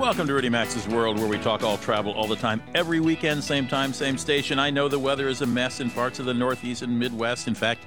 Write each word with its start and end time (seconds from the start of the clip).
Welcome 0.00 0.26
to 0.28 0.32
Rudy 0.32 0.48
Maxa's 0.48 0.88
World, 0.88 1.18
where 1.18 1.28
we 1.28 1.36
talk 1.36 1.62
all 1.62 1.76
travel 1.76 2.12
all 2.12 2.26
the 2.26 2.34
time, 2.34 2.62
every 2.74 3.00
weekend, 3.00 3.44
same 3.44 3.68
time, 3.68 3.92
same 3.92 4.16
station. 4.16 4.58
I 4.58 4.70
know 4.70 4.88
the 4.88 4.98
weather 4.98 5.28
is 5.28 5.42
a 5.42 5.46
mess 5.46 5.78
in 5.78 5.90
parts 5.90 6.18
of 6.18 6.24
the 6.24 6.32
Northeast 6.32 6.80
and 6.80 6.98
Midwest. 6.98 7.46
In 7.46 7.54
fact, 7.54 7.84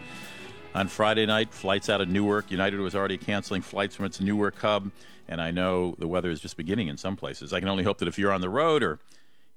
on 0.75 0.89
Friday 0.89 1.25
night, 1.25 1.51
flights 1.51 1.89
out 1.89 2.01
of 2.01 2.09
Newark, 2.09 2.51
United 2.51 2.79
was 2.81 2.93
already 2.93 3.17
canceling 3.17 3.63
flights 3.63 3.95
from 3.95 4.05
its 4.05 4.21
Newark 4.21 4.59
hub, 4.59 4.91
and 5.27 5.41
I 5.41 5.49
know 5.49 5.95
the 5.97 6.07
weather 6.07 6.29
is 6.29 6.39
just 6.39 6.55
beginning 6.55 6.87
in 6.87 6.97
some 6.97 7.15
places. 7.15 7.51
I 7.51 7.59
can 7.59 7.67
only 7.67 7.83
hope 7.83 7.97
that 7.97 8.07
if 8.07 8.19
you're 8.19 8.31
on 8.31 8.41
the 8.41 8.49
road 8.49 8.83
or 8.83 8.99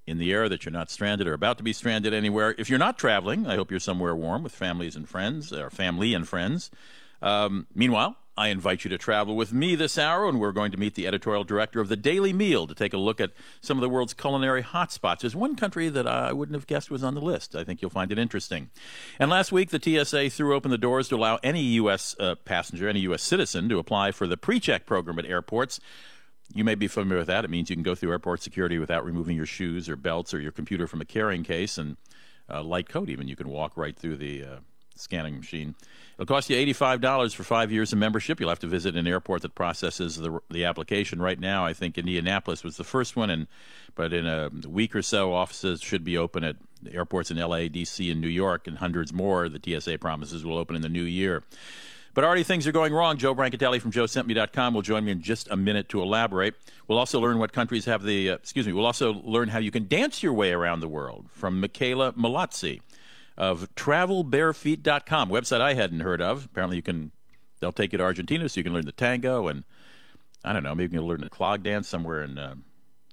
in 0.07 0.17
the 0.17 0.33
air, 0.33 0.49
that 0.49 0.65
you're 0.65 0.73
not 0.73 0.91
stranded 0.91 1.27
or 1.27 1.35
about 1.35 1.59
to 1.59 1.63
be 1.63 1.75
stranded 1.75 2.15
anywhere. 2.15 2.55
If 2.57 2.71
you're 2.71 2.79
not 2.79 2.97
traveling, 2.97 3.47
I 3.47 3.57
hope 3.57 3.71
you're 3.71 3.81
somewhere 3.81 4.17
warm 4.17 4.43
with 4.43 4.55
families 4.55 4.97
and 4.97 5.07
friends, 5.07 5.53
or 5.53 5.69
family 5.69 6.15
and 6.15 6.27
friends. 6.27 6.71
Um, 7.21 7.67
meanwhile, 7.75 8.17
I 8.39 8.49
invite 8.49 8.85
you 8.85 8.91
to 8.91 8.99
travel 8.99 9.35
with 9.35 9.55
me 9.55 9.75
this 9.77 9.97
hour, 9.97 10.29
and 10.29 10.39
we're 10.39 10.53
going 10.53 10.71
to 10.71 10.77
meet 10.77 10.95
the 10.95 11.07
editorial 11.07 11.43
director 11.43 11.81
of 11.81 11.89
the 11.89 11.97
Daily 11.97 12.35
Meal 12.35 12.67
to 12.67 12.75
take 12.75 12.93
a 12.93 12.99
look 12.99 13.19
at 13.19 13.33
some 13.63 13.79
of 13.79 13.81
the 13.81 13.89
world's 13.89 14.13
culinary 14.13 14.63
hotspots. 14.63 15.21
There's 15.21 15.35
one 15.35 15.57
country 15.57 15.89
that 15.89 16.07
I 16.07 16.35
wouldn't 16.35 16.55
have 16.55 16.67
guessed 16.67 16.91
was 16.91 17.03
on 17.03 17.15
the 17.15 17.23
list. 17.23 17.57
I 17.57 17.65
think 17.65 17.81
you'll 17.81 17.91
find 17.91 18.13
it 18.13 18.19
interesting. 18.19 18.69
And 19.19 19.31
last 19.31 19.53
week, 19.53 19.71
the 19.71 19.81
TSA 19.81 20.29
threw 20.29 20.55
open 20.55 20.71
the 20.71 20.77
doors 20.77 21.09
to 21.09 21.17
allow 21.17 21.39
any 21.43 21.63
U.S. 21.63 22.15
Uh, 22.21 22.35
passenger, 22.35 22.91
any 22.91 23.01
U.S. 23.01 23.23
citizen, 23.23 23.71
to 23.71 23.79
apply 23.79 24.13
for 24.13 24.27
the 24.27 24.37
pre-check 24.37 24.85
program 24.85 25.19
at 25.19 25.25
airports. 25.25 25.81
You 26.55 26.63
may 26.63 26.75
be 26.75 26.89
familiar 26.89 27.21
with 27.21 27.29
that. 27.29 27.47
It 27.47 27.51
means 27.51 27.71
you 27.71 27.77
can 27.77 27.83
go 27.83 27.95
through 27.95 28.13
airport 28.13 28.43
security 28.43 28.79
without 28.79 29.03
removing 29.03 29.35
your 29.35 29.47
shoes 29.47 29.89
or 29.89 29.97
belts 29.97 30.35
or 30.35 30.41
your 30.41 30.53
computer 30.53 30.87
from 30.87 31.01
a 31.01 31.07
carrying 31.07 31.43
case, 31.43 31.79
and 31.79 31.97
uh, 32.51 32.63
light 32.63 32.91
coat 32.91 33.09
even. 33.09 33.29
You 33.29 33.37
can 33.37 33.49
walk 33.49 33.79
right 33.79 33.97
through 33.97 34.19
the 34.19 34.45
uh, 34.45 34.57
scanning 34.99 35.37
machine. 35.37 35.75
It'll 36.15 36.27
cost 36.27 36.49
you 36.49 36.57
$85 36.57 37.35
for 37.35 37.45
five 37.45 37.71
years 37.71 37.93
of 37.93 37.99
membership. 37.99 38.41
You'll 38.41 38.49
have 38.49 38.59
to 38.61 38.67
visit 38.67 38.97
an 38.97 39.07
airport 39.07 39.43
that 39.43 39.55
processes 39.55 40.17
the, 40.17 40.41
the 40.51 40.65
application. 40.65 41.21
Right 41.21 41.39
now, 41.39 41.67
I 41.67 41.75
think 41.75 41.99
Indianapolis 41.99 42.65
was 42.65 42.77
the 42.77 42.85
first 42.85 43.17
one, 43.17 43.29
and 43.29 43.47
but 43.95 44.13
in 44.13 44.27
a 44.27 44.51
week 44.67 44.95
or 44.95 45.03
so, 45.03 45.33
offices 45.33 45.81
should 45.81 46.05
be 46.05 46.17
open 46.17 46.45
at 46.45 46.57
airports 46.91 47.31
in 47.31 47.39
LA, 47.39 47.69
DC, 47.69 48.11
and 48.11 48.21
New 48.21 48.29
York, 48.29 48.67
and 48.67 48.79
hundreds 48.79 49.13
more. 49.13 49.49
The 49.49 49.81
TSA 49.81 49.99
promises 49.99 50.45
will 50.45 50.59
open 50.59 50.77
in 50.77 50.83
the 50.83 50.89
new 50.89 51.03
year. 51.03 51.43
But 52.17 52.25
already 52.25 52.45
things 52.45 52.67
are 52.67 52.73
going 52.73 52.95
wrong. 52.95 53.19
Joe 53.19 53.35
Brancatelli 53.35 53.79
from 53.79 53.93
JoeSentMe.com 53.93 54.73
will 54.73 54.81
join 54.81 55.05
me 55.05 55.13
in 55.13 55.21
just 55.21 55.51
a 55.51 55.57
minute 55.57 55.91
to 55.91 56.01
elaborate. 56.01 56.55
We'll 56.89 56.97
also 56.97 57.21
learn 57.21 57.39
what 57.39 57.53
countries 57.53 57.85
have 57.85 58.03
the, 58.03 58.31
uh, 58.31 58.35
excuse 58.37 58.67
me, 58.67 58.73
we'll 58.73 58.87
also 58.87 59.21
learn 59.23 59.49
how 59.49 59.59
you 59.59 59.71
can 59.71 59.87
dance 59.87 60.23
your 60.23 60.33
way 60.33 60.53
around 60.53 60.81
the 60.81 60.89
world 60.89 61.27
from 61.31 61.61
Michaela 61.61 62.15
Malazzi 62.15 62.81
of 63.37 63.75
travelbarefeet.com, 63.75 65.29
website 65.29 65.61
I 65.61 65.75
hadn't 65.75 66.01
heard 66.01 66.21
of. 66.21 66.45
Apparently, 66.47 66.77
you 66.77 66.83
can 66.83 67.13
they'll 67.61 67.73
take 67.73 67.93
you 67.93 67.99
to 67.99 68.05
Argentina 68.05 68.49
so 68.49 68.61
you 68.61 68.65
can 68.65 68.73
learn 68.73 68.85
the 68.85 68.93
tango 68.93 69.49
and 69.49 69.65
I 70.45 70.53
don't 70.53 70.63
know, 70.63 70.75
maybe 70.75 70.95
you 70.95 71.01
can 71.01 71.09
learn 71.09 71.23
the 71.23 71.31
clog 71.31 71.63
dance 71.63 71.89
somewhere 71.89 72.23
in 72.23 72.39
uh, 72.39 72.55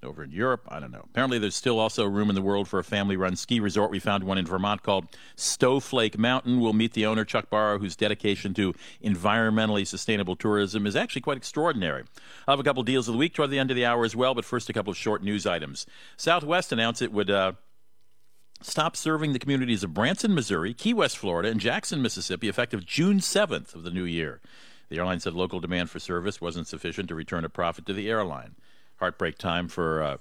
over 0.03 0.23
in 0.23 0.31
Europe. 0.31 0.67
I 0.67 0.79
don't 0.79 0.91
know. 0.91 1.05
Apparently, 1.05 1.39
there's 1.39 1.55
still 1.55 1.79
also 1.79 2.05
room 2.05 2.29
in 2.29 2.35
the 2.35 2.41
world 2.41 2.67
for 2.67 2.79
a 2.79 2.83
family-run 2.83 3.35
ski 3.35 3.59
resort. 3.59 3.89
We 3.89 3.99
found 3.99 4.23
one 4.23 4.37
in 4.37 4.45
Vermont 4.45 4.83
called 4.83 5.07
Snowflake 5.35 6.17
Mountain. 6.17 6.59
We'll 6.59 6.73
meet 6.73 6.93
the 6.93 7.05
owner, 7.05 7.25
Chuck 7.25 7.49
Barrow, 7.49 7.79
whose 7.79 7.95
dedication 7.95 8.53
to 8.55 8.73
environmentally 9.03 9.87
sustainable 9.87 10.35
tourism 10.35 10.85
is 10.85 10.95
actually 10.95 11.21
quite 11.21 11.37
extraordinary. 11.37 12.03
I'll 12.47 12.53
have 12.53 12.59
a 12.59 12.63
couple 12.63 12.81
of 12.81 12.85
deals 12.85 13.07
of 13.07 13.13
the 13.13 13.17
week 13.17 13.33
toward 13.33 13.49
the 13.49 13.59
end 13.59 13.71
of 13.71 13.75
the 13.75 13.85
hour 13.85 14.05
as 14.05 14.15
well, 14.15 14.35
but 14.35 14.45
first, 14.45 14.69
a 14.69 14.73
couple 14.73 14.91
of 14.91 14.97
short 14.97 15.23
news 15.23 15.47
items. 15.47 15.85
Southwest 16.17 16.71
announced 16.71 17.01
it 17.01 17.11
would. 17.11 17.29
Uh, 17.29 17.53
stop 18.63 18.95
serving 18.95 19.33
the 19.33 19.39
communities 19.39 19.83
of 19.83 19.93
Branson, 19.93 20.33
Missouri, 20.33 20.73
Key 20.73 20.93
West, 20.93 21.17
Florida, 21.17 21.49
and 21.49 21.59
Jackson, 21.59 22.01
Mississippi, 22.01 22.49
effective 22.49 22.85
June 22.85 23.19
7th 23.19 23.75
of 23.75 23.83
the 23.83 23.91
new 23.91 24.05
year. 24.05 24.41
The 24.89 24.97
airline 24.97 25.19
said 25.19 25.33
local 25.33 25.59
demand 25.59 25.89
for 25.89 25.99
service 25.99 26.41
wasn't 26.41 26.67
sufficient 26.67 27.09
to 27.09 27.15
return 27.15 27.45
a 27.45 27.49
profit 27.49 27.85
to 27.87 27.93
the 27.93 28.09
airline. 28.09 28.55
Heartbreak 28.97 29.37
time 29.37 29.67
for 29.67 30.03
uh, 30.03 30.17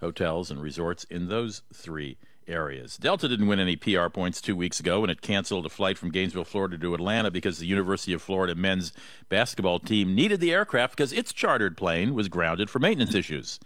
hotels 0.00 0.50
and 0.50 0.62
resorts 0.62 1.04
in 1.04 1.28
those 1.28 1.62
three 1.72 2.18
areas. 2.46 2.96
Delta 2.96 3.28
didn't 3.28 3.46
win 3.46 3.60
any 3.60 3.76
PR 3.76 4.08
points 4.08 4.40
two 4.40 4.56
weeks 4.56 4.80
ago 4.80 5.00
when 5.00 5.10
it 5.10 5.22
canceled 5.22 5.66
a 5.66 5.70
flight 5.70 5.96
from 5.96 6.10
Gainesville, 6.10 6.44
Florida 6.44 6.76
to 6.78 6.94
Atlanta 6.94 7.30
because 7.30 7.58
the 7.58 7.66
University 7.66 8.12
of 8.12 8.22
Florida 8.22 8.54
men's 8.54 8.92
basketball 9.28 9.78
team 9.78 10.14
needed 10.14 10.40
the 10.40 10.52
aircraft 10.52 10.96
because 10.96 11.12
its 11.12 11.32
chartered 11.32 11.76
plane 11.76 12.14
was 12.14 12.28
grounded 12.28 12.68
for 12.68 12.78
maintenance 12.78 13.14
issues. 13.14 13.60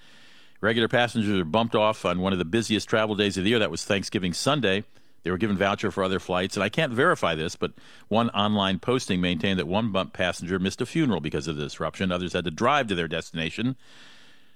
Regular 0.64 0.88
passengers 0.88 1.38
are 1.38 1.44
bumped 1.44 1.74
off 1.74 2.06
on 2.06 2.20
one 2.20 2.32
of 2.32 2.38
the 2.38 2.44
busiest 2.46 2.88
travel 2.88 3.14
days 3.14 3.36
of 3.36 3.44
the 3.44 3.50
year. 3.50 3.58
That 3.58 3.70
was 3.70 3.84
Thanksgiving 3.84 4.32
Sunday. 4.32 4.84
They 5.22 5.30
were 5.30 5.36
given 5.36 5.58
voucher 5.58 5.90
for 5.90 6.02
other 6.02 6.18
flights, 6.18 6.56
and 6.56 6.64
I 6.64 6.70
can't 6.70 6.90
verify 6.90 7.34
this, 7.34 7.54
but 7.54 7.72
one 8.08 8.30
online 8.30 8.78
posting 8.78 9.20
maintained 9.20 9.58
that 9.58 9.68
one 9.68 9.92
bump 9.92 10.14
passenger 10.14 10.58
missed 10.58 10.80
a 10.80 10.86
funeral 10.86 11.20
because 11.20 11.48
of 11.48 11.56
the 11.56 11.64
disruption. 11.64 12.10
Others 12.10 12.32
had 12.32 12.46
to 12.46 12.50
drive 12.50 12.86
to 12.86 12.94
their 12.94 13.08
destination, 13.08 13.76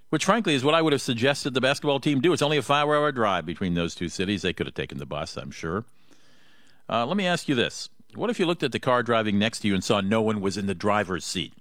which 0.08 0.24
frankly 0.24 0.54
is 0.54 0.64
what 0.64 0.74
I 0.74 0.80
would 0.80 0.94
have 0.94 1.02
suggested 1.02 1.52
the 1.52 1.60
basketball 1.60 2.00
team 2.00 2.22
do. 2.22 2.32
It's 2.32 2.41
only 2.41 2.56
a 2.56 2.62
five-hour 2.62 3.12
drive 3.12 3.44
between 3.44 3.74
those 3.74 3.94
two 3.94 4.08
cities. 4.08 4.41
They 4.41 4.54
could 4.54 4.66
have 4.66 4.74
taken 4.74 4.97
the 4.97 5.04
bus, 5.04 5.36
I'm 5.36 5.50
sure. 5.50 5.84
Uh, 6.88 7.04
let 7.04 7.18
me 7.18 7.26
ask 7.26 7.50
you 7.50 7.54
this: 7.54 7.91
What 8.14 8.30
if 8.30 8.41
you 8.41 8.47
looked 8.47 8.62
at 8.62 8.72
the 8.72 8.80
car 8.80 9.02
driving 9.02 9.38
next 9.38 9.60
to 9.60 9.68
you 9.68 9.74
and 9.74 9.84
saw 9.84 10.00
no 10.00 10.22
one 10.22 10.41
was 10.41 10.56
in 10.56 10.64
the 10.64 10.74
driver's 10.74 11.26
seat? 11.26 11.52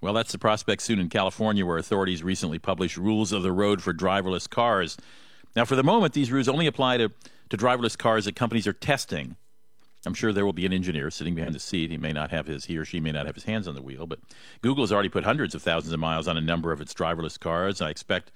Well, 0.00 0.12
that's 0.12 0.32
the 0.32 0.38
prospect 0.38 0.82
soon 0.82 0.98
in 0.98 1.08
California, 1.08 1.64
where 1.64 1.78
authorities 1.78 2.22
recently 2.22 2.58
published 2.58 2.96
rules 2.96 3.32
of 3.32 3.42
the 3.42 3.52
road 3.52 3.82
for 3.82 3.94
driverless 3.94 4.48
cars. 4.48 4.96
Now, 5.54 5.64
for 5.64 5.74
the 5.74 5.82
moment, 5.82 6.12
these 6.12 6.30
rules 6.30 6.48
only 6.48 6.66
apply 6.66 6.98
to, 6.98 7.10
to 7.48 7.56
driverless 7.56 7.96
cars 7.96 8.26
that 8.26 8.36
companies 8.36 8.66
are 8.66 8.74
testing. 8.74 9.36
I'm 10.04 10.14
sure 10.14 10.32
there 10.32 10.44
will 10.44 10.52
be 10.52 10.66
an 10.66 10.72
engineer 10.72 11.10
sitting 11.10 11.34
behind 11.34 11.54
the 11.54 11.58
seat. 11.58 11.90
He 11.90 11.96
may 11.96 12.12
not 12.12 12.30
have 12.30 12.46
his, 12.46 12.66
he 12.66 12.76
or 12.76 12.84
she 12.84 13.00
may 13.00 13.10
not 13.10 13.26
have 13.26 13.34
his 13.34 13.44
hands 13.44 13.66
on 13.66 13.74
the 13.74 13.82
wheel, 13.82 14.06
but 14.06 14.20
Google 14.60 14.84
has 14.84 14.92
already 14.92 15.08
put 15.08 15.24
hundreds 15.24 15.54
of 15.54 15.62
thousands 15.62 15.92
of 15.92 15.98
miles 15.98 16.28
on 16.28 16.36
a 16.36 16.42
number 16.42 16.72
of 16.72 16.80
its 16.80 16.94
driverless 16.94 17.40
cars. 17.40 17.80
I 17.80 17.90
expect 17.90 18.32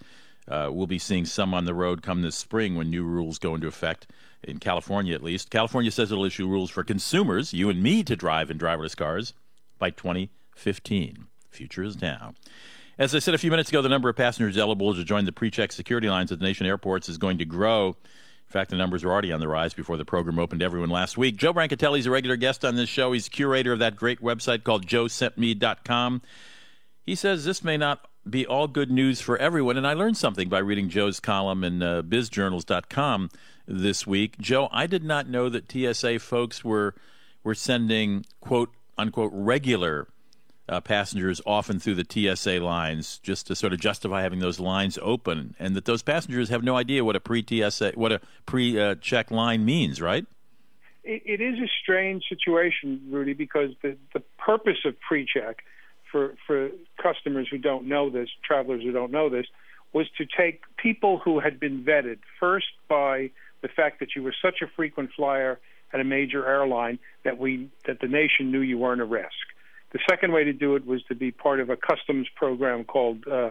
uh, 0.48 0.70
we'll 0.72 0.88
be 0.88 0.98
seeing 0.98 1.26
some 1.26 1.54
on 1.54 1.66
the 1.66 1.74
road 1.74 2.02
come 2.02 2.22
this 2.22 2.34
spring 2.34 2.74
when 2.74 2.90
new 2.90 3.04
rules 3.04 3.38
go 3.38 3.54
into 3.54 3.68
effect 3.68 4.08
in 4.42 4.58
California, 4.58 5.14
at 5.14 5.22
least. 5.22 5.50
California 5.50 5.90
says 5.90 6.10
it'll 6.10 6.24
issue 6.24 6.48
rules 6.48 6.70
for 6.70 6.82
consumers, 6.82 7.52
you 7.52 7.68
and 7.68 7.82
me, 7.82 8.02
to 8.02 8.16
drive 8.16 8.50
in 8.50 8.58
driverless 8.58 8.96
cars 8.96 9.34
by 9.78 9.90
2015. 9.90 11.26
Future 11.50 11.82
is 11.82 12.00
now. 12.00 12.34
As 12.98 13.14
I 13.14 13.18
said 13.18 13.34
a 13.34 13.38
few 13.38 13.50
minutes 13.50 13.70
ago, 13.70 13.80
the 13.80 13.88
number 13.88 14.08
of 14.08 14.16
passengers 14.16 14.58
eligible 14.58 14.94
to 14.94 15.04
join 15.04 15.24
the 15.24 15.32
pre-check 15.32 15.72
security 15.72 16.08
lines 16.08 16.30
at 16.30 16.38
the 16.38 16.44
nation 16.44 16.66
airports 16.66 17.08
is 17.08 17.16
going 17.16 17.38
to 17.38 17.44
grow. 17.44 17.88
In 17.88 18.52
fact, 18.52 18.70
the 18.70 18.76
numbers 18.76 19.04
were 19.04 19.12
already 19.12 19.32
on 19.32 19.40
the 19.40 19.48
rise 19.48 19.72
before 19.72 19.96
the 19.96 20.04
program 20.04 20.38
opened 20.38 20.60
to 20.60 20.66
everyone 20.66 20.90
last 20.90 21.16
week. 21.16 21.36
Joe 21.36 21.54
Brancatelli 21.54 22.00
is 22.00 22.06
a 22.06 22.10
regular 22.10 22.36
guest 22.36 22.64
on 22.64 22.74
this 22.74 22.88
show. 22.88 23.12
He's 23.12 23.28
curator 23.28 23.72
of 23.72 23.78
that 23.78 23.96
great 23.96 24.20
website 24.20 24.64
called 24.64 24.86
joesentme.com. 24.86 26.22
He 27.06 27.14
says 27.14 27.44
this 27.44 27.64
may 27.64 27.76
not 27.76 28.06
be 28.28 28.46
all 28.46 28.68
good 28.68 28.90
news 28.90 29.20
for 29.20 29.38
everyone, 29.38 29.76
and 29.76 29.86
I 29.86 29.94
learned 29.94 30.16
something 30.16 30.48
by 30.48 30.58
reading 30.58 30.88
Joe's 30.88 31.20
column 31.20 31.64
in 31.64 31.82
uh, 31.82 32.02
bizjournals.com 32.02 33.30
this 33.66 34.06
week. 34.06 34.36
Joe, 34.38 34.68
I 34.72 34.86
did 34.86 35.04
not 35.04 35.28
know 35.28 35.48
that 35.48 35.70
TSA 35.70 36.18
folks 36.18 36.64
were 36.64 36.94
were 37.42 37.54
sending 37.54 38.26
quote 38.40 38.70
unquote 38.98 39.32
regular 39.32 40.08
uh, 40.70 40.80
passengers 40.80 41.40
often 41.44 41.78
through 41.78 41.96
the 41.96 42.06
TSA 42.08 42.60
lines 42.60 43.18
just 43.22 43.46
to 43.48 43.54
sort 43.54 43.72
of 43.72 43.80
justify 43.80 44.22
having 44.22 44.38
those 44.38 44.60
lines 44.60 44.98
open, 45.02 45.54
and 45.58 45.74
that 45.74 45.84
those 45.84 46.02
passengers 46.02 46.48
have 46.48 46.62
no 46.62 46.76
idea 46.76 47.04
what 47.04 47.16
a 47.16 47.20
pre 47.20 47.44
TSA, 47.46 47.92
what 47.96 48.12
a 48.12 48.20
pre 48.46 48.94
check 49.00 49.30
line 49.30 49.64
means, 49.64 50.00
right? 50.00 50.24
It, 51.04 51.22
it 51.24 51.40
is 51.40 51.58
a 51.58 51.68
strange 51.82 52.24
situation, 52.28 53.02
Rudy, 53.10 53.32
because 53.32 53.70
the, 53.82 53.96
the 54.14 54.20
purpose 54.38 54.78
of 54.84 54.98
pre 55.00 55.26
check 55.26 55.64
for, 56.10 56.34
for 56.46 56.70
customers 57.02 57.48
who 57.50 57.58
don't 57.58 57.86
know 57.86 58.10
this, 58.10 58.28
travelers 58.44 58.82
who 58.82 58.92
don't 58.92 59.12
know 59.12 59.28
this, 59.28 59.46
was 59.92 60.06
to 60.18 60.26
take 60.26 60.62
people 60.76 61.18
who 61.18 61.40
had 61.40 61.58
been 61.58 61.82
vetted 61.84 62.18
first 62.38 62.68
by 62.88 63.30
the 63.62 63.68
fact 63.68 64.00
that 64.00 64.14
you 64.14 64.22
were 64.22 64.34
such 64.40 64.62
a 64.62 64.66
frequent 64.76 65.10
flyer 65.16 65.58
at 65.92 66.00
a 66.00 66.04
major 66.04 66.46
airline 66.46 66.98
that 67.24 67.38
we 67.38 67.68
that 67.86 68.00
the 68.00 68.06
nation 68.06 68.52
knew 68.52 68.60
you 68.60 68.78
weren't 68.78 69.00
a 69.00 69.04
risk. 69.04 69.34
The 69.92 69.98
second 70.08 70.32
way 70.32 70.44
to 70.44 70.52
do 70.52 70.76
it 70.76 70.86
was 70.86 71.02
to 71.08 71.14
be 71.14 71.30
part 71.30 71.60
of 71.60 71.70
a 71.70 71.76
customs 71.76 72.28
program 72.36 72.84
called 72.84 73.26
uh, 73.26 73.50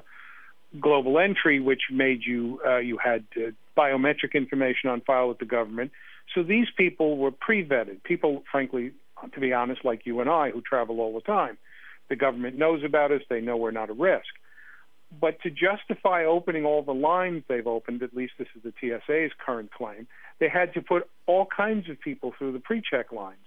Global 0.80 1.20
Entry, 1.20 1.60
which 1.60 1.84
made 1.92 2.22
you 2.26 2.62
uh, 2.66 2.78
you 2.78 2.98
had 2.98 3.26
uh, 3.36 3.52
biometric 3.78 4.34
information 4.34 4.90
on 4.90 5.02
file 5.02 5.28
with 5.28 5.40
the 5.40 5.46
government. 5.46 5.92
So 6.36 6.44
these 6.44 6.68
people 6.78 7.18
were 7.18 7.32
pre-vetted. 7.32 8.04
People, 8.04 8.44
frankly, 8.52 8.92
to 9.34 9.40
be 9.40 9.52
honest, 9.52 9.84
like 9.84 10.06
you 10.06 10.22
and 10.22 10.30
I, 10.30 10.52
who 10.52 10.62
travel 10.62 11.02
all 11.02 11.14
the 11.14 11.22
time. 11.22 11.58
The 12.10 12.16
government 12.16 12.58
knows 12.58 12.84
about 12.84 13.12
us. 13.12 13.22
They 13.30 13.42
know 13.42 13.58
we're 13.58 13.72
not 13.72 13.90
a 13.90 13.94
risk. 13.94 14.28
But 15.20 15.42
to 15.42 15.50
justify 15.50 16.26
opening 16.26 16.66
all 16.66 16.84
the 16.84 16.94
lines 16.94 17.44
they've 17.48 17.66
opened, 17.66 18.04
at 18.04 18.16
least 18.16 18.34
this 18.38 18.48
is 18.56 18.64
the 18.64 18.74
TSA's 18.80 19.32
current 19.44 19.72
claim, 19.72 20.08
they 20.40 20.50
had 20.50 20.74
to 20.76 20.82
put 20.82 21.10
all 21.26 21.48
kinds 21.48 21.90
of 21.90 22.00
people 22.00 22.34
through 22.38 22.54
the 22.54 22.60
pre-check 22.60 23.12
lines. 23.12 23.38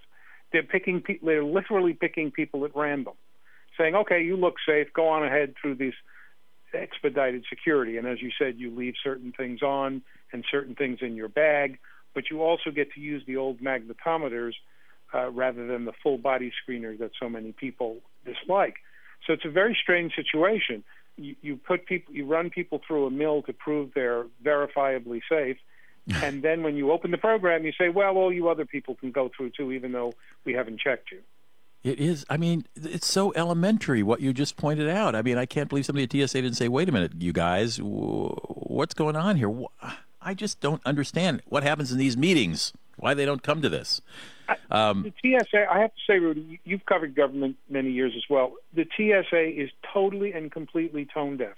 They're 0.53 0.63
picking, 0.63 1.01
pe- 1.01 1.19
they're 1.21 1.43
literally 1.43 1.93
picking 1.93 2.31
people 2.31 2.63
at 2.65 2.75
random, 2.75 3.15
saying, 3.77 3.95
"Okay, 3.95 4.23
you 4.23 4.37
look 4.37 4.55
safe. 4.65 4.87
Go 4.93 5.09
on 5.09 5.25
ahead 5.25 5.55
through 5.61 5.75
these 5.75 5.93
expedited 6.73 7.43
security." 7.49 7.97
And 7.97 8.07
as 8.07 8.21
you 8.21 8.31
said, 8.39 8.57
you 8.57 8.73
leave 8.73 8.93
certain 9.03 9.33
things 9.35 9.61
on 9.61 10.03
and 10.31 10.45
certain 10.49 10.75
things 10.75 10.99
in 11.01 11.15
your 11.15 11.27
bag, 11.27 11.79
but 12.13 12.29
you 12.29 12.41
also 12.41 12.71
get 12.71 12.93
to 12.93 13.01
use 13.01 13.23
the 13.25 13.37
old 13.37 13.59
magnetometers 13.59 14.53
uh, 15.13 15.29
rather 15.31 15.67
than 15.67 15.85
the 15.85 15.93
full 16.01 16.17
body 16.17 16.51
screener 16.63 16.97
that 16.99 17.11
so 17.19 17.27
many 17.27 17.51
people 17.51 17.97
dislike. 18.25 18.75
So 19.27 19.33
it's 19.33 19.45
a 19.45 19.51
very 19.51 19.77
strange 19.81 20.13
situation 20.15 20.83
you, 21.17 21.35
you 21.41 21.55
put 21.57 21.85
people, 21.85 22.13
you 22.13 22.25
run 22.25 22.49
people 22.49 22.81
through 22.85 23.05
a 23.05 23.11
mill 23.11 23.41
to 23.43 23.53
prove 23.53 23.91
they're 23.93 24.25
verifiably 24.43 25.21
safe, 25.29 25.57
and 26.23 26.41
then 26.41 26.63
when 26.63 26.75
you 26.75 26.91
open 26.91 27.11
the 27.11 27.17
program, 27.17 27.65
you 27.65 27.71
say, 27.77 27.89
well, 27.89 28.17
all 28.17 28.31
you 28.31 28.49
other 28.49 28.65
people 28.65 28.95
can 28.95 29.11
go 29.11 29.29
through 29.35 29.51
too, 29.51 29.71
even 29.71 29.91
though 29.91 30.13
we 30.45 30.53
haven't 30.53 30.79
checked 30.79 31.11
you. 31.11 31.19
It 31.83 31.99
is. 31.99 32.25
I 32.29 32.37
mean, 32.37 32.65
it's 32.75 33.07
so 33.07 33.33
elementary 33.35 34.03
what 34.03 34.21
you 34.21 34.31
just 34.31 34.55
pointed 34.55 34.89
out. 34.89 35.15
I 35.15 35.21
mean, 35.21 35.37
I 35.37 35.45
can't 35.45 35.67
believe 35.67 35.85
somebody 35.85 36.03
at 36.03 36.29
TSA 36.29 36.41
didn't 36.41 36.55
say, 36.55 36.69
"Wait 36.69 36.87
a 36.87 36.93
minute, 36.93 37.11
you 37.19 37.33
guys, 37.33 37.77
what's 37.81 38.93
going 38.93 39.17
on 39.17 39.35
here?" 39.35 39.53
I 40.21 40.33
just 40.33 40.61
don't 40.61 40.81
understand 40.85 41.41
what 41.45 41.63
happens 41.63 41.91
in 41.91 41.97
these 41.97 42.15
meetings. 42.15 42.71
Why 42.95 43.13
they 43.13 43.25
don't 43.25 43.43
come 43.43 43.61
to 43.61 43.69
this? 43.69 44.01
Um, 44.71 45.03
the 45.21 45.39
TSA, 45.39 45.65
I 45.69 45.79
have 45.79 45.91
to 45.91 46.01
say, 46.07 46.19
Rudy, 46.19 46.59
you've 46.63 46.85
covered 46.85 47.15
government 47.15 47.57
many 47.69 47.91
years 47.91 48.13
as 48.15 48.23
well. 48.29 48.53
The 48.73 48.85
TSA 48.95 49.61
is 49.61 49.69
totally 49.93 50.31
and 50.33 50.51
completely 50.51 51.05
tone 51.05 51.37
deaf. 51.37 51.55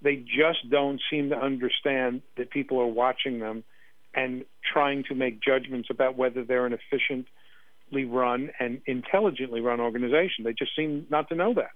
They 0.00 0.16
just 0.16 0.68
don't 0.68 1.00
seem 1.10 1.30
to 1.30 1.36
understand 1.36 2.22
that 2.36 2.50
people 2.50 2.80
are 2.80 2.86
watching 2.86 3.38
them 3.38 3.64
and 4.14 4.44
trying 4.72 5.04
to 5.04 5.14
make 5.14 5.40
judgments 5.40 5.88
about 5.90 6.16
whether 6.16 6.44
they're 6.44 6.66
an 6.66 6.72
efficiently 6.72 8.04
run 8.04 8.50
and 8.58 8.80
intelligently 8.86 9.60
run 9.60 9.80
organization. 9.80 10.44
They 10.44 10.52
just 10.52 10.74
seem 10.76 11.06
not 11.10 11.28
to 11.28 11.34
know 11.34 11.54
that. 11.54 11.70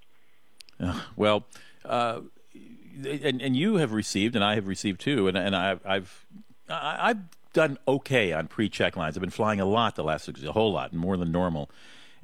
Uh, 0.79 1.01
well, 1.17 1.45
uh, 1.85 2.21
and, 3.05 3.43
and 3.43 3.57
you 3.57 3.77
have 3.77 3.93
received, 3.93 4.35
and 4.35 4.45
I 4.45 4.55
have 4.55 4.67
received 4.67 5.01
too, 5.01 5.29
and, 5.29 5.37
and 5.37 5.55
I've, 5.55 5.81
I've 5.87 6.27
I've 6.69 7.19
done 7.53 7.79
okay 7.87 8.33
on 8.33 8.49
pre-check 8.49 8.97
lines. 8.97 9.17
I've 9.17 9.21
been 9.21 9.31
flying 9.31 9.61
a 9.61 9.65
lot 9.65 9.95
the 9.97 10.05
last 10.05 10.25
six, 10.25 10.43
a 10.43 10.53
whole 10.53 10.73
lot, 10.73 10.93
and 10.93 11.01
more 11.01 11.17
than 11.17 11.33
normal, 11.33 11.71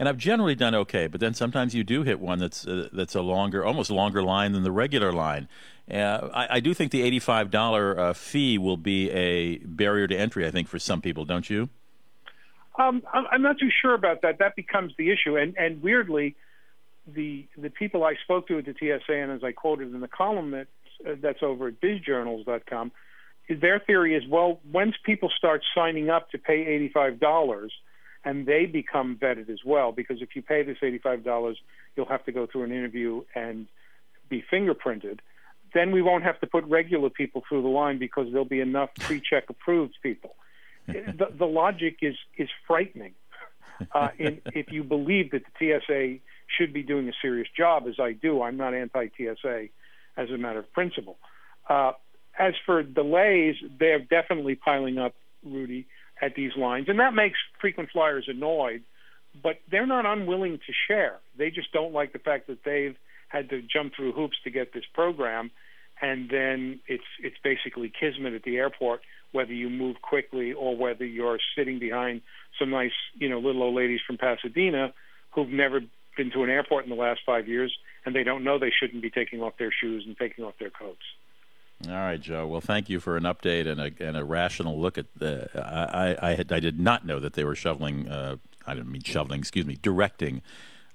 and 0.02 0.08
I've 0.08 0.18
generally 0.18 0.56
done 0.56 0.74
okay. 0.74 1.06
But 1.06 1.20
then 1.20 1.32
sometimes 1.32 1.76
you 1.76 1.84
do 1.84 2.02
hit 2.02 2.18
one 2.18 2.40
that's 2.40 2.66
uh, 2.66 2.88
that's 2.92 3.14
a 3.14 3.20
longer, 3.20 3.64
almost 3.64 3.88
longer 3.88 4.20
line 4.20 4.50
than 4.50 4.64
the 4.64 4.72
regular 4.72 5.12
line. 5.12 5.46
Uh, 5.88 6.28
I, 6.34 6.56
I, 6.56 6.60
do 6.60 6.74
think 6.74 6.90
the 6.90 7.02
eighty-five 7.02 7.52
dollar 7.52 7.96
uh, 7.96 8.12
fee 8.12 8.58
will 8.58 8.76
be 8.76 9.12
a 9.12 9.58
barrier 9.58 10.08
to 10.08 10.16
entry. 10.16 10.44
I 10.44 10.50
think 10.50 10.66
for 10.66 10.80
some 10.80 11.02
people, 11.02 11.24
don't 11.24 11.48
you? 11.48 11.68
Um, 12.76 13.04
I'm 13.14 13.42
not 13.42 13.60
too 13.60 13.70
sure 13.80 13.94
about 13.94 14.22
that. 14.22 14.40
That 14.40 14.56
becomes 14.56 14.92
the 14.98 15.12
issue, 15.12 15.36
and 15.36 15.56
and 15.56 15.80
weirdly, 15.80 16.34
the 17.06 17.46
the 17.56 17.70
people 17.70 18.02
I 18.02 18.16
spoke 18.24 18.48
to 18.48 18.58
at 18.58 18.64
the 18.64 18.74
TSA, 18.74 19.14
and 19.14 19.30
as 19.30 19.44
I 19.44 19.52
quoted 19.52 19.94
in 19.94 20.00
the 20.00 20.08
column 20.08 20.50
that 20.50 20.66
uh, 21.08 21.14
that's 21.22 21.44
over 21.44 21.68
at 21.68 21.80
bizjournals.com, 21.80 22.90
their 23.48 23.78
theory 23.78 24.16
is 24.16 24.26
well, 24.28 24.58
once 24.68 24.96
people 25.04 25.30
start 25.38 25.62
signing 25.76 26.10
up 26.10 26.32
to 26.32 26.38
pay 26.38 26.90
$85 26.92 27.68
and 28.24 28.46
they 28.46 28.66
become 28.66 29.16
vetted 29.20 29.50
as 29.50 29.60
well, 29.64 29.92
because 29.92 30.22
if 30.22 30.36
you 30.36 30.42
pay 30.42 30.62
this 30.62 30.78
$85, 30.82 31.56
you'll 31.96 32.06
have 32.06 32.24
to 32.24 32.32
go 32.32 32.46
through 32.46 32.64
an 32.64 32.72
interview 32.72 33.22
and 33.34 33.66
be 34.28 34.44
fingerprinted. 34.50 35.18
Then 35.74 35.90
we 35.90 36.02
won't 36.02 36.24
have 36.24 36.40
to 36.40 36.46
put 36.46 36.64
regular 36.64 37.10
people 37.10 37.42
through 37.48 37.62
the 37.62 37.68
line 37.68 37.98
because 37.98 38.26
there'll 38.30 38.44
be 38.44 38.60
enough 38.60 38.90
pre-check 39.00 39.44
approved 39.48 39.94
people. 40.02 40.36
the, 40.86 41.28
the 41.38 41.46
logic 41.46 41.98
is 42.02 42.16
is 42.36 42.48
frightening. 42.66 43.14
Uh, 43.94 44.08
in, 44.18 44.40
if 44.46 44.70
you 44.70 44.82
believe 44.84 45.30
that 45.30 45.42
the 45.58 45.80
TSA 45.80 46.18
should 46.56 46.72
be 46.72 46.82
doing 46.82 47.08
a 47.08 47.12
serious 47.20 47.48
job, 47.56 47.84
as 47.88 47.94
I 47.98 48.12
do, 48.12 48.42
I'm 48.42 48.56
not 48.56 48.74
anti-TSA 48.74 49.68
as 50.16 50.30
a 50.30 50.36
matter 50.36 50.60
of 50.60 50.72
principle. 50.72 51.18
Uh, 51.68 51.92
as 52.38 52.54
for 52.66 52.82
delays, 52.82 53.56
they're 53.78 53.98
definitely 54.00 54.54
piling 54.54 54.98
up, 54.98 55.14
Rudy, 55.44 55.86
at 56.22 56.34
these 56.34 56.52
lines, 56.56 56.88
and 56.88 57.00
that 57.00 57.12
makes 57.12 57.38
frequent 57.60 57.90
flyers 57.90 58.24
annoyed. 58.28 58.82
But 59.42 59.56
they're 59.70 59.86
not 59.86 60.06
unwilling 60.06 60.58
to 60.58 60.72
share. 60.86 61.18
They 61.36 61.50
just 61.50 61.72
don't 61.72 61.92
like 61.92 62.12
the 62.12 62.18
fact 62.18 62.46
that 62.48 62.64
they've 62.64 62.96
had 63.28 63.48
to 63.50 63.62
jump 63.62 63.94
through 63.96 64.12
hoops 64.12 64.36
to 64.44 64.50
get 64.50 64.72
this 64.74 64.84
program, 64.94 65.50
and 66.00 66.30
then 66.30 66.80
it's 66.86 67.04
it's 67.22 67.36
basically 67.42 67.90
kismet 67.98 68.34
at 68.34 68.42
the 68.42 68.56
airport 68.56 69.00
whether 69.32 69.52
you 69.52 69.68
move 69.68 69.96
quickly 70.02 70.52
or 70.52 70.76
whether 70.76 71.04
you're 71.04 71.38
sitting 71.56 71.78
behind 71.78 72.20
some 72.58 72.70
nice, 72.70 72.92
you 73.14 73.28
know, 73.28 73.38
little 73.38 73.62
old 73.62 73.74
ladies 73.74 74.00
from 74.06 74.18
Pasadena 74.18 74.92
who've 75.34 75.48
never 75.48 75.80
been 76.16 76.30
to 76.30 76.42
an 76.44 76.50
airport 76.50 76.84
in 76.84 76.90
the 76.90 76.96
last 76.96 77.20
five 77.24 77.48
years 77.48 77.74
and 78.04 78.14
they 78.14 78.22
don't 78.22 78.44
know 78.44 78.58
they 78.58 78.72
shouldn't 78.78 79.02
be 79.02 79.10
taking 79.10 79.40
off 79.40 79.54
their 79.58 79.72
shoes 79.72 80.04
and 80.06 80.16
taking 80.18 80.44
off 80.44 80.54
their 80.60 80.70
coats. 80.70 81.02
All 81.88 81.94
right, 81.94 82.20
Joe. 82.20 82.46
Well, 82.46 82.60
thank 82.60 82.88
you 82.88 83.00
for 83.00 83.16
an 83.16 83.24
update 83.24 83.66
and 83.66 83.80
a, 83.80 83.90
and 84.06 84.16
a 84.16 84.24
rational 84.24 84.78
look 84.78 84.98
at 84.98 85.06
the. 85.16 85.48
I, 85.54 86.30
I, 86.30 86.34
had, 86.34 86.52
I 86.52 86.60
did 86.60 86.78
not 86.78 87.04
know 87.04 87.18
that 87.18 87.32
they 87.32 87.44
were 87.44 87.56
shoveling. 87.56 88.08
Uh, 88.08 88.36
I 88.66 88.74
didn't 88.74 88.92
mean 88.92 89.02
shoveling. 89.02 89.40
Excuse 89.40 89.66
me, 89.66 89.76
directing. 89.82 90.42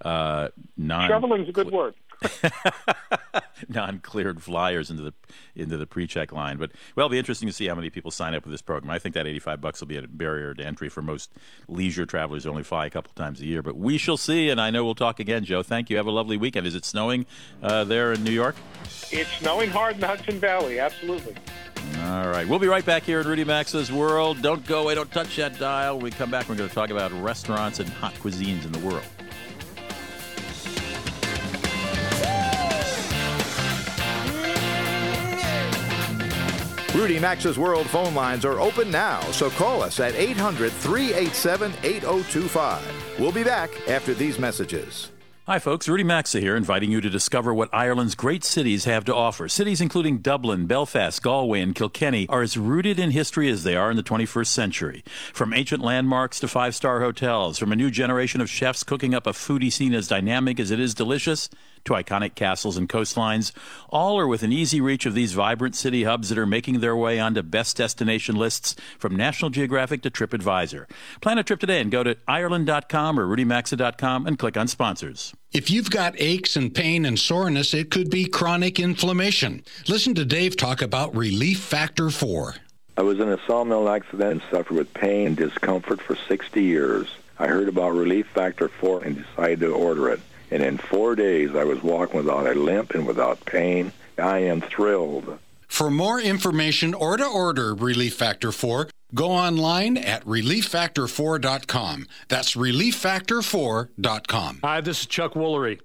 Uh, 0.04 0.50
non. 0.78 1.10
Shoveling's 1.10 1.50
a 1.50 1.52
good 1.52 1.72
word. 1.72 1.96
non-cleared 3.70 4.42
flyers 4.42 4.90
into 4.90 5.04
the 5.04 5.14
into 5.56 5.78
the 5.78 5.88
pre-check 5.88 6.32
line. 6.32 6.58
But 6.58 6.72
well, 6.96 7.06
it'll 7.06 7.12
be 7.12 7.18
interesting 7.18 7.48
to 7.48 7.54
see 7.54 7.68
how 7.68 7.76
many 7.76 7.90
people 7.90 8.12
sign 8.12 8.34
up 8.36 8.44
with 8.44 8.52
this 8.52 8.62
program. 8.62 8.90
I 8.90 9.00
think 9.00 9.16
that 9.16 9.28
85 9.28 9.62
bucks 9.62 9.80
will 9.80 9.88
be 9.88 9.98
a 9.98 10.08
barrier 10.08 10.54
to 10.54 10.66
entry 10.66 10.90
for 10.90 11.02
most 11.02 11.32
leisure 11.68 12.06
travelers 12.06 12.44
who 12.44 12.50
only 12.50 12.64
fly 12.64 12.86
a 12.86 12.90
couple 12.90 13.12
times 13.16 13.42
a 13.42 13.46
year. 13.46 13.62
But 13.62 13.78
we 13.78 13.98
shall 13.98 14.18
see, 14.18 14.50
and 14.50 14.60
I 14.60 14.70
know 14.70 14.84
we'll 14.86 14.96
talk 14.96 15.20
again, 15.20 15.44
Joe. 15.46 15.64
Thank 15.64 15.90
you. 15.90 15.98
Have 15.98 16.08
a 16.08 16.12
lovely 16.12 16.38
weekend. 16.38 16.68
Is 16.68 16.76
it 16.76 16.86
snowing 16.86 17.26
uh, 17.62 17.84
there 17.84 18.14
in 18.14 18.24
New 18.24 18.32
York? 18.32 18.56
It's 19.12 19.32
snowing 19.38 19.70
hard 19.70 19.96
in 19.96 20.02
the 20.02 20.08
Hudson 20.08 20.40
Valley. 20.40 20.80
Absolutely. 20.80 21.36
All 22.04 22.28
right. 22.28 22.48
We'll 22.48 22.60
be 22.60 22.68
right 22.68 22.86
back 22.86 23.04
here 23.04 23.22
in 23.22 23.28
Rudy 23.28 23.46
Maxa's 23.46 23.92
World. 23.92 24.42
Don't 24.42 24.66
go 24.66 24.84
away. 24.84 24.96
Don't 24.96 25.12
touch 25.12 25.36
that 25.38 25.58
dial. 25.58 25.96
When 25.96 26.04
we 26.04 26.12
come 26.12 26.30
back, 26.30 26.50
we're 26.50 26.56
going 26.56 26.70
to 26.70 26.76
talk 26.76 26.90
about 26.90 27.12
restaurants 27.14 27.80
and 27.80 27.90
hot 27.90 28.14
cuisines 28.16 28.66
in 28.66 28.72
the 28.72 28.80
world. 28.80 29.06
Rudy 36.98 37.20
Maxa's 37.20 37.60
World 37.60 37.86
phone 37.88 38.16
lines 38.16 38.44
are 38.44 38.60
open 38.60 38.90
now, 38.90 39.22
so 39.30 39.52
call 39.52 39.84
us 39.84 40.00
at 40.00 40.16
800 40.16 40.72
387 40.72 41.72
8025. 41.84 43.20
We'll 43.20 43.32
be 43.32 43.44
back 43.44 43.70
after 43.88 44.16
these 44.16 44.40
messages. 44.40 45.12
Hi, 45.46 45.60
folks. 45.60 45.88
Rudy 45.88 46.04
Maxa 46.04 46.40
here, 46.40 46.58
inviting 46.58 46.92
you 46.92 47.00
to 47.00 47.10
discover 47.10 47.54
what 47.54 47.70
Ireland's 47.72 48.16
great 48.16 48.44
cities 48.44 48.86
have 48.86 49.06
to 49.06 49.16
offer. 49.16 49.48
Cities 49.48 49.80
including 49.80 50.18
Dublin, 50.18 50.66
Belfast, 50.66 51.22
Galway, 51.22 51.62
and 51.62 51.76
Kilkenny 51.76 52.28
are 52.30 52.42
as 52.42 52.58
rooted 52.58 53.00
in 53.00 53.12
history 53.12 53.48
as 53.48 53.64
they 53.64 53.76
are 53.76 53.92
in 53.92 53.96
the 53.96 54.04
21st 54.04 54.48
century. 54.48 55.04
From 55.32 55.54
ancient 55.54 55.84
landmarks 55.84 56.40
to 56.42 56.48
five 56.48 56.76
star 56.76 57.00
hotels, 57.00 57.60
from 57.60 57.72
a 57.72 57.78
new 57.78 57.92
generation 57.92 58.42
of 58.42 58.50
chefs 58.50 58.84
cooking 58.84 59.14
up 59.14 59.28
a 59.28 59.32
foodie 59.32 59.72
scene 59.72 59.94
as 59.94 60.08
dynamic 60.08 60.60
as 60.60 60.72
it 60.72 60.80
is 60.80 60.96
delicious, 60.96 61.48
to 61.88 61.94
iconic 61.94 62.36
castles 62.36 62.78
and 62.78 62.88
coastlines, 62.88 63.52
all 63.90 64.20
are 64.20 64.28
within 64.28 64.52
easy 64.52 64.80
reach 64.80 65.06
of 65.06 65.14
these 65.14 65.34
vibrant 65.34 65.76
city 65.76 66.04
hubs 66.04 66.30
that 66.30 66.38
are 66.38 66.46
making 66.46 66.80
their 66.80 66.96
way 66.96 67.20
onto 67.20 67.42
best 67.42 67.78
destination 67.78 68.36
lists 68.36 68.76
from 69.00 69.16
National 69.16 69.50
Geographic 69.50 70.02
to 70.04 70.12
TripAdvisor. 70.12 70.86
Plan 71.22 71.38
a 71.38 71.44
trip 71.44 71.60
today 71.60 71.82
and 71.82 71.92
go 71.92 72.04
to 72.04 72.16
Ireland.com 72.28 73.20
or 73.20 73.28
RudyMaxa.com 73.28 74.28
and 74.28 74.38
click 74.38 74.58
on 74.58 74.68
sponsors. 74.68 75.34
If 75.52 75.72
you've 75.72 75.90
got 75.90 76.14
aches 76.18 76.56
and 76.56 76.74
pain 76.76 77.06
and 77.06 77.18
soreness, 77.18 77.74
it 77.74 77.90
could 77.90 78.10
be 78.10 78.26
chronic 78.26 78.80
inflammation. 78.80 79.64
Listen 79.88 80.14
to 80.16 80.26
Dave 80.26 80.58
talk 80.58 80.82
about 80.82 81.16
Relief 81.16 81.60
Factor 81.60 82.10
4. 82.10 82.56
I 82.98 83.02
was 83.04 83.20
in 83.20 83.30
a 83.30 83.40
sawmill 83.46 83.88
accident 83.90 84.32
and 84.32 84.42
suffered 84.52 84.76
with 84.76 84.94
pain 84.94 85.28
and 85.28 85.38
discomfort 85.38 86.02
for 86.02 86.16
60 86.16 86.62
years. 86.62 87.08
I 87.40 87.48
heard 87.48 87.70
about 87.70 87.92
Relief 87.92 88.28
Factor 88.28 88.68
4 88.68 89.04
and 89.04 89.24
decided 89.24 89.60
to 89.62 89.72
order 89.72 90.10
it. 90.10 90.20
And 90.52 90.64
in 90.64 90.78
four 90.78 91.16
days, 91.16 91.56
I 91.56 91.64
was 91.64 91.84
walking 91.84 92.18
without 92.18 92.48
a 92.48 92.54
limp 92.54 92.94
and 92.94 93.06
without 93.06 93.44
pain. 93.46 93.92
I 94.18 94.40
am 94.40 94.62
thrilled. 94.62 95.40
For 95.68 95.92
more 95.92 96.20
information 96.20 96.94
or 96.94 97.18
to 97.18 97.26
order 97.26 97.76
Relief 97.76 98.16
Factor 98.16 98.52
4, 98.52 98.90
go 99.14 99.32
online 99.32 99.98
at 99.98 100.26
relieffactor4.com. 100.26 102.08
That's 102.30 102.56
relieffactor4.com. 102.56 104.60
Hi, 104.64 104.82
this 104.82 105.02
is 105.02 105.06
Chuck 105.06 105.34
Woolery. 105.34 105.80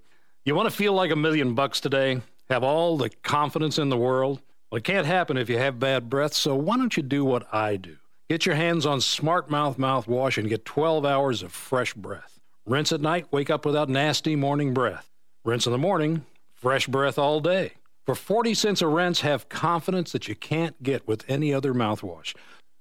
You 0.45 0.54
want 0.54 0.71
to 0.71 0.75
feel 0.75 0.92
like 0.92 1.11
a 1.11 1.16
million 1.16 1.54
bucks 1.54 1.81
today? 1.81 2.21
Have 2.49 2.62
all 2.62 2.97
the 2.97 3.11
confidence 3.11 3.78
in 3.78 3.88
the 3.88 3.97
world? 3.97 4.40
Well, 4.71 4.78
it 4.78 4.85
can't 4.85 5.07
happen 5.07 5.37
if 5.37 5.50
you 5.50 5.59
have 5.59 5.78
bad 5.78 6.09
breath, 6.09 6.35
so 6.35 6.54
why 6.54 6.76
don't 6.76 6.97
you 6.97 7.02
do 7.02 7.25
what 7.25 7.52
I 7.52 7.76
do? 7.76 7.97
Get 8.31 8.47
your 8.47 8.54
hands 8.54 8.87
on 8.87 9.00
Smart 9.00 9.50
Mouth 9.50 9.76
mouthwash 9.76 10.38
and 10.38 10.49
get 10.49 10.64
12 10.64 11.04
hours 11.04 11.42
of 11.42 11.52
fresh 11.52 11.92
breath. 11.92 12.32
Rinse 12.64 12.92
at 12.92 13.00
night, 13.00 13.26
wake 13.33 13.50
up 13.50 13.66
without 13.66 13.88
nasty 13.88 14.37
morning 14.37 14.73
breath. 14.73 15.11
Rinse 15.45 15.66
in 15.66 15.73
the 15.73 15.78
morning, 15.78 16.25
fresh 16.54 16.87
breath 16.87 17.19
all 17.19 17.40
day. 17.40 17.73
For 18.07 18.14
40 18.14 18.54
cents 18.54 18.83
a 18.83 18.87
rinse, 18.87 19.21
have 19.23 19.49
confidence 19.49 20.12
that 20.12 20.28
you 20.28 20.37
can't 20.37 20.81
get 20.83 21.07
with 21.07 21.25
any 21.28 21.52
other 21.52 21.75
mouthwash. 21.75 22.37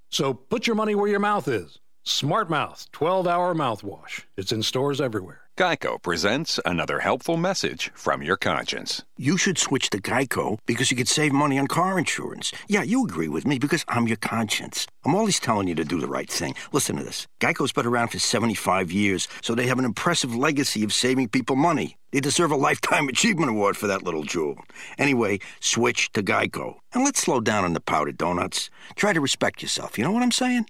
So 0.09 0.35
put 0.35 0.67
your 0.67 0.75
money 0.75 0.93
where 0.93 1.09
your 1.09 1.19
mouth 1.19 1.47
is. 1.47 1.79
Smart 2.03 2.49
Mouth 2.49 2.87
12 2.91 3.27
hour 3.27 3.55
mouthwash. 3.55 4.23
It's 4.37 4.51
in 4.51 4.61
stores 4.61 5.01
everywhere. 5.01 5.40
Geico 5.57 6.01
presents 6.01 6.61
another 6.65 6.99
helpful 6.99 7.35
message 7.35 7.91
from 7.93 8.23
your 8.23 8.37
conscience. 8.37 9.03
You 9.17 9.37
should 9.37 9.57
switch 9.57 9.89
to 9.89 10.01
Geico 10.01 10.57
because 10.65 10.89
you 10.89 10.95
could 10.97 11.09
save 11.09 11.33
money 11.33 11.59
on 11.59 11.67
car 11.67 11.99
insurance. 11.99 12.53
Yeah, 12.69 12.83
you 12.83 13.03
agree 13.03 13.27
with 13.27 13.45
me 13.45 13.59
because 13.59 13.83
I'm 13.89 14.07
your 14.07 14.17
conscience. 14.17 14.87
I'm 15.03 15.13
always 15.13 15.41
telling 15.41 15.67
you 15.67 15.75
to 15.75 15.83
do 15.83 15.99
the 15.99 16.07
right 16.07 16.29
thing. 16.29 16.55
Listen 16.71 16.95
to 16.95 17.03
this 17.03 17.27
Geico's 17.41 17.73
been 17.73 17.85
around 17.85 18.07
for 18.07 18.17
75 18.19 18.93
years, 18.93 19.27
so 19.41 19.53
they 19.53 19.67
have 19.67 19.77
an 19.77 19.85
impressive 19.85 20.33
legacy 20.33 20.85
of 20.85 20.93
saving 20.93 21.27
people 21.27 21.57
money. 21.57 21.97
They 22.11 22.21
deserve 22.21 22.51
a 22.51 22.55
Lifetime 22.55 23.07
Achievement 23.09 23.51
Award 23.51 23.75
for 23.75 23.87
that 23.87 24.03
little 24.03 24.23
jewel. 24.23 24.57
Anyway, 24.97 25.39
switch 25.59 26.13
to 26.13 26.23
Geico. 26.23 26.75
And 26.93 27.03
let's 27.03 27.21
slow 27.21 27.41
down 27.41 27.65
on 27.65 27.73
the 27.73 27.81
powdered 27.81 28.17
donuts. 28.17 28.69
Try 28.95 29.11
to 29.11 29.21
respect 29.21 29.61
yourself, 29.61 29.97
you 29.97 30.05
know 30.05 30.11
what 30.11 30.23
I'm 30.23 30.31
saying? 30.31 30.65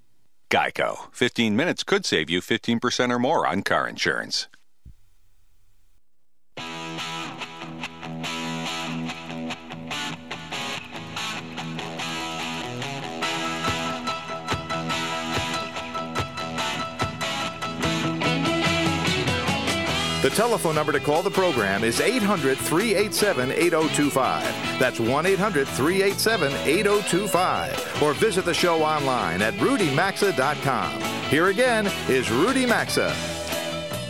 Geico. 0.51 1.13
15 1.13 1.55
minutes 1.55 1.83
could 1.83 2.05
save 2.05 2.29
you 2.29 2.41
15% 2.41 3.09
or 3.09 3.19
more 3.19 3.47
on 3.47 3.61
car 3.61 3.87
insurance. 3.87 4.49
The 20.21 20.29
telephone 20.29 20.75
number 20.75 20.91
to 20.91 20.99
call 20.99 21.23
the 21.23 21.31
program 21.31 21.83
is 21.83 21.99
800 21.99 22.55
387 22.55 23.51
8025. 23.53 24.43
That's 24.77 24.99
1 24.99 25.25
800 25.25 25.67
387 25.67 26.53
8025. 26.53 28.03
Or 28.03 28.13
visit 28.13 28.45
the 28.45 28.53
show 28.53 28.83
online 28.83 29.41
at 29.41 29.55
rudymaxa.com. 29.55 31.01
Here 31.31 31.47
again 31.47 31.91
is 32.07 32.29
Rudy 32.29 32.67
Maxa. 32.67 33.15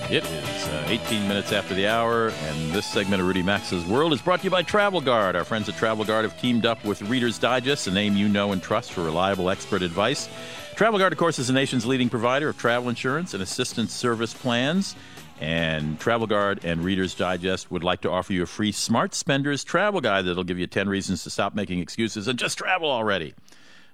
It 0.09 0.25
is 0.25 0.67
uh, 0.67 0.85
18 0.89 1.29
minutes 1.29 1.53
after 1.53 1.73
the 1.73 1.87
hour, 1.87 2.27
and 2.27 2.73
this 2.73 2.85
segment 2.85 3.21
of 3.21 3.27
Rudy 3.27 3.41
Maxa's 3.41 3.85
World 3.85 4.11
is 4.11 4.21
brought 4.21 4.39
to 4.41 4.43
you 4.43 4.49
by 4.49 4.63
Travel 4.63 4.99
Guard. 4.99 5.37
Our 5.37 5.45
friends 5.45 5.69
at 5.69 5.77
Travel 5.77 6.03
Guard 6.03 6.25
have 6.25 6.37
teamed 6.41 6.65
up 6.65 6.83
with 6.83 7.01
Reader's 7.03 7.39
Digest, 7.39 7.87
a 7.87 7.91
name 7.91 8.17
you 8.17 8.27
know 8.27 8.51
and 8.51 8.61
trust 8.61 8.91
for 8.91 9.01
reliable 9.01 9.49
expert 9.49 9.81
advice. 9.81 10.27
Travel 10.75 10.99
Guard, 10.99 11.13
of 11.13 11.19
course, 11.19 11.39
is 11.39 11.47
the 11.47 11.53
nation's 11.53 11.85
leading 11.85 12.09
provider 12.09 12.49
of 12.49 12.57
travel 12.57 12.89
insurance 12.89 13.33
and 13.33 13.41
assistance 13.41 13.93
service 13.93 14.33
plans. 14.33 14.97
And 15.41 15.99
Travel 15.99 16.27
Guard 16.27 16.63
and 16.63 16.83
Reader's 16.83 17.15
Digest 17.15 17.71
would 17.71 17.83
like 17.83 18.01
to 18.01 18.11
offer 18.11 18.31
you 18.31 18.43
a 18.43 18.45
free 18.45 18.71
Smart 18.71 19.15
Spenders 19.15 19.63
travel 19.63 19.99
guide 19.99 20.25
that'll 20.25 20.43
give 20.43 20.59
you 20.59 20.67
10 20.67 20.87
reasons 20.87 21.23
to 21.23 21.31
stop 21.31 21.55
making 21.55 21.79
excuses 21.79 22.27
and 22.27 22.37
just 22.37 22.59
travel 22.59 22.91
already. 22.91 23.33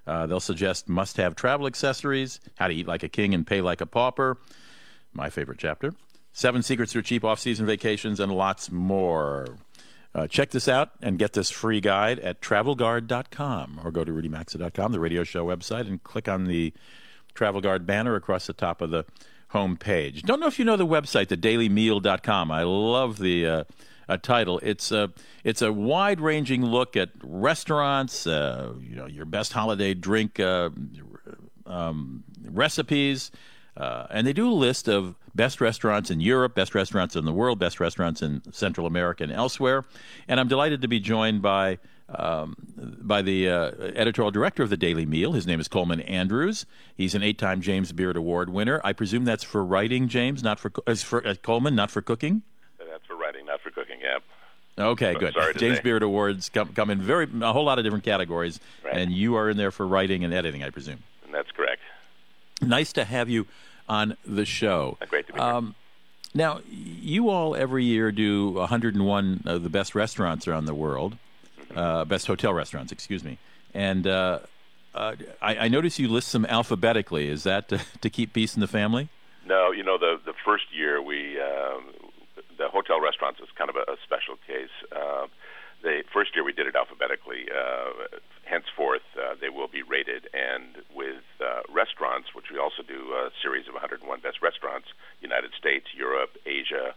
Uh, 0.06 0.26
they'll 0.26 0.40
suggest 0.40 0.90
must 0.90 1.16
have 1.16 1.34
travel 1.34 1.66
accessories, 1.66 2.38
how 2.56 2.68
to 2.68 2.74
eat 2.74 2.86
like 2.86 3.02
a 3.02 3.08
king 3.08 3.32
and 3.32 3.46
pay 3.46 3.62
like 3.62 3.80
a 3.80 3.86
pauper, 3.86 4.36
my 5.14 5.30
favorite 5.30 5.58
chapter, 5.58 5.94
seven 6.34 6.62
secrets 6.62 6.92
for 6.92 7.00
cheap 7.00 7.24
off 7.24 7.40
season 7.40 7.64
vacations, 7.64 8.20
and 8.20 8.30
lots 8.30 8.70
more. 8.70 9.56
Uh, 10.14 10.26
check 10.26 10.50
this 10.50 10.68
out 10.68 10.90
and 11.00 11.18
get 11.18 11.32
this 11.32 11.48
free 11.48 11.80
guide 11.80 12.18
at 12.20 12.42
travelguard.com 12.42 13.80
or 13.82 13.90
go 13.90 14.04
to 14.04 14.12
rudymaxa.com, 14.12 14.92
the 14.92 15.00
radio 15.00 15.24
show 15.24 15.46
website, 15.46 15.86
and 15.86 16.02
click 16.02 16.28
on 16.28 16.44
the 16.44 16.74
Travel 17.34 17.62
Guard 17.62 17.86
banner 17.86 18.16
across 18.16 18.46
the 18.46 18.52
top 18.52 18.82
of 18.82 18.90
the 18.90 19.06
homepage. 19.52 20.22
Don't 20.22 20.40
know 20.40 20.46
if 20.46 20.58
you 20.58 20.64
know 20.64 20.76
the 20.76 20.86
website, 20.86 21.26
thedailymeal.com. 21.26 22.50
I 22.50 22.62
love 22.62 23.18
the 23.18 23.46
uh, 23.46 23.64
uh, 24.08 24.16
title. 24.16 24.58
It's 24.62 24.90
a 24.90 25.10
it's 25.44 25.62
a 25.62 25.72
wide 25.72 26.20
ranging 26.20 26.64
look 26.64 26.96
at 26.96 27.10
restaurants, 27.22 28.26
uh, 28.26 28.72
you 28.80 28.96
know, 28.96 29.06
your 29.06 29.24
best 29.24 29.52
holiday 29.52 29.94
drink 29.94 30.40
uh, 30.40 30.70
um, 31.66 32.24
recipes, 32.42 33.30
uh, 33.76 34.06
and 34.10 34.26
they 34.26 34.32
do 34.32 34.50
a 34.50 34.52
list 34.52 34.88
of 34.88 35.14
best 35.34 35.60
restaurants 35.60 36.10
in 36.10 36.20
Europe, 36.20 36.54
best 36.54 36.74
restaurants 36.74 37.14
in 37.14 37.24
the 37.24 37.32
world, 37.32 37.58
best 37.58 37.80
restaurants 37.80 38.22
in 38.22 38.42
Central 38.52 38.86
America 38.86 39.22
and 39.22 39.32
elsewhere. 39.32 39.84
And 40.26 40.40
I'm 40.40 40.48
delighted 40.48 40.82
to 40.82 40.88
be 40.88 41.00
joined 41.00 41.42
by 41.42 41.78
um, 42.14 42.56
by 42.76 43.22
the 43.22 43.48
uh, 43.48 43.70
editorial 43.94 44.30
director 44.30 44.62
of 44.62 44.70
the 44.70 44.76
Daily 44.76 45.04
Meal. 45.04 45.32
His 45.32 45.46
name 45.46 45.60
is 45.60 45.68
Coleman 45.68 46.00
Andrews. 46.00 46.66
He's 46.96 47.14
an 47.14 47.22
eight-time 47.22 47.60
James 47.60 47.92
Beard 47.92 48.16
Award 48.16 48.50
winner. 48.50 48.80
I 48.84 48.92
presume 48.92 49.24
that's 49.24 49.44
for 49.44 49.64
writing, 49.64 50.08
James, 50.08 50.42
not 50.42 50.58
for, 50.58 50.72
uh, 50.86 50.94
for 50.94 51.26
uh, 51.26 51.34
Coleman, 51.42 51.74
not 51.74 51.90
for 51.90 52.02
cooking. 52.02 52.42
That's 52.78 53.06
for 53.06 53.16
writing, 53.16 53.46
not 53.46 53.60
for 53.60 53.70
cooking. 53.70 53.98
Yeah. 54.02 54.18
Okay, 54.78 55.14
good. 55.14 55.34
James 55.56 55.78
say. 55.78 55.82
Beard 55.82 56.04
Awards 56.04 56.48
come 56.50 56.68
come 56.68 56.88
in 56.88 57.02
very 57.02 57.28
a 57.40 57.52
whole 57.52 57.64
lot 57.64 57.78
of 57.78 57.84
different 57.84 58.04
categories, 58.04 58.60
right. 58.84 58.96
and 58.96 59.12
you 59.12 59.34
are 59.34 59.50
in 59.50 59.56
there 59.56 59.72
for 59.72 59.86
writing 59.86 60.22
and 60.22 60.32
editing, 60.32 60.62
I 60.62 60.70
presume. 60.70 61.02
And 61.24 61.34
that's 61.34 61.50
correct. 61.50 61.82
Nice 62.62 62.92
to 62.92 63.04
have 63.04 63.28
you 63.28 63.46
on 63.88 64.16
the 64.24 64.44
show. 64.44 64.96
Great 65.08 65.26
to 65.26 65.32
be 65.32 65.40
here. 65.40 65.48
Um, 65.48 65.74
now, 66.32 66.60
you 66.70 67.28
all 67.28 67.56
every 67.56 67.84
year 67.84 68.12
do 68.12 68.50
101 68.50 69.42
of 69.46 69.62
the 69.64 69.68
best 69.68 69.96
restaurants 69.96 70.46
around 70.46 70.66
the 70.66 70.74
world 70.74 71.16
uh, 71.78 72.04
best 72.04 72.26
hotel 72.26 72.52
restaurants, 72.52 72.90
excuse 72.92 73.22
me. 73.22 73.38
And 73.72 74.06
uh, 74.06 74.40
uh, 74.94 75.14
I, 75.40 75.56
I 75.56 75.68
notice 75.68 75.98
you 75.98 76.08
list 76.08 76.32
them 76.32 76.44
alphabetically. 76.46 77.28
Is 77.28 77.44
that 77.44 77.68
to, 77.68 77.80
to, 78.00 78.10
keep 78.10 78.32
peace 78.32 78.54
in 78.54 78.60
the 78.60 78.66
family? 78.66 79.08
No, 79.46 79.70
you 79.70 79.84
know 79.84 79.96
the 79.96 80.20
the 80.24 80.34
first 80.44 80.64
year 80.72 81.00
we 81.00 81.40
um, 81.40 81.94
the 82.58 82.68
hotel 82.68 83.00
restaurants 83.00 83.40
is 83.40 83.48
kind 83.56 83.70
of 83.70 83.76
a, 83.76 83.92
a 83.92 83.96
special 84.04 84.36
case. 84.46 84.74
Uh, 84.90 85.26
the 85.82 86.02
first 86.12 86.34
year 86.34 86.44
we 86.44 86.52
did 86.52 86.66
it 86.66 86.74
alphabetically. 86.74 87.46
Uh, 87.48 88.18
henceforth, 88.44 89.06
uh, 89.14 89.34
they 89.40 89.48
will 89.48 89.68
be 89.68 89.82
rated, 89.82 90.28
and 90.34 90.82
with 90.92 91.22
uh, 91.40 91.60
restaurants, 91.70 92.34
which 92.34 92.50
we 92.50 92.58
also 92.58 92.82
do 92.82 93.12
a 93.12 93.30
series 93.40 93.68
of 93.68 93.74
101 93.74 94.02
best 94.20 94.42
restaurants, 94.42 94.88
United 95.20 95.52
States, 95.56 95.86
Europe, 95.94 96.30
Asia, 96.46 96.96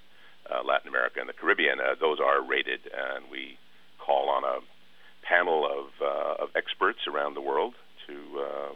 uh, 0.50 0.64
Latin 0.64 0.88
America, 0.88 1.20
and 1.20 1.30
the 1.30 1.38
Caribbean, 1.38 1.80
uh, 1.80 1.94
those 2.00 2.20
are 2.20 2.42
rated, 2.42 2.80
and 2.90 3.30
we 3.30 3.60
call 4.00 4.30
on 4.30 4.44
a 4.44 4.60
panel 5.22 5.66
of, 5.66 5.88
uh, 6.02 6.44
of 6.44 6.50
experts 6.56 7.00
around 7.08 7.36
the 7.36 7.42
world 7.42 7.74
to 8.08 8.16
uh, 8.42 8.74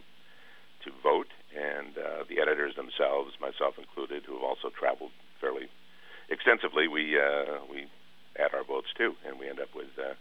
to 0.83 0.91
vote, 1.01 1.27
and 1.55 1.97
uh, 1.97 2.23
the 2.29 2.39
editors 2.39 2.75
themselves, 2.75 3.33
myself 3.41 3.77
included, 3.79 4.23
who 4.25 4.33
have 4.33 4.43
also 4.43 4.69
traveled 4.69 5.11
fairly 5.41 5.67
extensively, 6.29 6.87
we 6.87 7.19
uh, 7.19 7.59
we 7.69 7.87
add 8.37 8.53
our 8.53 8.63
votes 8.63 8.87
too, 8.95 9.15
and 9.25 9.39
we 9.39 9.49
end 9.49 9.59
up 9.59 9.73
with 9.75 9.87
uh, 9.97 10.13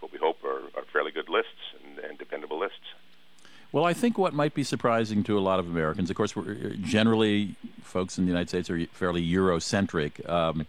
what 0.00 0.12
we 0.12 0.18
hope 0.18 0.42
are, 0.44 0.62
are 0.76 0.84
fairly 0.92 1.10
good 1.10 1.28
lists 1.28 1.74
and, 1.84 1.98
and 1.98 2.18
dependable 2.18 2.58
lists. 2.58 2.94
Well, 3.72 3.86
I 3.86 3.94
think 3.94 4.18
what 4.18 4.34
might 4.34 4.52
be 4.52 4.64
surprising 4.64 5.24
to 5.24 5.38
a 5.38 5.40
lot 5.40 5.58
of 5.58 5.66
Americans, 5.66 6.10
of 6.10 6.16
course, 6.16 6.36
we're 6.36 6.74
generally 6.82 7.54
folks 7.82 8.18
in 8.18 8.24
the 8.26 8.28
United 8.28 8.50
States 8.50 8.68
are 8.68 8.84
fairly 8.92 9.26
Eurocentric. 9.26 10.28
Um, 10.28 10.66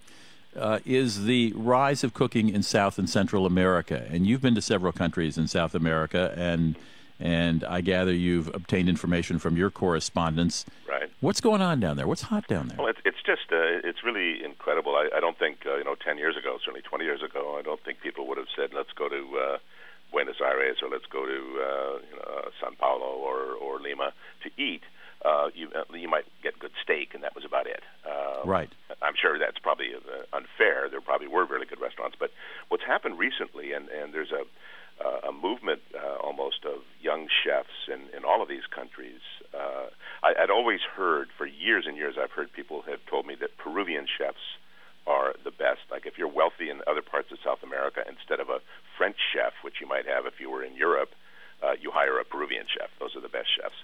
uh, 0.57 0.79
is 0.85 1.25
the 1.25 1.53
rise 1.55 2.03
of 2.03 2.13
cooking 2.13 2.49
in 2.49 2.63
South 2.63 2.97
and 2.97 3.09
Central 3.09 3.45
America. 3.45 4.07
And 4.09 4.25
you've 4.25 4.41
been 4.41 4.55
to 4.55 4.61
several 4.61 4.91
countries 4.91 5.37
in 5.37 5.47
South 5.47 5.75
America, 5.75 6.33
and 6.37 6.75
and 7.19 7.63
I 7.63 7.81
gather 7.81 8.11
you've 8.11 8.47
obtained 8.53 8.89
information 8.89 9.39
from 9.39 9.55
your 9.55 9.69
correspondents. 9.69 10.65
Right. 10.89 11.09
What's 11.21 11.39
going 11.39 11.61
on 11.61 11.79
down 11.79 11.95
there? 11.95 12.07
What's 12.07 12.23
hot 12.23 12.47
down 12.47 12.67
there? 12.67 12.77
Well, 12.77 12.87
it's, 12.87 12.99
it's 13.05 13.21
just 13.25 13.51
uh, 13.51 13.87
it's 13.87 14.03
really 14.03 14.43
incredible. 14.43 14.95
I, 14.95 15.09
I 15.15 15.19
don't 15.19 15.37
think 15.37 15.59
uh, 15.65 15.77
you 15.77 15.83
know 15.83 15.95
ten 15.95 16.17
years 16.17 16.35
ago, 16.37 16.57
certainly 16.59 16.81
twenty 16.81 17.05
years 17.05 17.21
ago, 17.21 17.55
I 17.57 17.61
don't 17.61 17.81
think 17.83 18.01
people 18.01 18.27
would 18.27 18.37
have 18.37 18.51
said, 18.55 18.71
"Let's 18.73 18.91
go 18.95 19.09
to." 19.09 19.39
Uh, 19.39 19.57
Buenos 20.11 20.35
Aires, 20.45 20.77
or 20.83 20.89
let's 20.89 21.07
go 21.07 21.25
to 21.25 21.31
uh, 21.33 21.97
you 22.07 22.15
know, 22.17 22.51
San 22.61 22.75
Paulo 22.75 23.17
or, 23.17 23.55
or 23.55 23.79
Lima 23.79 24.13
to 24.43 24.61
eat 24.61 24.83
uh, 25.25 25.49
you 25.53 25.69
uh, 25.75 25.83
you 25.95 26.09
might 26.09 26.25
get 26.41 26.59
good 26.59 26.71
steak, 26.81 27.13
and 27.13 27.23
that 27.23 27.35
was 27.35 27.45
about 27.45 27.67
it. 27.67 27.81
Uh, 28.05 28.45
right. 28.45 28.69
I'm 29.01 29.13
sure 29.19 29.39
that's 29.39 29.59
probably 29.59 29.95
uh, 29.95 30.35
unfair. 30.35 30.89
There 30.89 31.01
probably 31.01 31.27
were 31.27 31.45
really 31.45 31.65
good 31.65 31.81
restaurants, 31.81 32.17
but 32.19 32.31
what's 32.69 32.83
happened 32.83 33.17
recently, 33.17 33.73
and 33.73 33.89
and 33.89 34.13
there's 34.13 34.31
a 34.31 34.43
uh, 35.03 35.29
a 35.29 35.31
movement 35.31 35.81
uh, 35.95 36.17
almost 36.21 36.65
of 36.65 36.83
young 37.01 37.27
chefs 37.43 37.89
in, 37.89 38.15
in 38.15 38.23
all 38.23 38.41
of 38.41 38.47
these 38.47 38.65
countries. 38.69 39.21
Uh, 39.53 39.89
I, 40.21 40.43
I'd 40.43 40.51
always 40.51 40.81
heard 40.81 41.29
for 41.37 41.47
years 41.47 41.85
and 41.87 41.97
years. 41.97 42.15
I've 42.21 42.31
heard 42.31 42.53
people 42.53 42.83
have 42.87 42.99
told 43.09 43.25
me 43.25 43.35
that 43.41 43.57
Peruvian 43.57 44.05
chefs 44.05 44.59
are 45.07 45.33
the 45.43 45.51
best. 45.51 45.81
Like 45.91 46.05
if 46.05 46.17
you're 46.17 46.31
wealthy 46.31 46.69
in 46.69 46.81
other 46.87 47.01
parts 47.01 47.31
of 47.31 47.39
South 47.43 47.63
America, 47.63 48.03
instead 48.07 48.39
of 48.39 48.49
a 48.49 48.59
French 48.97 49.17
chef, 49.33 49.53
which 49.63 49.81
you 49.81 49.87
might 49.87 50.05
have 50.05 50.25
if 50.25 50.39
you 50.39 50.49
were 50.49 50.63
in 50.63 50.75
Europe, 50.75 51.09
uh, 51.63 51.73
you 51.79 51.91
hire 51.91 52.19
a 52.19 52.25
Peruvian 52.25 52.65
chef. 52.67 52.89
Those 52.99 53.15
are 53.15 53.21
the 53.21 53.29
best 53.29 53.49
chefs. 53.55 53.75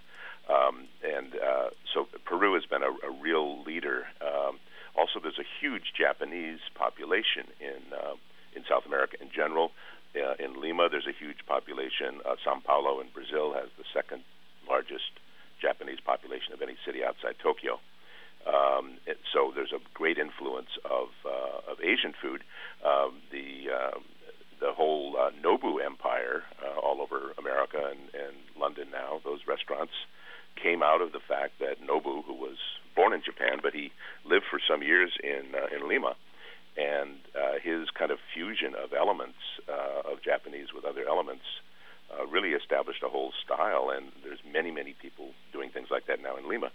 Um, 0.50 0.88
and 1.04 1.36
uh, 1.36 1.70
so 1.94 2.08
Peru 2.26 2.54
has 2.56 2.66
been 2.66 2.84
a, 2.84 2.90
a 2.90 3.12
real 3.22 3.64
leader. 3.64 4.06
Um, 4.22 4.60
also, 4.96 5.20
there's 5.22 5.40
a 5.40 5.50
huge 5.60 5.94
Japanese 5.98 6.60
population 6.76 7.48
in 7.60 7.94
uh, 7.94 8.16
in 8.56 8.64
South 8.68 8.86
America 8.86 9.18
in 9.22 9.30
general. 9.34 9.72
Uh, 10.16 10.34
in 10.44 10.60
Lima, 10.60 10.90
there's 10.90 11.08
a 11.08 11.14
huge 11.14 11.46
population. 11.46 12.20
Uh, 12.26 12.36
Sao 12.44 12.60
Paulo 12.66 13.00
in 13.00 13.08
Brazil 13.14 13.54
has 13.54 13.70
the 13.78 13.86
second 13.94 14.24
largest 14.68 15.12
Japanese 15.62 16.00
population 16.04 16.54
of 16.54 16.62
any 16.62 16.76
city 16.86 17.04
outside 17.04 17.36
Tokyo. 17.42 17.80
Um, 18.48 18.98
so 19.34 19.52
there's 19.54 19.74
a 19.74 19.80
great 19.94 20.18
influence 20.18 20.70
of 20.86 21.10
uh, 21.26 21.72
of 21.72 21.78
Asian 21.82 22.14
food. 22.20 22.44
Um, 22.84 23.22
the 23.32 23.70
uh, 23.70 24.00
the 24.60 24.74
whole 24.74 25.16
uh, 25.18 25.32
Nobu 25.44 25.84
empire 25.84 26.44
uh, 26.64 26.80
all 26.80 27.02
over 27.02 27.34
America 27.38 27.92
and, 27.92 28.00
and 28.14 28.36
London 28.60 28.88
now, 28.92 29.22
those 29.24 29.40
restaurants 29.48 29.94
came 30.62 30.84
out 30.84 31.02
of 31.02 31.12
the 31.12 31.20
fact 31.20 31.60
that 31.60 31.82
Nobu, 31.82 32.24
who 32.26 32.34
was 32.34 32.58
born 32.96 33.14
in 33.14 33.22
Japan, 33.24 33.60
but 33.62 33.74
he 33.74 33.92
lived 34.26 34.46
for 34.50 34.60
some 34.60 34.82
years 34.84 35.12
in 35.24 35.56
uh, 35.56 35.76
in 35.76 35.88
Lima, 35.88 36.16
and 36.78 37.18
uh, 37.36 37.60
his 37.62 37.90
kind 37.98 38.12
of 38.12 38.20
fusion 38.34 38.76
of 38.76 38.94
elements 38.94 39.40
uh, 39.68 40.12
of 40.12 40.22
Japanese 40.24 40.68
with 40.74 40.86
other 40.86 41.08
elements 41.08 41.46
uh, 42.12 42.26
really 42.28 42.52
established 42.52 43.04
a 43.04 43.10
whole 43.10 43.32
style. 43.44 43.90
And 43.96 44.12
there's 44.24 44.40
many 44.52 44.72
many 44.72 44.96
people 45.02 45.32
doing 45.54 45.70
things 45.70 45.88
like 45.92 46.08
that 46.08 46.22
now 46.22 46.38
in 46.38 46.48
Lima. 46.48 46.72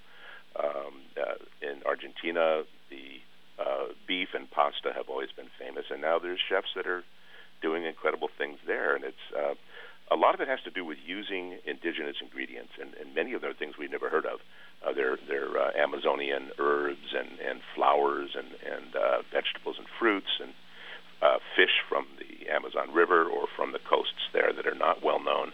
Um, 0.56 1.02
uh, 1.18 1.42
in 1.62 1.82
Argentina, 1.84 2.62
the 2.90 3.20
uh, 3.58 3.86
beef 4.06 4.28
and 4.34 4.50
pasta 4.50 4.92
have 4.94 5.08
always 5.08 5.30
been 5.34 5.50
famous, 5.58 5.86
and 5.90 6.00
now 6.00 6.18
there's 6.18 6.40
chefs 6.48 6.72
that 6.76 6.86
are 6.86 7.02
doing 7.60 7.84
incredible 7.84 8.28
things 8.38 8.58
there. 8.66 8.94
And 8.94 9.04
it's 9.04 9.26
uh, 9.36 9.54
a 10.10 10.16
lot 10.16 10.34
of 10.34 10.40
it 10.40 10.48
has 10.48 10.60
to 10.64 10.70
do 10.70 10.84
with 10.84 10.98
using 11.04 11.58
indigenous 11.64 12.16
ingredients, 12.20 12.72
and, 12.80 12.94
and 12.94 13.14
many 13.14 13.32
of 13.32 13.40
them 13.40 13.50
are 13.50 13.54
things 13.54 13.74
we've 13.78 13.90
never 13.90 14.10
heard 14.10 14.26
of. 14.26 14.40
Uh, 14.84 14.92
they're 14.92 15.18
they're 15.28 15.56
uh, 15.56 15.70
Amazonian 15.78 16.50
herbs 16.58 17.14
and, 17.16 17.40
and 17.40 17.60
flowers 17.74 18.30
and 18.36 18.48
and 18.48 18.94
uh, 18.94 19.22
vegetables 19.32 19.76
and 19.78 19.86
fruits 19.98 20.38
and 20.40 20.52
uh, 21.22 21.38
fish 21.56 21.80
from 21.88 22.06
the 22.18 22.50
Amazon 22.50 22.92
River 22.92 23.24
or 23.24 23.46
from 23.56 23.72
the 23.72 23.78
coasts 23.78 24.28
there 24.32 24.52
that 24.52 24.66
are 24.66 24.74
not 24.74 25.02
well 25.02 25.22
known. 25.22 25.52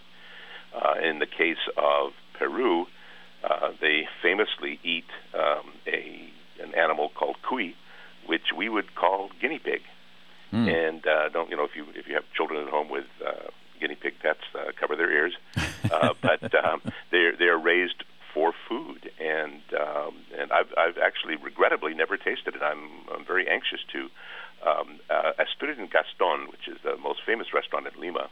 Uh, 0.74 0.94
in 1.02 1.18
the 1.18 1.26
case 1.26 1.62
of 1.76 2.12
Peru, 2.38 2.86
uh, 3.44 3.70
they 3.80 4.08
famously 4.22 4.80
eat 4.82 5.10
um, 5.34 5.72
a 5.86 6.30
an 6.60 6.74
animal 6.74 7.10
called 7.14 7.36
cuy, 7.48 7.74
which 8.26 8.52
we 8.56 8.68
would 8.68 8.94
call 8.94 9.30
guinea 9.40 9.60
pig. 9.60 9.80
Mm. 10.52 10.68
And 10.68 11.06
uh, 11.06 11.28
don't 11.28 11.50
you 11.50 11.56
know 11.56 11.64
if 11.64 11.76
you 11.76 11.86
if 11.94 12.08
you 12.08 12.14
have 12.14 12.24
children 12.36 12.66
at 12.66 12.70
home 12.70 12.90
with 12.90 13.06
uh, 13.24 13.50
guinea 13.80 13.96
pig 13.96 14.14
pets, 14.20 14.40
uh, 14.54 14.72
cover 14.78 14.96
their 14.96 15.10
ears. 15.10 15.32
Uh, 15.90 16.14
but 16.22 16.54
um, 16.54 16.82
they're 17.10 17.36
they're 17.36 17.58
raised 17.58 18.04
for 18.34 18.52
food, 18.68 19.10
and 19.18 19.62
um, 19.78 20.14
and 20.38 20.52
I've 20.52 20.72
I've 20.76 20.98
actually 20.98 21.36
regrettably 21.36 21.94
never 21.94 22.16
tasted 22.16 22.54
it. 22.54 22.62
I'm 22.62 22.88
I'm 23.12 23.24
very 23.24 23.48
anxious 23.48 23.80
to. 23.92 24.08
Um, 24.60 25.00
uh, 25.08 25.32
Astrid 25.38 25.78
and 25.78 25.90
Gaston, 25.90 26.48
which 26.52 26.68
is 26.68 26.76
the 26.84 26.94
most 26.98 27.20
famous 27.24 27.54
restaurant 27.54 27.86
in 27.86 27.98
Lima, 27.98 28.28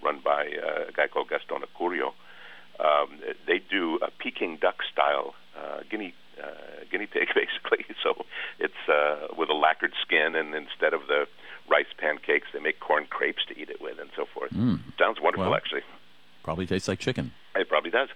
run 0.00 0.20
by 0.24 0.46
uh, 0.46 0.88
a 0.88 0.92
guy 0.92 1.08
called 1.08 1.28
Gaston 1.28 1.62
Acurio, 1.62 2.12
um, 2.80 3.20
they 3.46 3.58
do 3.70 3.98
a 4.02 4.10
Peking 4.10 4.58
duck 4.60 4.76
style 4.92 5.34
uh, 5.56 5.80
guinea 5.90 6.14
uh, 6.42 6.84
guinea 6.90 7.06
pig, 7.06 7.28
basically. 7.34 7.84
So 8.02 8.24
it's 8.58 8.88
uh, 8.88 9.28
with 9.36 9.48
a 9.50 9.54
lacquered 9.54 9.94
skin, 10.02 10.34
and 10.34 10.54
instead 10.54 10.94
of 10.94 11.06
the 11.06 11.26
rice 11.68 11.86
pancakes, 11.98 12.48
they 12.52 12.60
make 12.60 12.80
corn 12.80 13.06
crepes 13.08 13.44
to 13.46 13.58
eat 13.58 13.70
it 13.70 13.80
with, 13.80 13.98
and 13.98 14.10
so 14.16 14.26
forth. 14.26 14.52
Mm. 14.52 14.80
Sounds 14.98 15.20
wonderful, 15.20 15.46
well, 15.46 15.54
actually. 15.54 15.82
Probably 16.42 16.66
tastes 16.66 16.88
like 16.88 16.98
chicken. 16.98 17.32
It 17.54 17.68
probably 17.68 17.90
does. 17.90 18.08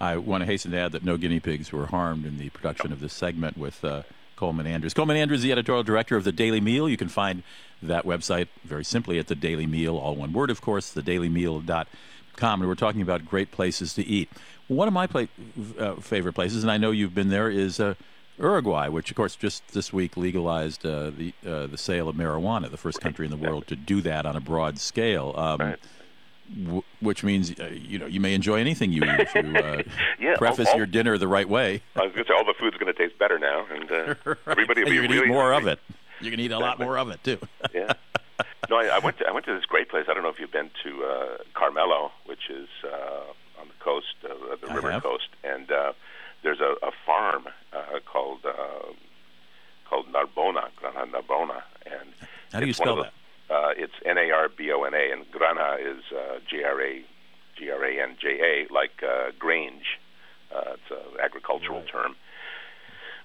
I 0.00 0.16
want 0.16 0.42
to 0.42 0.46
hasten 0.46 0.72
to 0.72 0.78
add 0.78 0.92
that 0.92 1.04
no 1.04 1.16
guinea 1.16 1.40
pigs 1.40 1.70
were 1.70 1.86
harmed 1.86 2.26
in 2.26 2.38
the 2.38 2.48
production 2.50 2.92
of 2.92 3.00
this 3.00 3.12
segment 3.12 3.56
with 3.56 3.84
uh, 3.84 4.02
Coleman 4.36 4.66
Andrews. 4.66 4.94
Coleman 4.94 5.16
Andrews, 5.16 5.42
the 5.42 5.52
editorial 5.52 5.84
director 5.84 6.16
of 6.16 6.24
The 6.24 6.32
Daily 6.32 6.60
Meal. 6.60 6.88
You 6.88 6.96
can 6.96 7.08
find 7.08 7.44
that 7.82 8.04
website 8.04 8.48
very 8.64 8.84
simply 8.84 9.18
at 9.18 9.28
The 9.28 9.36
Daily 9.36 9.66
Meal, 9.66 9.96
all 9.96 10.16
one 10.16 10.32
word, 10.32 10.50
of 10.50 10.60
course, 10.60 10.92
thedailymeal.com 10.92 11.86
com, 12.36 12.60
and 12.60 12.68
we're 12.68 12.74
talking 12.74 13.02
about 13.02 13.24
great 13.24 13.50
places 13.50 13.94
to 13.94 14.02
eat. 14.04 14.28
One 14.68 14.88
of 14.88 14.94
my 14.94 15.06
pla- 15.06 15.26
uh, 15.78 15.96
favorite 15.96 16.34
places, 16.34 16.62
and 16.62 16.70
I 16.70 16.76
know 16.76 16.90
you've 16.90 17.14
been 17.14 17.28
there, 17.28 17.50
is 17.50 17.80
uh, 17.80 17.94
Uruguay, 18.38 18.88
which 18.88 19.10
of 19.10 19.16
course 19.16 19.36
just 19.36 19.68
this 19.68 19.92
week 19.92 20.16
legalized 20.16 20.84
uh, 20.84 21.10
the 21.10 21.32
uh, 21.46 21.66
the 21.66 21.78
sale 21.78 22.08
of 22.08 22.16
marijuana, 22.16 22.70
the 22.70 22.76
first 22.76 23.00
country 23.00 23.26
in 23.26 23.30
the 23.30 23.36
world 23.36 23.66
to 23.68 23.76
do 23.76 24.00
that 24.02 24.26
on 24.26 24.36
a 24.36 24.40
broad 24.40 24.78
scale. 24.78 25.34
Um, 25.36 25.58
right. 25.58 25.78
w- 26.64 26.82
which 27.00 27.22
means 27.22 27.58
uh, 27.60 27.70
you 27.72 27.98
know 27.98 28.06
you 28.06 28.20
may 28.20 28.34
enjoy 28.34 28.56
anything 28.56 28.92
you 28.92 29.02
eat 29.04 29.20
if 29.20 29.34
you 29.34 29.56
uh, 29.56 29.82
yeah, 30.18 30.36
preface 30.36 30.68
all, 30.68 30.72
all, 30.72 30.78
your 30.78 30.86
dinner 30.86 31.18
the 31.18 31.28
right 31.28 31.48
way. 31.48 31.82
I 31.96 32.02
was 32.02 32.12
going 32.12 32.24
to 32.24 32.28
say 32.28 32.34
all 32.36 32.44
the 32.44 32.54
food's 32.58 32.76
going 32.78 32.92
to 32.92 32.98
taste 32.98 33.18
better 33.18 33.38
now, 33.38 33.66
and 33.70 33.90
right. 34.24 34.36
everybody 34.46 34.84
will 34.84 34.90
be 34.90 34.98
really 34.98 35.18
eat 35.18 35.28
more 35.28 35.52
of 35.52 35.66
it. 35.66 35.78
You 36.20 36.30
can 36.30 36.40
eat 36.40 36.52
a 36.52 36.58
lot 36.58 36.78
more 36.78 36.96
of 36.98 37.10
it 37.10 37.22
too. 37.24 37.38
yeah. 37.74 37.92
No, 38.70 38.76
I, 38.76 38.86
I 38.86 38.98
went. 39.00 39.18
To, 39.18 39.26
I 39.26 39.32
went 39.32 39.44
to 39.46 39.54
this 39.54 39.64
great 39.66 39.88
place. 39.88 40.06
I 40.08 40.14
don't 40.14 40.22
know 40.22 40.28
if 40.28 40.38
you've 40.38 40.52
been 40.52 40.70
to 40.84 41.04
uh, 41.04 41.36
Carmelo, 41.52 42.12
which 42.26 42.48
is 42.48 42.68
uh, 42.84 43.60
on 43.60 43.68
the 43.68 43.84
coast, 43.84 44.14
uh, 44.24 44.56
the 44.60 44.70
I 44.70 44.74
river 44.74 44.90
have. 44.92 45.02
coast, 45.02 45.28
and 45.44 45.70
uh, 45.70 45.92
there's 46.42 46.60
a, 46.60 46.74
a 46.86 46.90
farm 47.06 47.46
uh, 47.72 48.00
called 48.04 48.40
uh, 48.44 48.92
called 49.88 50.06
Narbona, 50.06 50.68
Granja 50.80 51.10
Narbona, 51.10 51.62
and 51.86 52.10
How 52.52 52.60
do 52.60 52.66
you 52.66 52.72
spell 52.72 52.98
of 53.00 53.06
that? 53.06 53.12
Uh, 53.54 53.70
it's 53.76 53.92
N 54.06 54.18
A 54.18 54.30
R 54.30 54.48
B 54.48 54.70
O 54.72 54.82
N 54.84 54.94
A, 54.94 55.12
and 55.12 55.30
Granja 55.30 55.78
is 55.80 56.02
uh, 56.12 56.38
G 56.48 56.62
R 56.64 56.80
A 56.80 57.04
G 57.58 57.70
R 57.70 57.84
A 57.84 58.02
N 58.02 58.16
J 58.20 58.66
A, 58.68 58.72
like 58.72 59.02
uh, 59.02 59.30
Grange. 59.38 59.98
Uh, 60.54 60.74
it's 60.74 60.90
an 60.90 61.20
agricultural 61.22 61.82
term. 61.82 62.14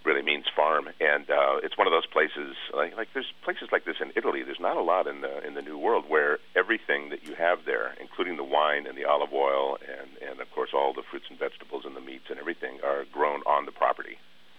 Really 0.08 0.22
means 0.24 0.46
farm, 0.56 0.88
and 1.02 1.30
uh, 1.30 1.60
it's 1.66 1.78
one 1.78 1.86
of 1.86 1.92
those 1.92 2.06
places. 2.08 2.56
Like, 2.74 2.96
like 2.96 3.10
there's 3.14 3.28
places 3.44 3.68
like 3.74 3.84
this 3.84 3.98
in 4.00 4.14
Italy. 4.16 4.42
There's 4.42 4.60
not 4.70 4.78
a 4.78 4.82
lot 4.82 5.06
in 5.06 5.20
the 5.20 5.46
in 5.46 5.54
the 5.54 5.62
New 5.62 5.78
World 5.78 6.06
where 6.08 6.40
everything 6.56 7.10
that 7.10 7.28
you 7.28 7.36
have 7.36 7.66
there, 7.66 7.94
including 8.00 8.38
the 8.38 8.44
wine 8.58 8.88
and 8.88 8.98
the 8.98 9.04
olive 9.04 9.34
oil, 9.34 9.78
and 9.84 10.10
and 10.26 10.40
of 10.40 10.50
course 10.56 10.70
all 10.74 10.94
the 10.94 11.04
fruits 11.12 11.26
and 11.30 11.38
vegetables 11.38 11.84
and 11.86 11.94
the 11.94 12.00
meats 12.00 12.28
and 12.30 12.40
everything, 12.40 12.80
are 12.86 13.04
grown 13.12 13.42
on 13.46 13.66
the 13.66 13.72
property 13.74 14.16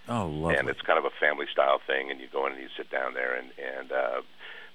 Oh, 0.07 0.27
lovely. 0.27 0.57
and 0.57 0.69
it's 0.69 0.83
kind 0.83 0.99
of 0.99 1.07
a 1.07 1.15
family 1.19 1.47
style 1.51 1.81
thing. 1.87 2.11
And 2.11 2.21
you 2.21 2.29
go 2.31 2.45
in 2.47 2.53
and 2.53 2.61
you 2.61 2.69
sit 2.77 2.91
down 2.91 3.15
there, 3.15 3.33
and 3.35 3.49
and 3.57 3.91
uh, 3.91 4.21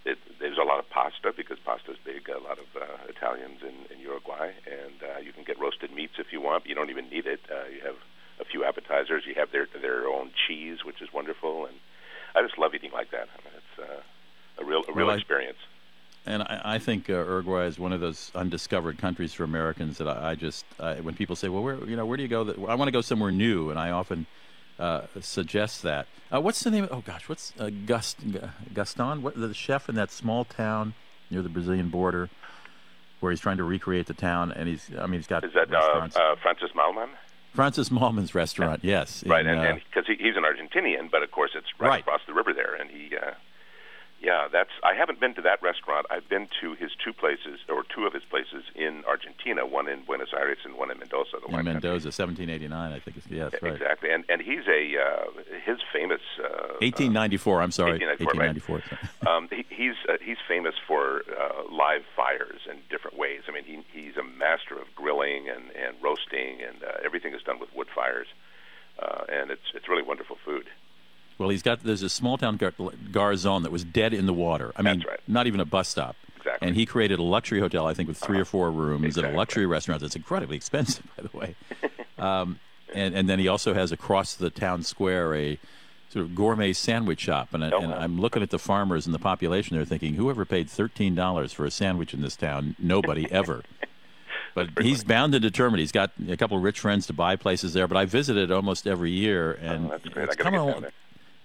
it, 0.05 0.17
there's 0.39 0.57
a 0.57 0.63
lot 0.65 0.79
of 0.79 0.89
pasta 0.89 1.31
because 1.37 1.59
pasta's 1.63 1.97
big. 2.03 2.27
A 2.29 2.39
lot 2.39 2.57
of 2.57 2.65
uh, 2.75 2.85
Italians 3.13 3.61
in, 3.61 3.75
in 3.93 4.01
Uruguay, 4.01 4.49
and 4.65 4.97
uh, 5.03 5.19
you 5.19 5.33
can 5.33 5.43
get 5.43 5.59
roasted 5.59 5.93
meats 5.93 6.17
if 6.17 6.33
you 6.33 6.41
want. 6.41 6.63
But 6.63 6.69
you 6.69 6.75
don't 6.75 6.89
even 6.89 7.09
need 7.09 7.27
it. 7.27 7.41
Uh, 7.47 7.67
you 7.69 7.81
have 7.85 7.99
a 8.43 8.49
few 8.49 8.63
appetizers. 8.63 9.23
You 9.25 9.35
have 9.35 9.51
their 9.51 9.67
their 9.81 10.07
own 10.07 10.31
cheese, 10.47 10.83
which 10.85 11.01
is 11.01 11.11
wonderful, 11.13 11.65
and 11.65 11.75
I 12.35 12.41
just 12.41 12.57
love 12.57 12.73
eating 12.75 12.91
like 12.91 13.11
that. 13.11 13.27
I 13.33 13.37
mean, 13.43 13.53
it's 13.57 13.89
uh, 13.89 14.61
a 14.61 14.65
real 14.65 14.83
a 14.87 14.91
real 14.93 15.07
Well, 15.07 15.15
I- 15.15 15.17
experience. 15.19 15.57
And 16.25 16.41
I, 16.43 16.61
I 16.75 16.79
think 16.79 17.09
uh, 17.09 17.15
Uruguay 17.15 17.65
is 17.65 17.77
one 17.77 17.91
of 17.91 17.99
those 17.99 18.31
undiscovered 18.33 18.97
countries 18.97 19.33
for 19.33 19.43
Americans 19.43 19.97
that 19.97 20.07
I, 20.07 20.31
I 20.31 20.35
just 20.35 20.63
I, 20.79 20.95
when 21.01 21.15
people 21.15 21.35
say, 21.35 21.49
"Well, 21.49 21.63
where 21.63 21.83
you 21.85 21.97
know 21.97 22.05
where 22.05 22.15
do 22.15 22.23
you 22.23 22.29
go?" 22.29 22.45
That, 22.45 22.57
I 22.59 22.75
want 22.75 22.87
to 22.87 22.93
go 22.93 23.01
somewhere 23.01 23.29
new, 23.31 23.69
and 23.69 23.77
I 23.77 23.91
often 23.91 24.25
uh, 24.79 25.01
suggest 25.19 25.81
that. 25.83 26.07
Uh, 26.33 26.39
what's 26.39 26.63
the 26.63 26.71
name? 26.71 26.87
Oh 26.91 27.01
gosh, 27.01 27.27
what's 27.27 27.51
uh, 27.59 27.69
Gust, 27.85 28.19
Gaston? 28.73 29.21
What 29.21 29.35
the 29.35 29.53
chef 29.53 29.89
in 29.89 29.95
that 29.95 30.11
small 30.11 30.45
town 30.45 30.93
near 31.29 31.41
the 31.41 31.49
Brazilian 31.49 31.89
border, 31.89 32.29
where 33.19 33.31
he's 33.33 33.41
trying 33.41 33.57
to 33.57 33.65
recreate 33.65 34.07
the 34.07 34.13
town, 34.13 34.53
and 34.53 34.69
he's 34.69 34.89
I 34.97 35.07
mean 35.07 35.19
he's 35.19 35.27
got 35.27 35.43
Is 35.43 35.51
that 35.55 35.73
uh, 35.73 36.07
uh, 36.15 36.35
Francis 36.41 36.69
Mallmann? 36.73 37.09
Francis 37.53 37.89
Mallmann's 37.89 38.33
restaurant, 38.35 38.83
yes, 38.83 39.23
Right, 39.25 39.45
in, 39.45 39.51
and 39.57 39.59
uh, 39.59 39.83
because 39.93 40.07
he, 40.07 40.15
he's 40.23 40.35
an 40.35 40.43
Argentinian, 40.43 41.09
but 41.11 41.21
of 41.23 41.31
course 41.31 41.51
it's 41.55 41.67
right, 41.79 41.87
Right. 41.89 41.99
across 42.01 42.21
the 42.27 42.33
river 42.33 42.53
there, 42.53 42.75
and 42.75 42.89
he, 42.89 43.15
uh, 43.15 43.31
yeah, 44.23 44.47
that's. 44.49 44.69
I 44.83 44.95
haven't 44.95 45.19
been 45.19 45.35
to 45.35 45.41
that 45.41 45.61
restaurant. 45.61 46.07
I've 46.09 46.27
been 46.29 46.47
to 46.61 46.75
his 46.75 46.91
two 47.03 47.11
places, 47.11 47.59
or 47.67 47.83
two 47.83 48.05
of 48.07 48.13
his 48.13 48.23
places 48.23 48.63
in 48.73 49.03
Argentina, 49.05 49.65
one 49.67 49.89
in 49.89 50.05
Buenos 50.05 50.31
Aires 50.33 50.59
and 50.63 50.77
one 50.77 50.89
in 50.89 50.97
Mendoza. 50.97 51.37
The 51.41 51.47
in 51.47 51.51
wine 51.51 51.65
country. 51.65 51.89
Mendoza, 51.89 52.07
1789, 52.07 52.71
I 52.71 52.99
think. 52.99 53.17
It's, 53.17 53.27
yes, 53.27 53.51
right. 53.61 53.73
Exactly, 53.73 54.11
and 54.11 54.23
and 54.29 54.41
he's 54.41 54.63
a 54.71 54.95
uh, 54.95 55.25
his 55.65 55.79
famous. 55.91 56.21
Uh, 56.39 56.79
1894. 56.79 57.61
I'm 57.61 57.71
sorry, 57.71 57.99
1894, 57.99 59.27
1894. 59.27 59.27
um, 59.27 59.49
he, 59.51 59.67
he's 59.67 59.99
uh, 60.07 60.15
he's 60.23 60.39
famous 60.47 60.75
for 60.87 61.27
uh, 61.27 61.67
live 61.69 62.07
fires 62.15 62.63
in 62.71 62.79
different 62.89 63.17
ways. 63.19 63.41
I 63.49 63.51
mean, 63.51 63.67
he 63.67 63.83
he's 63.91 64.15
a 64.15 64.23
master 64.23 64.79
of 64.79 64.87
grilling 64.95 65.49
and, 65.49 65.67
and 65.75 65.99
roasting, 66.01 66.63
and 66.63 66.81
uh, 66.81 67.03
everything 67.03 67.35
is 67.35 67.43
done 67.43 67.59
with 67.59 67.75
wood 67.75 67.91
fires, 67.93 68.27
uh, 69.03 69.27
and 69.27 69.51
it's 69.51 69.75
it's 69.75 69.89
really 69.89 70.03
wonderful 70.03 70.37
food. 70.45 70.71
Well, 71.37 71.49
he's 71.49 71.61
got 71.61 71.83
there's 71.83 72.03
a 72.03 72.09
small 72.09 72.37
town 72.37 72.57
gar- 72.57 72.71
Garzon 72.71 73.63
that 73.63 73.71
was 73.71 73.83
dead 73.83 74.13
in 74.13 74.25
the 74.25 74.33
water. 74.33 74.71
I 74.75 74.81
mean, 74.81 75.03
right. 75.07 75.19
not 75.27 75.47
even 75.47 75.59
a 75.59 75.65
bus 75.65 75.89
stop. 75.89 76.15
Exactly. 76.37 76.67
And 76.67 76.75
he 76.75 76.85
created 76.85 77.19
a 77.19 77.23
luxury 77.23 77.59
hotel, 77.59 77.87
I 77.87 77.93
think, 77.93 78.09
with 78.09 78.17
3 78.17 78.39
or 78.39 78.45
four 78.45 78.69
rooms 78.69 79.17
and 79.17 79.25
a 79.25 79.31
luxury 79.31 79.65
restaurant 79.65 80.01
that's 80.01 80.15
incredibly 80.15 80.57
expensive, 80.57 81.05
by 81.15 81.23
the 81.23 81.37
way. 81.37 81.55
um, 82.17 82.59
and 82.93 83.15
and 83.15 83.29
then 83.29 83.39
he 83.39 83.47
also 83.47 83.73
has 83.73 83.91
across 83.91 84.35
the 84.35 84.49
town 84.49 84.83
square 84.83 85.33
a 85.35 85.57
sort 86.09 86.25
of 86.25 86.35
gourmet 86.35 86.73
sandwich 86.73 87.21
shop. 87.21 87.53
And, 87.53 87.63
I, 87.65 87.71
Oh, 87.71 87.79
and. 87.79 87.93
I'm 87.93 88.19
looking 88.19 88.43
at 88.43 88.51
the 88.51 88.59
farmers 88.59 89.05
and 89.05 89.15
the 89.15 89.19
population. 89.19 89.75
They're 89.75 89.85
thinking, 89.85 90.13
whoever 90.13 90.45
paid 90.45 90.69
thirteen 90.69 91.15
dollars 91.15 91.53
for 91.53 91.65
a 91.65 91.71
sandwich 91.71 92.13
in 92.13 92.21
this 92.21 92.35
town? 92.35 92.75
Nobody 92.79 93.29
ever. 93.31 93.63
But 94.55 94.69
he's 94.81 95.03
bound 95.03 95.33
and 95.33 95.41
determined. 95.41 95.79
He's 95.79 95.91
got 95.91 96.11
a 96.29 96.37
couple 96.37 96.57
of 96.57 96.63
rich 96.63 96.79
friends 96.79 97.07
to 97.07 97.13
buy 97.13 97.35
places 97.35 97.73
there. 97.73 97.87
But 97.87 97.97
I 97.97 98.05
visited 98.05 98.51
almost 98.51 98.85
every 98.85 99.09
year, 99.09 99.53
and 99.53 99.87
oh, 99.87 99.89
that's 99.89 100.05
great. 100.05 100.29
it's 100.29 100.37
I 100.39 100.51
gotta 100.51 100.91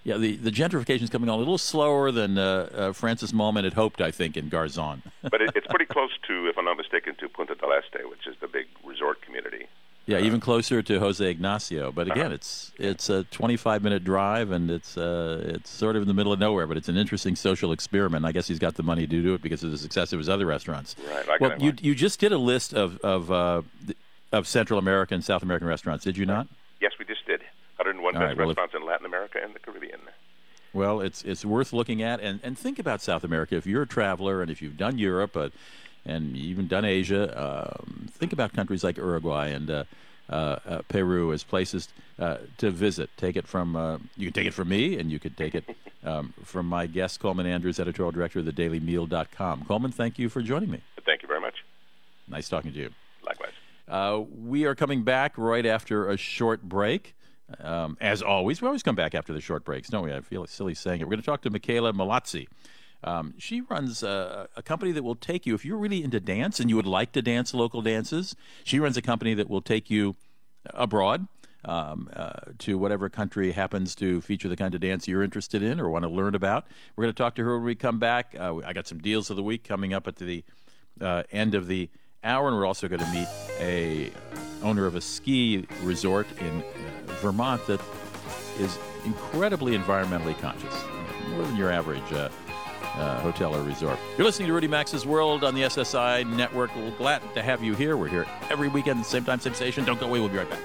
coming 0.03 0.11
get 0.11 0.15
al- 0.15 0.19
down 0.21 0.31
there. 0.35 0.37
yeah, 0.37 0.37
the, 0.41 0.49
the 0.49 0.51
gentrification 0.51 1.01
is 1.03 1.09
coming 1.09 1.29
on 1.29 1.35
a 1.35 1.39
little 1.39 1.57
slower 1.57 2.11
than 2.11 2.37
uh, 2.37 2.69
uh, 2.73 2.93
Francis 2.93 3.31
Mallmann 3.31 3.63
had 3.63 3.73
hoped, 3.73 4.01
I 4.01 4.11
think, 4.11 4.37
in 4.37 4.49
Garzon. 4.49 5.01
but 5.23 5.41
it, 5.41 5.51
it's 5.55 5.67
pretty 5.67 5.85
close 5.85 6.11
to, 6.27 6.47
if 6.47 6.57
I'm 6.57 6.65
not 6.65 6.77
mistaken, 6.77 7.15
to 7.15 7.29
Punta 7.29 7.55
del 7.55 7.71
Este, 7.73 8.07
which 8.09 8.27
is 8.27 8.35
the 8.41 8.47
big 8.47 8.67
resort 8.83 9.21
community. 9.21 9.67
Yeah, 10.05 10.17
even 10.19 10.39
closer 10.39 10.81
to 10.81 10.99
Jose 10.99 11.23
Ignacio. 11.23 11.91
But 11.91 12.07
again, 12.09 12.27
Uh-huh. 12.27 12.33
it's 12.35 12.71
it's 12.79 13.09
a 13.11 13.25
25 13.25 13.83
minute 13.83 14.03
drive, 14.03 14.49
and 14.49 14.71
it's 14.71 14.97
uh, 14.97 15.43
it's 15.45 15.69
sort 15.69 15.95
of 15.95 16.01
in 16.01 16.07
the 16.07 16.15
middle 16.15 16.33
of 16.33 16.39
nowhere. 16.39 16.65
But 16.65 16.77
it's 16.77 16.89
an 16.89 16.97
interesting 16.97 17.35
social 17.35 17.71
experiment. 17.71 18.25
I 18.25 18.31
guess 18.31 18.47
he's 18.47 18.57
got 18.57 18.73
the 18.73 18.81
money 18.81 19.05
to 19.05 19.21
do 19.21 19.35
it 19.35 19.43
because 19.43 19.63
of 19.63 19.69
the 19.69 19.77
success 19.77 20.11
of 20.11 20.17
his 20.17 20.27
other 20.27 20.47
restaurants. 20.47 20.95
Right, 21.13 21.27
like 21.27 21.39
well, 21.41 21.51
you 21.59 21.69
one. 21.69 21.79
you 21.83 21.93
just 21.93 22.19
did 22.19 22.31
a 22.31 22.39
list 22.39 22.73
of 22.73 22.97
of 23.01 23.31
uh, 23.31 23.61
of 24.31 24.47
Central 24.47 24.79
American 24.79 25.15
and 25.15 25.23
South 25.23 25.43
American 25.43 25.67
restaurants, 25.67 26.05
did 26.05 26.17
you 26.17 26.25
not? 26.25 26.47
Yes, 26.81 26.93
we 26.97 27.05
just 27.05 27.23
did. 27.27 27.41
101 27.77 28.15
All 28.15 28.19
best 28.19 28.27
right, 28.29 28.35
well, 28.37 28.49
if- 28.49 28.57
restaurants 28.57 28.73
in 28.75 28.85
Latin 28.87 29.05
America 29.05 29.18
and 29.35 29.53
the 29.53 29.59
Caribbean. 29.59 29.99
Well, 30.73 31.01
it's 31.01 31.23
it's 31.23 31.43
worth 31.43 31.73
looking 31.73 32.01
at, 32.01 32.19
and, 32.19 32.39
and 32.43 32.57
think 32.57 32.79
about 32.79 33.01
South 33.01 33.23
America. 33.23 33.55
If 33.55 33.65
you're 33.65 33.83
a 33.83 33.87
traveler, 33.87 34.41
and 34.41 34.51
if 34.51 34.61
you've 34.61 34.77
done 34.77 34.97
Europe, 34.97 35.35
uh, 35.35 35.49
and 36.05 36.35
even 36.35 36.67
done 36.67 36.85
Asia, 36.85 37.33
um, 37.35 38.07
think 38.11 38.33
about 38.33 38.53
countries 38.53 38.83
like 38.83 38.97
Uruguay 38.97 39.47
and 39.47 39.69
uh, 39.69 39.83
uh, 40.29 40.59
uh, 40.67 40.81
Peru 40.87 41.33
as 41.33 41.43
places 41.43 41.89
uh, 42.19 42.37
to 42.57 42.69
visit. 42.69 43.09
Take 43.17 43.35
it 43.35 43.47
from 43.47 43.75
uh, 43.75 43.97
you 44.15 44.27
can 44.27 44.33
take 44.33 44.47
it 44.47 44.53
from 44.53 44.69
me, 44.69 44.99
and 44.99 45.11
you 45.11 45.19
could 45.19 45.35
take 45.37 45.55
it 45.55 45.63
um, 46.03 46.33
from 46.43 46.67
my 46.67 46.85
guest 46.85 47.19
Coleman 47.19 47.45
Andrews, 47.45 47.79
editorial 47.79 48.11
director 48.11 48.39
of 48.39 48.45
the 48.45 48.51
thedailymeal.com. 48.51 49.65
Coleman, 49.65 49.91
thank 49.91 50.19
you 50.19 50.29
for 50.29 50.41
joining 50.41 50.69
me. 50.69 50.81
Thank 51.05 51.23
you 51.23 51.27
very 51.27 51.41
much. 51.41 51.55
Nice 52.27 52.47
talking 52.47 52.71
to 52.73 52.77
you. 52.77 52.89
Likewise. 53.25 53.53
Uh, 53.87 54.21
we 54.45 54.65
are 54.65 54.75
coming 54.75 55.03
back 55.03 55.33
right 55.35 55.65
after 55.65 56.09
a 56.09 56.17
short 56.17 56.61
break. 56.61 57.15
Um, 57.59 57.97
as 57.99 58.21
always, 58.21 58.61
we 58.61 58.67
always 58.67 58.83
come 58.83 58.95
back 58.95 59.15
after 59.15 59.33
the 59.33 59.41
short 59.41 59.65
breaks, 59.65 59.89
don't 59.89 60.03
we? 60.03 60.13
I 60.13 60.21
feel 60.21 60.45
silly 60.47 60.75
saying 60.75 61.01
it. 61.01 61.05
We're 61.05 61.11
going 61.11 61.21
to 61.21 61.25
talk 61.25 61.41
to 61.41 61.49
Michaela 61.49 61.93
Malazzi. 61.93 62.47
Um, 63.03 63.33
she 63.37 63.61
runs 63.61 64.03
uh, 64.03 64.47
a 64.55 64.61
company 64.61 64.91
that 64.91 65.03
will 65.03 65.15
take 65.15 65.45
you, 65.45 65.55
if 65.55 65.63
you're 65.63 65.77
really 65.77 66.03
into 66.03 66.19
dance 66.19 66.59
and 66.59 66.69
you 66.69 66.75
would 66.75 66.85
like 66.85 67.13
to 67.13 67.21
dance 67.21 67.53
local 67.53 67.81
dances, 67.81 68.35
she 68.63 68.79
runs 68.79 68.97
a 68.97 69.01
company 69.01 69.33
that 69.33 69.49
will 69.49 69.61
take 69.61 69.89
you 69.89 70.15
abroad 70.73 71.27
um, 71.65 72.09
uh, 72.13 72.33
to 72.59 72.77
whatever 72.77 73.09
country 73.09 73.51
happens 73.51 73.95
to 73.95 74.21
feature 74.21 74.49
the 74.49 74.55
kind 74.55 74.75
of 74.75 74.81
dance 74.81 75.07
you're 75.07 75.23
interested 75.23 75.63
in 75.63 75.79
or 75.79 75.89
want 75.89 76.03
to 76.03 76.09
learn 76.09 76.35
about. 76.35 76.65
We're 76.95 77.05
going 77.05 77.13
to 77.13 77.17
talk 77.17 77.35
to 77.35 77.43
her 77.43 77.57
when 77.57 77.65
we 77.65 77.75
come 77.75 77.99
back. 77.99 78.35
Uh, 78.37 78.57
I 78.65 78.73
got 78.73 78.87
some 78.87 78.99
deals 78.99 79.29
of 79.29 79.37
the 79.37 79.43
week 79.43 79.63
coming 79.63 79.93
up 79.93 80.07
at 80.07 80.17
the 80.17 80.43
uh, 80.99 81.23
end 81.31 81.55
of 81.55 81.67
the 81.67 81.89
hour, 82.23 82.47
and 82.47 82.57
we're 82.57 82.65
also 82.65 82.87
going 82.87 83.01
to 83.01 83.11
meet 83.11 83.27
a 83.59 84.11
owner 84.61 84.85
of 84.85 84.95
a 84.95 85.01
ski 85.01 85.65
resort 85.83 86.27
in 86.39 86.63
Vermont 87.19 87.65
that 87.67 87.81
is 88.57 88.77
incredibly 89.05 89.77
environmentally 89.77 90.37
conscious, 90.39 90.83
more 91.29 91.43
than 91.43 91.55
your 91.55 91.71
average 91.71 92.11
uh, 92.11 92.29
uh, 92.95 93.19
hotel 93.21 93.55
or 93.55 93.63
resort. 93.63 93.97
You're 94.17 94.25
listening 94.25 94.47
to 94.47 94.53
Rudy 94.53 94.67
Maxa's 94.67 95.05
World 95.05 95.43
on 95.43 95.55
the 95.55 95.61
SSI 95.61 96.27
Network. 96.35 96.75
We're 96.75 96.91
glad 96.91 97.21
to 97.33 97.41
have 97.41 97.63
you 97.63 97.75
here. 97.75 97.95
We're 97.97 98.09
here 98.09 98.25
every 98.49 98.67
weekend, 98.67 99.05
same 99.05 99.23
time, 99.23 99.39
same 99.39 99.53
station. 99.53 99.85
Don't 99.85 99.99
go 99.99 100.07
away. 100.07 100.19
We'll 100.19 100.29
be 100.29 100.37
right 100.37 100.49
back. 100.49 100.59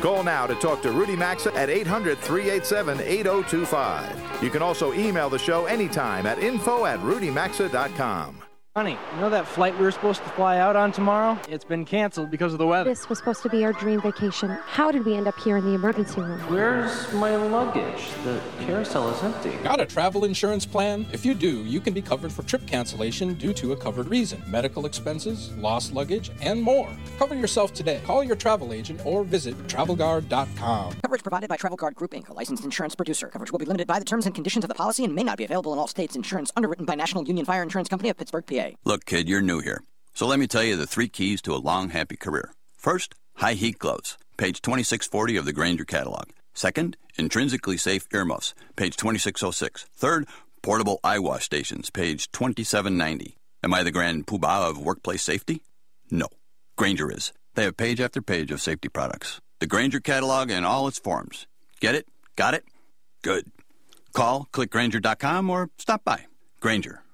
Call 0.00 0.22
now 0.22 0.46
to 0.46 0.54
talk 0.56 0.82
to 0.82 0.92
Rudy 0.92 1.16
Maxa 1.16 1.54
at 1.54 1.70
800 1.70 2.18
387 2.18 3.00
8025. 3.00 4.42
You 4.42 4.50
can 4.50 4.60
also 4.60 4.92
email 4.92 5.30
the 5.30 5.38
show 5.38 5.64
anytime 5.64 6.26
at 6.26 6.38
info 6.38 6.84
at 6.84 7.00
rudymaxa.com. 7.00 8.42
Honey, 8.76 8.98
you 9.14 9.20
know 9.20 9.30
that 9.30 9.46
flight 9.46 9.72
we 9.78 9.84
were 9.84 9.92
supposed 9.92 10.20
to 10.24 10.28
fly 10.30 10.58
out 10.58 10.74
on 10.74 10.90
tomorrow? 10.90 11.38
It's 11.48 11.64
been 11.64 11.84
canceled 11.84 12.32
because 12.32 12.52
of 12.52 12.58
the 12.58 12.66
weather. 12.66 12.90
This 12.90 13.08
was 13.08 13.18
supposed 13.18 13.40
to 13.44 13.48
be 13.48 13.64
our 13.64 13.72
dream 13.72 14.00
vacation. 14.00 14.50
How 14.66 14.90
did 14.90 15.04
we 15.04 15.14
end 15.14 15.28
up 15.28 15.38
here 15.38 15.56
in 15.56 15.64
the 15.64 15.74
emergency 15.74 16.20
room? 16.20 16.40
Where's 16.50 17.12
my 17.12 17.36
luggage? 17.36 18.08
The 18.24 18.40
carousel 18.62 19.10
is 19.10 19.22
empty. 19.22 19.50
Got 19.62 19.80
a 19.80 19.86
travel 19.86 20.24
insurance 20.24 20.66
plan? 20.66 21.06
If 21.12 21.24
you 21.24 21.34
do, 21.34 21.62
you 21.62 21.80
can 21.80 21.94
be 21.94 22.02
covered 22.02 22.32
for 22.32 22.42
trip 22.42 22.66
cancellation 22.66 23.34
due 23.34 23.52
to 23.52 23.74
a 23.74 23.76
covered 23.76 24.08
reason, 24.08 24.42
medical 24.48 24.86
expenses, 24.86 25.52
lost 25.52 25.94
luggage, 25.94 26.32
and 26.40 26.60
more. 26.60 26.88
Cover 27.16 27.36
yourself 27.36 27.74
today. 27.74 28.00
Call 28.04 28.24
your 28.24 28.34
travel 28.34 28.72
agent 28.72 29.00
or 29.06 29.22
visit 29.22 29.56
travelguard.com. 29.68 30.94
Coverage 31.00 31.22
provided 31.22 31.48
by 31.48 31.56
Travel 31.56 31.76
Guard 31.76 31.94
Group 31.94 32.10
Inc., 32.10 32.28
a 32.28 32.32
licensed 32.32 32.64
insurance 32.64 32.96
producer. 32.96 33.28
Coverage 33.28 33.52
will 33.52 33.60
be 33.60 33.66
limited 33.66 33.86
by 33.86 34.00
the 34.00 34.04
terms 34.04 34.26
and 34.26 34.34
conditions 34.34 34.64
of 34.64 34.68
the 34.68 34.74
policy 34.74 35.04
and 35.04 35.14
may 35.14 35.22
not 35.22 35.38
be 35.38 35.44
available 35.44 35.72
in 35.72 35.78
all 35.78 35.86
states. 35.86 36.16
Insurance 36.16 36.50
underwritten 36.56 36.84
by 36.84 36.96
National 36.96 37.22
Union 37.22 37.46
Fire 37.46 37.62
Insurance 37.62 37.88
Company 37.88 38.08
of 38.08 38.16
Pittsburgh, 38.16 38.44
PA. 38.44 38.63
Look, 38.84 39.04
kid, 39.04 39.28
you're 39.28 39.42
new 39.42 39.60
here. 39.60 39.82
So 40.14 40.26
let 40.26 40.38
me 40.38 40.46
tell 40.46 40.62
you 40.62 40.76
the 40.76 40.86
three 40.86 41.08
keys 41.08 41.42
to 41.42 41.54
a 41.54 41.64
long, 41.70 41.90
happy 41.90 42.16
career. 42.16 42.52
First, 42.76 43.14
high 43.36 43.54
heat 43.54 43.78
gloves, 43.78 44.16
page 44.36 44.60
2640 44.62 45.36
of 45.36 45.44
the 45.44 45.52
Grainger 45.52 45.84
catalog. 45.84 46.30
Second, 46.54 46.96
intrinsically 47.16 47.76
safe 47.76 48.06
earmuffs, 48.12 48.54
page 48.76 48.96
2606. 48.96 49.86
Third, 49.96 50.26
portable 50.62 51.00
eye 51.02 51.18
wash 51.18 51.44
stations, 51.44 51.90
page 51.90 52.30
2790. 52.32 53.36
Am 53.62 53.74
I 53.74 53.82
the 53.82 53.90
grand 53.90 54.26
poobah 54.26 54.70
of 54.70 54.78
workplace 54.78 55.22
safety? 55.22 55.62
No. 56.10 56.28
Grainger 56.76 57.10
is. 57.10 57.32
They 57.54 57.64
have 57.64 57.76
page 57.76 58.00
after 58.00 58.20
page 58.20 58.50
of 58.50 58.60
safety 58.60 58.88
products. 58.88 59.40
The 59.60 59.66
Grainger 59.66 60.00
catalog 60.00 60.50
in 60.50 60.64
all 60.64 60.88
its 60.88 60.98
forms. 60.98 61.46
Get 61.80 61.94
it? 61.94 62.06
Got 62.36 62.54
it? 62.54 62.64
Good. 63.22 63.50
Call, 64.12 64.46
click 64.52 64.70
Grainger.com, 64.70 65.50
or 65.50 65.70
stop 65.78 66.04
by. 66.04 66.26
Grainger, 66.60 67.02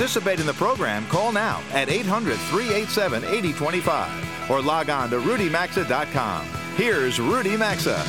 Participate 0.00 0.40
in 0.40 0.46
the 0.46 0.54
program, 0.54 1.06
call 1.08 1.30
now 1.30 1.60
at 1.72 1.90
800 1.90 2.38
387 2.38 3.22
8025 3.22 4.50
or 4.50 4.62
log 4.62 4.88
on 4.88 5.10
to 5.10 5.18
rudymaxa.com. 5.18 6.46
Here's 6.74 7.20
Rudy 7.20 7.54
Maxa. 7.54 8.02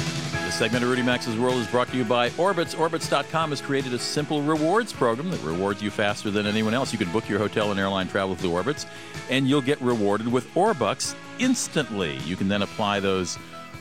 This 0.45 0.55
segment 0.55 0.85
of 0.85 0.89
Rudy 0.89 1.01
Maxa's 1.01 1.37
World 1.37 1.55
is 1.55 1.67
brought 1.67 1.89
to 1.89 1.97
you 1.97 2.05
by 2.05 2.29
Orbitz. 2.29 2.77
Orbitz.com 2.77 3.49
has 3.49 3.59
created 3.59 3.93
a 3.93 3.99
simple 3.99 4.41
rewards 4.41 4.93
program 4.93 5.31
that 5.31 5.41
rewards 5.41 5.81
you 5.81 5.91
faster 5.91 6.31
than 6.31 6.45
anyone 6.45 6.73
else. 6.73 6.93
You 6.93 6.97
can 6.97 7.11
book 7.11 7.27
your 7.27 7.39
hotel 7.39 7.71
and 7.71 7.79
airline 7.79 8.07
travel 8.07 8.35
through 8.35 8.51
Orbitz, 8.51 8.85
and 9.29 9.49
you'll 9.49 9.61
get 9.61 9.81
rewarded 9.81 10.31
with 10.31 10.47
Orbucks 10.53 11.13
instantly. 11.39 12.15
You 12.19 12.37
can 12.37 12.47
then 12.47 12.61
apply 12.61 13.01
those 13.01 13.37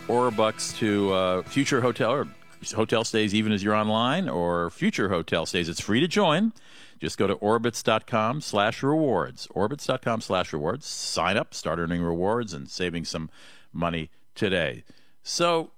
Orbucks 0.09 0.77
to 0.79 1.13
uh, 1.13 1.43
future 1.43 1.81
hotel 1.81 2.11
or 2.11 2.27
hotel 2.75 3.05
stays, 3.05 3.37
even 3.37 3.53
as 3.53 3.63
you're 3.63 3.77
online, 3.77 4.29
or 4.29 4.71
future 4.71 5.09
hotel 5.09 5.47
stays. 5.47 5.69
It's 5.69 5.81
free 5.81 6.01
to 6.01 6.09
join. 6.09 6.53
Just 7.01 7.17
go 7.17 7.27
to 7.27 7.35
orbitz.com 7.37 8.43
slash 8.43 8.83
rewards. 8.83 9.49
Orbitz.com 9.57 10.21
slash 10.21 10.53
rewards. 10.53 10.87
Sign 10.87 11.37
up, 11.39 11.55
start 11.55 11.79
earning 11.79 12.03
rewards, 12.03 12.53
and 12.53 12.69
saving 12.69 13.07
some 13.07 13.31
money 13.73 14.11
today. 14.35 14.85
So, 15.23 15.71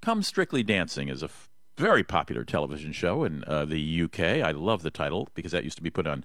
Come 0.00 0.22
Strictly 0.22 0.62
Dancing 0.62 1.08
is 1.08 1.22
a 1.22 1.26
f- 1.26 1.48
very 1.76 2.04
popular 2.04 2.44
television 2.44 2.92
show 2.92 3.24
in 3.24 3.42
uh, 3.46 3.64
the 3.64 4.02
UK. 4.02 4.20
I 4.20 4.52
love 4.52 4.82
the 4.82 4.90
title 4.90 5.28
because 5.34 5.50
that 5.52 5.64
used 5.64 5.76
to 5.78 5.82
be 5.82 5.90
put 5.90 6.06
on, 6.06 6.24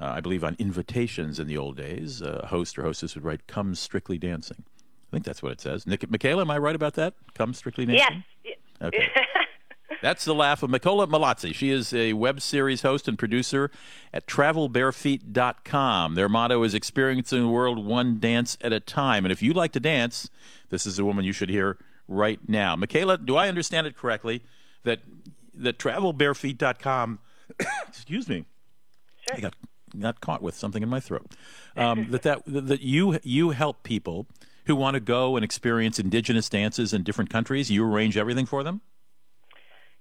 uh, 0.00 0.06
I 0.16 0.20
believe, 0.20 0.44
on 0.44 0.56
invitations 0.58 1.38
in 1.38 1.46
the 1.46 1.58
old 1.58 1.76
days. 1.76 2.22
Uh, 2.22 2.40
a 2.42 2.46
host 2.46 2.78
or 2.78 2.82
hostess 2.82 3.14
would 3.14 3.24
write, 3.24 3.46
Come 3.46 3.74
Strictly 3.74 4.16
Dancing. 4.18 4.64
I 4.66 5.16
think 5.16 5.24
that's 5.26 5.42
what 5.42 5.52
it 5.52 5.60
says. 5.60 5.86
Nick, 5.86 6.10
Michaela, 6.10 6.42
am 6.42 6.50
I 6.50 6.58
right 6.58 6.74
about 6.74 6.94
that? 6.94 7.14
Come 7.34 7.52
Strictly 7.54 7.84
Dancing? 7.86 8.24
Yes. 8.44 8.56
Okay. 8.82 9.08
That's 10.02 10.24
the 10.24 10.34
laugh 10.34 10.62
of 10.62 10.70
Michaela 10.70 11.06
Malazzi. 11.06 11.54
She 11.54 11.70
is 11.70 11.94
a 11.94 12.12
web 12.12 12.40
series 12.40 12.82
host 12.82 13.08
and 13.08 13.18
producer 13.18 13.70
at 14.12 14.26
travelbarefeet.com. 14.26 16.14
Their 16.14 16.28
motto 16.28 16.62
is 16.62 16.74
experiencing 16.74 17.42
the 17.42 17.48
world 17.48 17.84
one 17.84 18.20
dance 18.20 18.58
at 18.60 18.72
a 18.72 18.80
time. 18.80 19.24
And 19.24 19.32
if 19.32 19.42
you 19.42 19.52
like 19.52 19.72
to 19.72 19.80
dance, 19.80 20.28
this 20.70 20.86
is 20.86 20.98
a 20.98 21.04
woman 21.04 21.24
you 21.24 21.32
should 21.32 21.48
hear 21.48 21.78
right 22.06 22.40
now. 22.48 22.76
Michaela, 22.76 23.18
do 23.18 23.36
I 23.36 23.48
understand 23.48 23.86
it 23.86 23.96
correctly 23.96 24.42
that 24.82 25.00
that 25.54 25.78
travelbarefeet.com 25.78 27.20
excuse 27.88 28.28
me. 28.28 28.44
I 29.32 29.40
got 29.40 29.54
got 29.98 30.20
caught 30.20 30.42
with 30.42 30.54
something 30.54 30.82
in 30.82 30.88
my 30.88 31.00
throat. 31.00 31.34
Um, 31.76 32.10
that 32.10 32.22
that 32.22 32.42
that 32.46 32.80
you 32.80 33.18
you 33.22 33.50
help 33.50 33.82
people 33.82 34.26
who 34.66 34.76
want 34.76 34.94
to 34.94 35.00
go 35.00 35.36
and 35.36 35.44
experience 35.44 35.98
indigenous 35.98 36.48
dances 36.48 36.92
in 36.92 37.02
different 37.02 37.30
countries. 37.30 37.70
You 37.70 37.84
arrange 37.84 38.16
everything 38.16 38.46
for 38.46 38.62
them? 38.62 38.80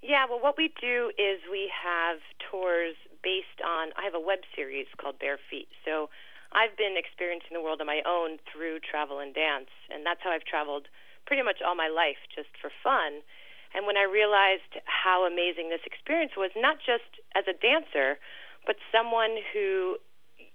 Yeah, 0.04 0.28
well, 0.28 0.44
what 0.44 0.60
we 0.60 0.68
do 0.84 1.16
is 1.16 1.40
we 1.48 1.72
have 1.72 2.20
tours 2.52 3.00
based 3.24 3.64
on. 3.64 3.96
I 3.96 4.04
have 4.04 4.12
a 4.12 4.20
web 4.20 4.44
series 4.52 4.92
called 5.00 5.16
Bare 5.16 5.40
Feet. 5.48 5.72
So 5.88 6.12
I've 6.52 6.76
been 6.76 7.00
experiencing 7.00 7.56
the 7.56 7.64
world 7.64 7.80
on 7.80 7.88
my 7.88 8.04
own 8.04 8.36
through 8.44 8.84
travel 8.84 9.24
and 9.24 9.32
dance, 9.32 9.72
and 9.88 10.04
that's 10.04 10.20
how 10.20 10.36
I've 10.36 10.44
traveled 10.44 10.92
pretty 11.24 11.40
much 11.40 11.64
all 11.64 11.80
my 11.80 11.88
life 11.88 12.20
just 12.36 12.52
for 12.60 12.68
fun. 12.84 13.24
And 13.72 13.88
when 13.88 13.96
I 13.96 14.04
realized 14.04 14.76
how 14.84 15.24
amazing 15.24 15.72
this 15.72 15.88
experience 15.88 16.36
was, 16.36 16.52
not 16.52 16.84
just 16.84 17.24
as 17.32 17.48
a 17.48 17.56
dancer, 17.56 18.20
but 18.68 18.76
someone 18.92 19.40
who 19.56 20.04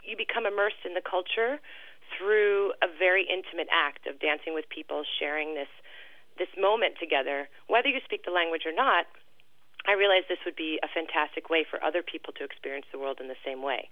you 0.04 0.12
become 0.12 0.44
immersed 0.44 0.84
in 0.84 0.92
the 0.92 1.00
culture 1.00 1.56
through 2.12 2.76
a 2.84 2.88
very 3.00 3.24
intimate 3.24 3.72
act 3.72 4.04
of 4.04 4.20
dancing 4.20 4.52
with 4.52 4.68
people, 4.68 5.08
sharing 5.08 5.56
this 5.56 5.72
this 6.36 6.52
moment 6.54 6.94
together, 7.00 7.48
whether 7.66 7.88
you 7.88 7.98
speak 8.04 8.22
the 8.22 8.30
language 8.30 8.62
or 8.62 8.70
not, 8.70 9.10
I 9.88 9.96
realized 9.96 10.28
this 10.28 10.44
would 10.44 10.56
be 10.56 10.78
a 10.84 10.88
fantastic 10.92 11.48
way 11.48 11.64
for 11.64 11.82
other 11.82 12.04
people 12.04 12.36
to 12.36 12.44
experience 12.44 12.84
the 12.92 13.00
world 13.00 13.18
in 13.24 13.28
the 13.28 13.40
same 13.40 13.64
way. 13.64 13.88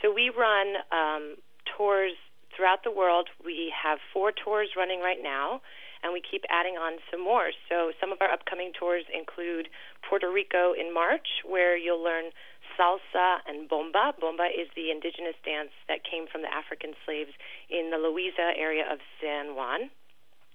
So 0.00 0.14
we 0.14 0.30
run 0.30 0.78
um, 0.94 1.34
tours 1.66 2.14
throughout 2.54 2.86
the 2.86 2.94
world. 2.94 3.28
We 3.44 3.74
have 3.74 3.98
four 4.14 4.30
tours 4.30 4.78
running 4.78 5.00
right 5.00 5.18
now, 5.20 5.60
and 6.02 6.12
we 6.14 6.22
keep 6.22 6.46
adding 6.48 6.78
on 6.78 7.02
some 7.10 7.18
more. 7.18 7.50
So 7.68 7.90
some 8.00 8.12
of 8.14 8.22
our 8.22 8.30
upcoming 8.30 8.70
tours 8.78 9.02
include 9.10 9.66
Puerto 10.06 10.30
Rico 10.30 10.72
in 10.72 10.94
March, 10.94 11.42
where 11.42 11.76
you'll 11.76 12.02
learn 12.02 12.30
salsa 12.78 13.42
and 13.50 13.68
bomba. 13.68 14.14
Bomba 14.22 14.46
is 14.54 14.70
the 14.78 14.94
indigenous 14.94 15.34
dance 15.44 15.74
that 15.90 16.06
came 16.06 16.30
from 16.30 16.42
the 16.42 16.52
African 16.54 16.94
slaves 17.04 17.34
in 17.68 17.90
the 17.90 17.98
Loíza 17.98 18.54
area 18.54 18.86
of 18.86 19.02
San 19.20 19.58
Juan. 19.58 19.90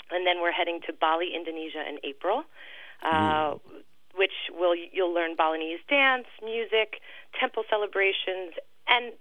And 0.10 0.26
then 0.26 0.40
we're 0.40 0.56
heading 0.56 0.80
to 0.88 0.94
Bali, 0.94 1.36
Indonesia 1.36 1.84
in 1.84 2.00
April. 2.08 2.48
Uh, 3.04 3.60
which 4.18 4.50
will 4.52 4.76
you'll 4.76 5.14
learn 5.14 5.36
Balinese 5.36 5.80
dance, 5.90 6.28
music, 6.44 7.02
temple 7.40 7.64
celebrations, 7.70 8.54
and 8.88 9.14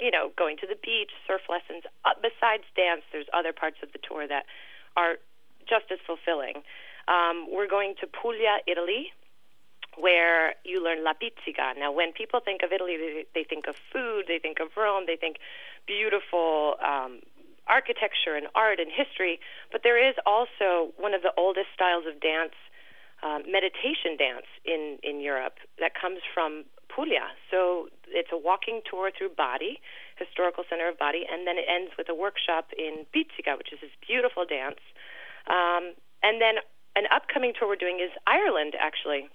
you 0.00 0.10
know 0.10 0.30
going 0.36 0.56
to 0.58 0.66
the 0.66 0.76
beach, 0.76 1.10
surf 1.26 1.42
lessons. 1.48 1.84
Uh, 2.04 2.14
besides 2.20 2.64
dance, 2.76 3.02
there's 3.12 3.26
other 3.32 3.52
parts 3.52 3.76
of 3.82 3.92
the 3.92 3.98
tour 3.98 4.26
that 4.26 4.44
are 4.96 5.16
just 5.68 5.90
as 5.90 5.98
fulfilling. 6.06 6.62
Um, 7.08 7.46
we're 7.50 7.68
going 7.68 7.94
to 8.00 8.06
Puglia, 8.06 8.58
Italy, 8.66 9.12
where 9.98 10.54
you 10.64 10.82
learn 10.82 11.04
La 11.04 11.14
Pizzica. 11.14 11.74
Now, 11.78 11.92
when 11.92 12.12
people 12.12 12.40
think 12.40 12.62
of 12.62 12.72
Italy, 12.72 12.96
they, 12.96 13.26
they 13.34 13.44
think 13.44 13.66
of 13.66 13.74
food, 13.92 14.24
they 14.28 14.38
think 14.38 14.58
of 14.60 14.68
Rome, 14.76 15.04
they 15.06 15.16
think 15.16 15.36
beautiful 15.86 16.76
um, 16.84 17.20
architecture 17.66 18.34
and 18.36 18.46
art 18.54 18.80
and 18.80 18.90
history, 18.90 19.40
but 19.72 19.82
there 19.82 19.98
is 19.98 20.14
also 20.26 20.92
one 20.98 21.14
of 21.14 21.22
the 21.22 21.32
oldest 21.36 21.68
styles 21.74 22.04
of 22.06 22.20
dance, 22.20 22.54
um, 23.22 23.42
meditation 23.50 24.16
dance 24.18 24.46
in, 24.64 24.98
in 25.02 25.20
Europe 25.20 25.58
that 25.78 25.92
comes 25.94 26.20
from 26.32 26.64
Puglia. 26.88 27.30
So 27.50 27.88
it's 28.08 28.30
a 28.32 28.38
walking 28.38 28.80
tour 28.88 29.10
through 29.16 29.30
Bari, 29.36 29.80
historical 30.16 30.64
center 30.68 30.88
of 30.88 30.98
Bari, 30.98 31.26
and 31.30 31.46
then 31.46 31.56
it 31.56 31.66
ends 31.68 31.92
with 31.96 32.08
a 32.08 32.14
workshop 32.14 32.70
in 32.76 33.06
Pizzica, 33.14 33.56
which 33.56 33.72
is 33.72 33.80
this 33.80 33.94
beautiful 34.06 34.44
dance. 34.44 34.80
Um, 35.46 35.94
and 36.22 36.40
then 36.40 36.60
an 36.96 37.04
upcoming 37.14 37.52
tour 37.56 37.68
we're 37.68 37.76
doing 37.76 38.00
is 38.00 38.10
Ireland, 38.26 38.74
actually 38.78 39.28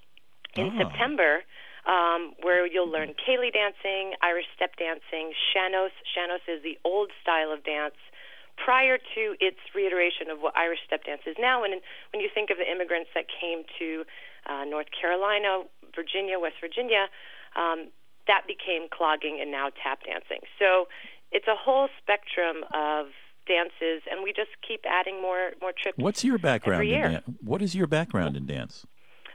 in 0.56 0.72
Oh. 0.74 0.78
September, 0.78 1.44
um, 1.86 2.34
where 2.42 2.66
you'll 2.66 2.90
learn 2.90 3.14
céilí 3.28 3.52
dancing, 3.54 4.16
Irish 4.22 4.48
step 4.56 4.76
dancing, 4.78 5.34
Sean-nós. 5.54 5.92
Sean-nós 6.14 6.42
is 6.48 6.64
the 6.64 6.80
old 6.84 7.12
style 7.22 7.52
of 7.52 7.64
dance 7.64 7.96
prior 8.58 8.98
to 8.98 9.36
its 9.40 9.60
reiteration 9.76 10.30
of 10.32 10.40
what 10.40 10.56
Irish 10.58 10.80
step 10.86 11.04
dance 11.04 11.22
is 11.28 11.36
now. 11.40 11.64
And 11.64 11.82
when 12.14 12.22
you 12.22 12.30
think 12.34 12.50
of 12.50 12.58
the 12.58 12.70
immigrants 12.70 13.10
that 13.16 13.26
came 13.28 13.64
to 13.80 14.06
uh, 14.48 14.64
North 14.66 14.88
Carolina, 14.90 15.64
Virginia, 15.96 16.40
West 16.40 16.56
Virginia, 16.62 17.08
um, 17.56 17.92
that 18.28 18.48
became 18.48 18.88
clogging 18.90 19.40
and 19.42 19.52
now 19.52 19.70
tap 19.84 20.04
dancing. 20.04 20.42
So 20.58 20.88
it's 21.32 21.48
a 21.48 21.56
whole 21.56 21.90
spectrum 22.02 22.64
of 22.74 23.08
dances, 23.46 24.02
and 24.10 24.24
we 24.24 24.34
just 24.34 24.50
keep 24.68 24.82
adding 24.86 25.22
more 25.22 25.52
more 25.62 25.72
trips. 25.72 25.98
What's 25.98 26.24
your 26.24 26.38
background 26.38 26.82
every 26.82 26.94
in 26.94 27.00
year. 27.00 27.10
dance? 27.10 27.26
What 27.42 27.62
is 27.62 27.76
your 27.76 27.88
background 27.88 28.36
in 28.36 28.46
dance? 28.46 28.86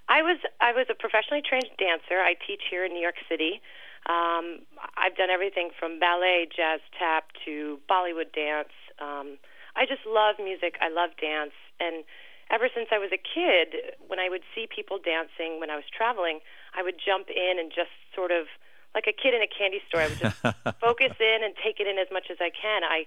I 0.09 0.23
was 0.23 0.39
I 0.61 0.73
was 0.73 0.87
a 0.91 0.95
professionally 0.95 1.43
trained 1.47 1.71
dancer. 1.79 2.19
I 2.19 2.35
teach 2.47 2.63
here 2.71 2.85
in 2.85 2.93
New 2.93 3.03
York 3.03 3.19
City. 3.29 3.63
Um, 4.09 4.65
I've 4.97 5.15
done 5.15 5.31
everything 5.31 5.71
from 5.79 6.01
ballet, 6.01 6.49
jazz, 6.49 6.81
tap 6.99 7.31
to 7.45 7.79
Bollywood 7.89 8.33
dance. 8.35 8.73
Um, 9.01 9.39
I 9.77 9.87
just 9.87 10.05
love 10.07 10.37
music. 10.39 10.77
I 10.81 10.89
love 10.89 11.11
dance, 11.21 11.57
and 11.79 12.05
ever 12.51 12.69
since 12.75 12.89
I 12.91 12.99
was 12.99 13.11
a 13.15 13.23
kid, 13.23 13.97
when 14.07 14.19
I 14.19 14.29
would 14.29 14.43
see 14.55 14.67
people 14.67 14.99
dancing 14.99 15.61
when 15.61 15.71
I 15.71 15.77
was 15.77 15.87
traveling, 15.89 16.41
I 16.75 16.83
would 16.83 16.99
jump 16.99 17.31
in 17.31 17.59
and 17.59 17.71
just 17.71 17.95
sort 18.15 18.31
of 18.35 18.47
like 18.95 19.07
a 19.07 19.15
kid 19.15 19.33
in 19.35 19.41
a 19.41 19.49
candy 19.51 19.81
store. 19.87 20.03
I 20.03 20.09
would 20.11 20.19
just 20.19 20.41
focus 20.83 21.15
in 21.19 21.39
and 21.47 21.55
take 21.63 21.79
it 21.79 21.87
in 21.87 21.97
as 21.99 22.11
much 22.11 22.27
as 22.31 22.39
I 22.43 22.51
can. 22.51 22.83
I 22.83 23.07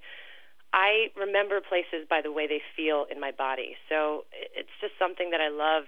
I 0.73 1.13
remember 1.15 1.61
places 1.61 2.07
by 2.09 2.21
the 2.23 2.31
way 2.31 2.47
they 2.47 2.63
feel 2.75 3.05
in 3.11 3.19
my 3.19 3.31
body. 3.31 3.75
So 3.89 4.25
it's 4.33 4.73
just 4.81 4.97
something 4.97 5.29
that 5.29 5.41
I 5.41 5.49
love 5.49 5.85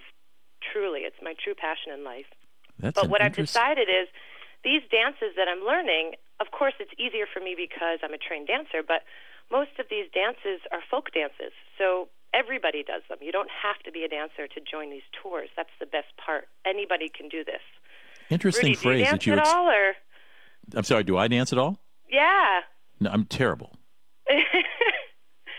truly. 0.62 1.02
It's 1.08 1.18
my 1.24 1.34
true 1.34 1.56
passion 1.56 1.92
in 1.96 2.04
life. 2.04 2.30
That's 2.78 2.94
but 2.94 3.10
what 3.10 3.22
I've 3.22 3.36
decided 3.36 3.88
is 3.90 4.12
these 4.64 4.84
dances 4.92 5.34
that 5.38 5.48
I'm 5.48 5.66
learning, 5.66 6.20
of 6.40 6.52
course, 6.52 6.74
it's 6.80 6.92
easier 7.00 7.26
for 7.26 7.40
me 7.40 7.56
because 7.58 8.00
I'm 8.04 8.14
a 8.14 8.20
trained 8.20 8.48
dancer, 8.48 8.84
but 8.86 9.08
most 9.52 9.72
of 9.80 9.86
these 9.90 10.06
dances 10.14 10.62
are 10.72 10.80
folk 10.90 11.12
dances. 11.14 11.54
So 11.78 12.10
everybody 12.34 12.84
does 12.84 13.02
them. 13.10 13.20
You 13.22 13.32
don't 13.32 13.50
have 13.64 13.80
to 13.86 13.92
be 13.92 14.04
a 14.04 14.08
dancer 14.08 14.48
to 14.48 14.60
join 14.62 14.90
these 14.90 15.06
tours. 15.22 15.50
That's 15.56 15.70
the 15.80 15.86
best 15.86 16.08
part. 16.24 16.48
Anybody 16.66 17.10
can 17.10 17.30
do 17.30 17.44
this. 17.44 17.62
Interesting 18.30 18.70
Rudy, 18.70 18.76
phrase 18.76 19.06
you 19.06 19.12
that 19.12 19.26
you. 19.26 19.34
at 19.34 19.40
ex- 19.40 19.50
all, 19.50 19.68
or 19.70 19.94
I'm 20.76 20.84
sorry. 20.84 21.04
Do 21.04 21.18
I 21.18 21.28
dance 21.28 21.52
at 21.54 21.60
all? 21.60 21.80
yeah? 22.10 22.62
No, 23.00 23.10
I'm 23.12 23.26
terrible. 23.26 23.76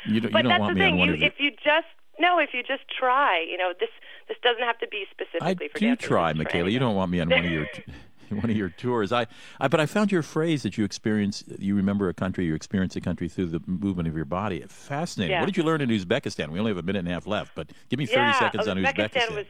You 0.08 0.20
don't. 0.20 0.32
but 0.32 0.38
you 0.38 0.42
don't 0.44 0.50
that's 0.50 0.60
want 0.60 0.74
the 0.74 0.78
me 0.80 0.86
thing. 0.86 0.92
on 0.94 0.98
one 1.00 1.08
You, 1.08 1.14
of 1.14 1.20
your. 1.20 1.28
if 1.28 1.34
you 1.40 1.50
just 1.50 1.88
no, 2.18 2.38
if 2.38 2.50
you 2.54 2.62
just 2.62 2.84
try, 2.96 3.44
you 3.48 3.56
know, 3.58 3.72
this 3.80 3.88
this 4.28 4.36
doesn't 4.42 4.62
have 4.62 4.78
to 4.78 4.86
be 4.88 5.04
I 5.04 5.10
specifically 5.10 5.68
for 5.68 5.78
do 5.80 5.86
dancers. 5.86 6.06
try, 6.08 6.30
It's 6.30 6.36
for 6.38 6.44
Michaela. 6.44 6.70
You 6.70 6.78
don't 6.78 6.94
want 6.94 7.10
me 7.10 7.20
on 7.20 7.28
one 7.28 7.44
of 7.44 7.50
your 7.50 7.66
one 8.30 8.50
of 8.50 8.56
your 8.56 8.70
tours. 8.70 9.12
I, 9.12 9.26
I, 9.60 9.68
but 9.68 9.80
I 9.80 9.86
found 9.86 10.12
your 10.12 10.22
phrase 10.22 10.62
that 10.62 10.76
you 10.78 10.84
experience. 10.84 11.44
You 11.58 11.74
remember 11.74 12.08
a 12.08 12.14
country. 12.14 12.46
You 12.46 12.54
experience 12.54 12.96
a 12.96 13.00
country 13.00 13.28
through 13.28 13.46
the 13.46 13.60
movement 13.66 14.08
of 14.08 14.16
your 14.16 14.24
body. 14.24 14.64
Fascinating. 14.68 15.32
Yeah. 15.32 15.40
What 15.40 15.46
did 15.46 15.56
you 15.56 15.62
learn 15.62 15.80
in 15.80 15.88
Uzbekistan? 15.88 16.50
We 16.50 16.58
only 16.58 16.70
have 16.70 16.78
a 16.78 16.82
minute 16.82 17.00
and 17.00 17.08
a 17.08 17.12
half 17.12 17.26
left, 17.26 17.52
but 17.54 17.70
give 17.88 17.98
me 17.98 18.06
thirty 18.06 18.20
yeah, 18.20 18.38
seconds 18.38 18.68
on 18.68 18.76
Uzbekistan 18.76 19.10
Uzbekistan. 19.10 19.34
was 19.34 19.46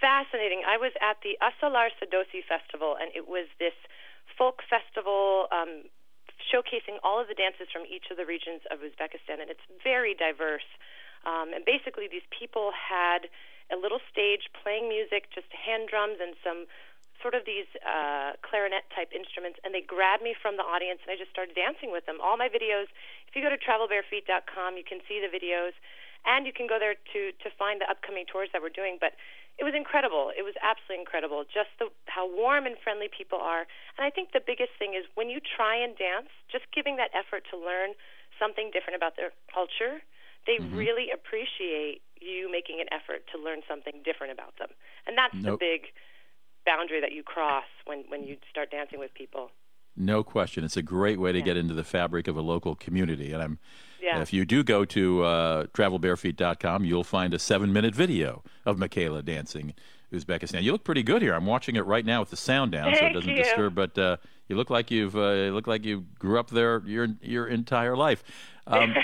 fascinating. 0.00 0.62
I 0.66 0.78
was 0.78 0.92
at 1.00 1.20
the 1.22 1.36
Asrlar 1.44 1.92
Sadosi 2.00 2.40
Festival, 2.48 2.96
and 3.00 3.12
it 3.14 3.28
was 3.28 3.46
this 3.60 3.76
folk 4.36 4.64
festival 4.64 5.46
um, 5.52 5.84
showcasing 6.40 6.96
all 7.04 7.20
of 7.20 7.28
the 7.28 7.36
dances 7.36 7.68
from 7.68 7.84
each 7.84 8.08
of 8.10 8.16
the 8.16 8.24
regions 8.24 8.64
of 8.72 8.80
Uzbekistan, 8.80 9.44
and 9.44 9.52
it's 9.52 9.64
very 9.84 10.16
diverse. 10.16 10.66
Um, 11.28 11.52
and 11.52 11.64
basically, 11.68 12.08
these 12.08 12.24
people 12.32 12.72
had 12.72 13.28
a 13.68 13.76
little 13.76 14.00
stage 14.10 14.48
playing 14.56 14.88
music, 14.88 15.28
just 15.30 15.52
hand 15.52 15.86
drums 15.92 16.18
and 16.18 16.34
some 16.42 16.66
sort 17.22 17.36
of 17.36 17.44
these 17.44 17.68
uh, 17.84 18.36
clarinet 18.40 18.88
type 18.92 19.12
instruments, 19.12 19.60
and 19.64 19.72
they 19.72 19.84
grabbed 19.84 20.24
me 20.24 20.34
from 20.34 20.56
the 20.56 20.64
audience, 20.64 21.00
and 21.04 21.12
I 21.12 21.16
just 21.16 21.30
started 21.30 21.54
dancing 21.54 21.92
with 21.92 22.04
them. 22.08 22.18
All 22.20 22.36
my 22.36 22.48
videos, 22.48 22.88
if 23.28 23.36
you 23.36 23.44
go 23.44 23.52
to 23.52 23.60
travelbarefeet.com, 23.60 24.76
you 24.76 24.84
can 24.84 25.04
see 25.04 25.20
the 25.20 25.30
videos, 25.30 25.76
and 26.24 26.44
you 26.44 26.52
can 26.52 26.66
go 26.66 26.76
there 26.76 26.96
to 26.96 27.20
to 27.32 27.48
find 27.56 27.80
the 27.80 27.88
upcoming 27.88 28.24
tours 28.28 28.52
that 28.52 28.60
we're 28.60 28.72
doing. 28.72 28.98
But 29.00 29.16
it 29.60 29.64
was 29.64 29.76
incredible. 29.76 30.32
It 30.32 30.44
was 30.44 30.56
absolutely 30.64 31.04
incredible. 31.04 31.44
Just 31.44 31.72
the 31.76 31.92
how 32.08 32.24
warm 32.24 32.64
and 32.64 32.76
friendly 32.80 33.08
people 33.12 33.38
are, 33.40 33.68
and 33.96 34.02
I 34.04 34.10
think 34.10 34.32
the 34.32 34.44
biggest 34.44 34.76
thing 34.80 34.96
is 34.96 35.04
when 35.14 35.28
you 35.28 35.40
try 35.40 35.76
and 35.76 35.96
dance, 35.96 36.32
just 36.48 36.64
giving 36.72 36.96
that 36.96 37.12
effort 37.12 37.44
to 37.52 37.56
learn 37.56 37.96
something 38.40 38.72
different 38.72 38.96
about 38.96 39.16
their 39.16 39.32
culture. 39.52 40.00
They 40.48 40.56
really 40.72 41.12
appreciate 41.12 42.00
you 42.16 42.48
making 42.48 42.80
an 42.80 42.88
effort 42.88 43.28
to 43.28 43.36
learn 43.36 43.60
something 43.68 44.00
different 44.08 44.32
about 44.32 44.56
them, 44.56 44.72
and 45.04 45.12
that's 45.12 45.36
the 45.44 45.52
big 45.60 45.92
boundary 46.70 47.00
that 47.00 47.12
you 47.12 47.22
cross 47.22 47.64
when 47.86 48.04
when 48.08 48.20
you 48.24 48.36
start 48.50 48.70
dancing 48.70 48.98
with 48.98 49.12
people. 49.14 49.50
No 49.96 50.22
question. 50.22 50.64
It's 50.64 50.76
a 50.76 50.82
great 50.82 51.18
way 51.20 51.32
to 51.32 51.42
get 51.42 51.56
into 51.56 51.74
the 51.74 51.84
fabric 51.84 52.28
of 52.28 52.36
a 52.36 52.40
local 52.40 52.74
community. 52.76 53.32
And 53.32 53.42
I'm, 53.42 53.58
Yeah. 54.00 54.22
if 54.22 54.32
you 54.32 54.44
do 54.44 54.62
go 54.62 54.84
to 54.86 55.24
uh, 55.24 55.66
travelbareFeet.com, 55.76 56.84
you'll 56.84 57.04
find 57.04 57.34
a 57.34 57.38
seven 57.38 57.72
minute 57.72 57.94
video 57.94 58.42
of 58.64 58.78
Michaela 58.78 59.22
dancing 59.22 59.74
Uzbekistan. 60.12 60.62
You 60.62 60.72
look 60.72 60.84
pretty 60.84 61.02
good 61.02 61.22
here. 61.22 61.34
I'm 61.34 61.44
watching 61.46 61.76
it 61.76 61.84
right 61.86 62.04
now 62.04 62.20
with 62.20 62.30
the 62.30 62.36
sound 62.36 62.72
down, 62.72 62.94
so 62.94 63.04
it 63.06 63.12
doesn't 63.12 63.28
you. 63.30 63.36
disturb. 63.36 63.74
But 63.74 63.98
uh, 63.98 64.16
you 64.48 64.56
look 64.56 64.70
like 64.70 64.90
you've 64.90 65.16
uh, 65.16 65.32
you 65.32 65.52
look 65.52 65.66
like 65.66 65.84
you 65.84 66.06
grew 66.18 66.38
up 66.38 66.50
there 66.50 66.82
your 66.86 67.08
your 67.20 67.46
entire 67.48 67.96
life. 67.96 68.22
Um, 68.66 68.94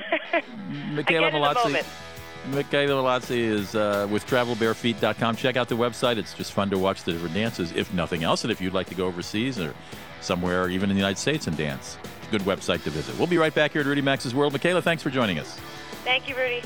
Michaela 0.95 1.27
I 1.29 1.31
get 1.31 1.35
in 1.35 1.73
the 1.73 1.79
Malazzi. 1.81 2.16
Michaela 2.49 3.03
Malazzi 3.03 3.39
is 3.39 3.75
uh, 3.75 4.07
with 4.11 4.27
TravelBareFeet.com. 4.27 5.37
Check 5.37 5.57
out 5.57 5.69
the 5.69 5.77
website. 5.77 6.17
It's 6.17 6.35
just 6.35 6.53
fun 6.53 6.71
to 6.71 6.79
watch 6.79 7.03
the 7.03 7.13
different 7.13 7.35
dances, 7.35 7.73
if 7.73 7.93
nothing 7.93 8.25
else. 8.25 8.45
And 8.45 8.53
if 8.53 8.61
you'd 8.61 8.75
like 8.75 8.89
to 8.89 8.95
go 8.95 9.07
overseas 9.07 9.59
or 9.59 9.75
somewhere, 10.21 10.69
even 10.69 10.91
in 10.91 10.97
the 10.97 11.01
United 11.01 11.19
States, 11.19 11.47
and 11.47 11.57
dance, 11.57 11.99
it's 12.19 12.29
a 12.29 12.31
good 12.31 12.43
website 12.43 12.83
to 12.85 12.91
visit. 12.91 13.17
We'll 13.19 13.27
be 13.27 13.39
right 13.39 13.55
back 13.55 13.73
here 13.73 13.81
at 13.81 13.87
Rudy 13.87 14.03
Maxa's 14.03 14.35
World. 14.35 14.53
Michaela, 14.53 14.83
thanks 14.83 15.03
for 15.03 15.11
joining 15.11 15.39
us. 15.39 15.59
Thank 16.05 16.29
you, 16.29 16.37
Rudy. 16.37 16.63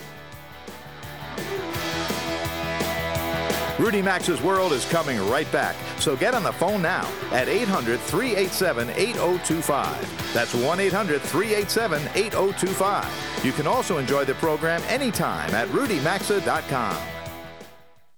Rudy 3.81 4.03
Maxa's 4.03 4.43
World 4.43 4.75
is 4.75 4.85
coming 4.85 5.19
right 5.31 5.51
back. 5.51 5.75
So 5.99 6.15
get 6.15 6.35
on 6.35 6.43
the 6.43 6.53
phone 6.53 6.83
now 6.83 7.11
at 7.33 7.49
800 7.49 7.99
387 7.99 8.91
8025. 8.91 10.35
That's 10.35 10.55
1 10.55 10.81
800 10.81 11.23
387 11.23 12.03
8025. 12.15 13.41
You 13.43 13.53
can 13.53 13.67
also 13.67 13.97
enjoy 13.97 14.27
the 14.27 14.35
program 14.35 14.83
anytime 14.87 15.55
at 15.55 15.67
rudymaxa.com. 15.69 16.99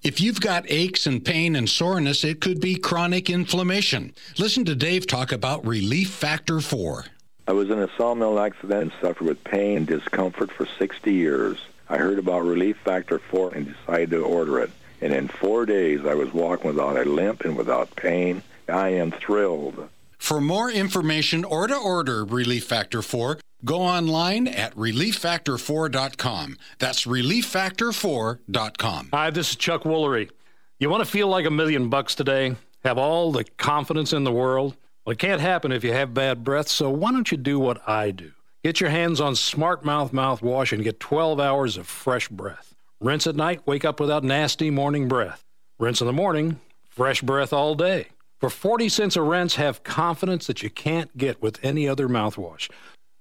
If 0.03 0.21
you've 0.21 0.41
got 0.41 0.65
aches 0.69 1.07
and 1.07 1.25
pain 1.25 1.55
and 1.55 1.71
soreness, 1.71 2.25
it 2.25 2.41
could 2.41 2.61
be 2.61 2.75
chronic 2.75 3.31
inflammation. 3.31 4.17
Listen 4.39 4.65
to 4.65 4.75
Dave 4.75 5.07
talk 5.07 5.31
about 5.31 5.65
Relief 5.65 6.11
Factor 6.11 6.59
4. 6.59 7.05
I 7.47 7.53
was 7.53 7.71
in 7.71 7.79
a 7.79 7.89
sawmill 7.97 8.41
accident 8.41 8.83
and 8.83 8.93
suffered 9.01 9.29
with 9.29 9.45
pain 9.45 9.77
and 9.77 9.87
discomfort 9.87 10.51
for 10.51 10.67
60 10.67 11.13
years. 11.13 11.59
I 11.89 11.99
heard 11.99 12.19
about 12.19 12.43
Relief 12.43 12.79
Factor 12.79 13.21
4 13.21 13.55
and 13.55 13.73
decided 13.73 14.11
to 14.11 14.25
order 14.25 14.59
it. 14.59 14.73
And 15.03 15.13
in 15.13 15.29
four 15.29 15.67
days, 15.67 16.07
I 16.07 16.15
was 16.15 16.33
walking 16.33 16.69
without 16.69 16.97
a 16.97 17.05
limp 17.05 17.45
and 17.45 17.55
without 17.57 17.95
pain. 17.97 18.43
I 18.69 18.91
am 18.91 19.11
thrilled. 19.11 19.89
For 20.17 20.41
more 20.41 20.71
information 20.71 21.45
or 21.45 21.67
to 21.67 21.77
order 21.77 22.25
Relief 22.25 22.65
Factor 22.65 23.03
4, 23.03 23.41
go 23.65 23.83
online 23.83 24.47
at 24.47 24.73
relieffactor4.com. 24.77 26.57
That's 26.79 27.05
relieffactor4.com. 27.05 29.09
Hi, 29.13 29.31
this 29.31 29.51
is 29.51 29.57
Chuck 29.57 29.83
Woolery. 29.83 30.31
You 30.79 30.89
want 30.89 31.05
to 31.05 31.11
feel 31.11 31.27
like 31.27 31.47
a 31.47 31.51
million 31.51 31.89
bucks 31.89 32.15
today? 32.15 32.55
Have 32.85 32.99
all 32.99 33.33
the 33.33 33.43
confidence 33.57 34.13
in 34.13 34.23
the 34.23 34.31
world? 34.31 34.77
Well, 35.05 35.15
it 35.15 35.19
can't 35.19 35.41
happen 35.41 35.73
if 35.73 35.83
you 35.83 35.93
have 35.93 36.15
bad 36.15 36.45
breath, 36.45 36.69
so 36.69 36.89
why 36.89 37.11
don't 37.11 37.33
you 37.33 37.37
do 37.37 37.59
what 37.59 37.83
I 37.89 38.13
do? 38.13 38.31
Get 38.63 38.81
your 38.81 38.91
hands 38.91 39.21
on 39.21 39.35
Smart 39.35 39.85
Mouth 39.85 40.13
mouthwash 40.13 40.73
and 40.73 40.85
get 40.85 41.01
12 41.01 41.41
hours 41.41 41.77
of 41.77 41.89
fresh 41.89 42.29
breath. 42.29 42.72
Rinse 43.03 43.27
at 43.27 43.35
night, 43.35 43.67
wake 43.67 43.85
up 43.85 43.99
without 43.99 44.23
nasty 44.23 44.71
morning 44.71 45.09
breath. 45.09 45.43
Rinse 45.81 46.01
in 46.01 46.07
the 46.07 46.13
morning, 46.13 46.61
fresh 46.89 47.21
breath 47.21 47.53
all 47.53 47.75
day. 47.75 48.07
For 48.39 48.49
40 48.49 48.89
cents 48.89 49.17
a 49.17 49.23
rinse, 49.23 49.57
have 49.57 49.83
confidence 49.83 50.47
that 50.47 50.63
you 50.63 50.71
can't 50.71 51.17
get 51.17 51.43
with 51.43 51.59
any 51.65 51.89
other 51.89 52.09
mouthwash. 52.09 52.71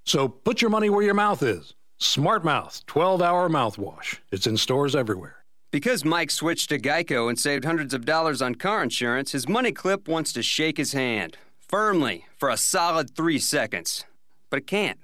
So 0.05 0.27
put 0.27 0.61
your 0.61 0.69
money 0.69 0.91
where 0.91 1.01
your 1.01 1.15
mouth 1.15 1.41
is. 1.41 1.73
Smart 1.97 2.45
Mouth 2.45 2.85
12 2.85 3.23
hour 3.23 3.49
mouthwash. 3.49 4.19
It's 4.31 4.45
in 4.45 4.55
stores 4.57 4.95
everywhere. 4.95 5.37
Because 5.71 6.05
Mike 6.05 6.29
switched 6.29 6.69
to 6.69 6.77
Geico 6.77 7.27
and 7.27 7.39
saved 7.39 7.65
hundreds 7.65 7.95
of 7.95 8.05
dollars 8.05 8.39
on 8.39 8.53
car 8.53 8.83
insurance, 8.83 9.31
his 9.31 9.49
money 9.49 9.71
clip 9.71 10.07
wants 10.07 10.31
to 10.33 10.43
shake 10.43 10.77
his 10.77 10.93
hand 10.93 11.37
firmly 11.67 12.25
for 12.37 12.49
a 12.49 12.57
solid 12.57 13.15
three 13.15 13.39
seconds. 13.39 14.05
But 14.51 14.59
it 14.59 14.67
can't. 14.67 14.99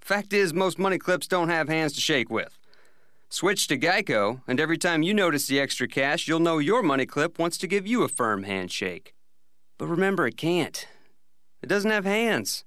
Fact 0.00 0.32
is, 0.32 0.54
most 0.54 0.78
money 0.78 0.98
clips 0.98 1.26
don't 1.26 1.48
have 1.48 1.68
hands 1.68 1.94
to 1.94 2.00
shake 2.00 2.30
with. 2.30 2.59
Switch 3.32 3.68
to 3.68 3.78
Geico, 3.78 4.40
and 4.48 4.58
every 4.58 4.76
time 4.76 5.04
you 5.04 5.14
notice 5.14 5.46
the 5.46 5.60
extra 5.60 5.86
cash, 5.86 6.26
you'll 6.26 6.40
know 6.40 6.58
your 6.58 6.82
money 6.82 7.06
clip 7.06 7.38
wants 7.38 7.56
to 7.58 7.68
give 7.68 7.86
you 7.86 8.02
a 8.02 8.08
firm 8.08 8.42
handshake. 8.42 9.14
But 9.78 9.86
remember, 9.86 10.26
it 10.26 10.36
can't. 10.36 10.84
It 11.62 11.68
doesn't 11.68 11.92
have 11.92 12.04
hands. 12.04 12.64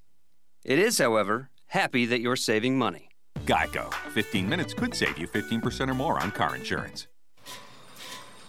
It 0.64 0.80
is, 0.80 1.00
however, 1.00 1.50
happy 1.68 2.06
that 2.06 2.22
you're 2.22 2.38
saving 2.38 2.78
money. 2.78 3.10
Geico. 3.42 3.94
15 4.14 4.48
minutes 4.48 4.74
could 4.74 4.96
save 4.96 5.18
you 5.18 5.28
15% 5.28 5.90
or 5.90 5.94
more 5.94 6.18
on 6.18 6.32
car 6.32 6.56
insurance. 6.56 7.08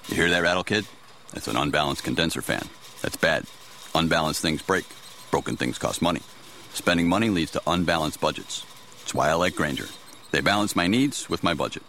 You 0.06 0.14
hear 0.14 0.30
that 0.30 0.42
rattle, 0.42 0.62
kid? 0.62 0.86
That's 1.32 1.48
an 1.48 1.56
unbalanced 1.56 2.04
condenser 2.04 2.42
fan. 2.42 2.68
That's 3.02 3.16
bad. 3.16 3.42
Unbalanced 3.92 4.40
things 4.40 4.62
break. 4.62 4.84
Broken 5.32 5.56
things 5.56 5.78
cost 5.78 6.00
money. 6.00 6.20
Spending 6.74 7.08
money 7.08 7.28
leads 7.28 7.50
to 7.52 7.62
unbalanced 7.66 8.20
budgets. 8.20 8.64
That's 9.00 9.14
why 9.14 9.30
I 9.30 9.34
like 9.34 9.56
Grainger. 9.56 9.88
They 10.34 10.40
balance 10.40 10.74
my 10.74 10.88
needs 10.88 11.30
with 11.30 11.44
my 11.44 11.54
budget. 11.54 11.84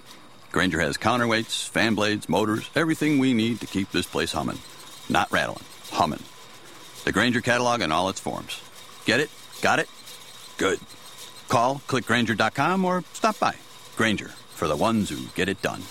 Grainger 0.52 0.80
has 0.80 0.98
counterweights, 0.98 1.68
fan 1.68 1.96
blades, 1.96 2.30
motors, 2.30 2.70
everything 2.76 3.18
we 3.18 3.34
need 3.34 3.60
to 3.62 3.66
keep 3.66 3.92
this 3.92 4.06
place 4.06 4.34
humming. 4.34 4.60
Not 5.10 5.32
rattling, 5.32 5.66
humming. 5.92 6.22
The 7.06 7.12
Grainger 7.12 7.42
catalog 7.42 7.82
in 7.82 7.92
all 7.92 8.08
its 8.08 8.20
forms. 8.20 8.62
Get 9.06 9.20
it? 9.20 9.32
Got 9.64 9.80
it? 9.80 9.90
Good. 10.60 10.80
Call, 11.50 11.82
clickgrainger.com, 11.88 12.86
or 12.86 13.04
stop 13.14 13.40
by. 13.40 13.56
Grainger 13.96 14.30
for 14.54 14.68
the 14.68 14.76
ones 14.76 15.10
who 15.10 15.26
get 15.34 15.50
it 15.50 15.64
done. 15.64 15.82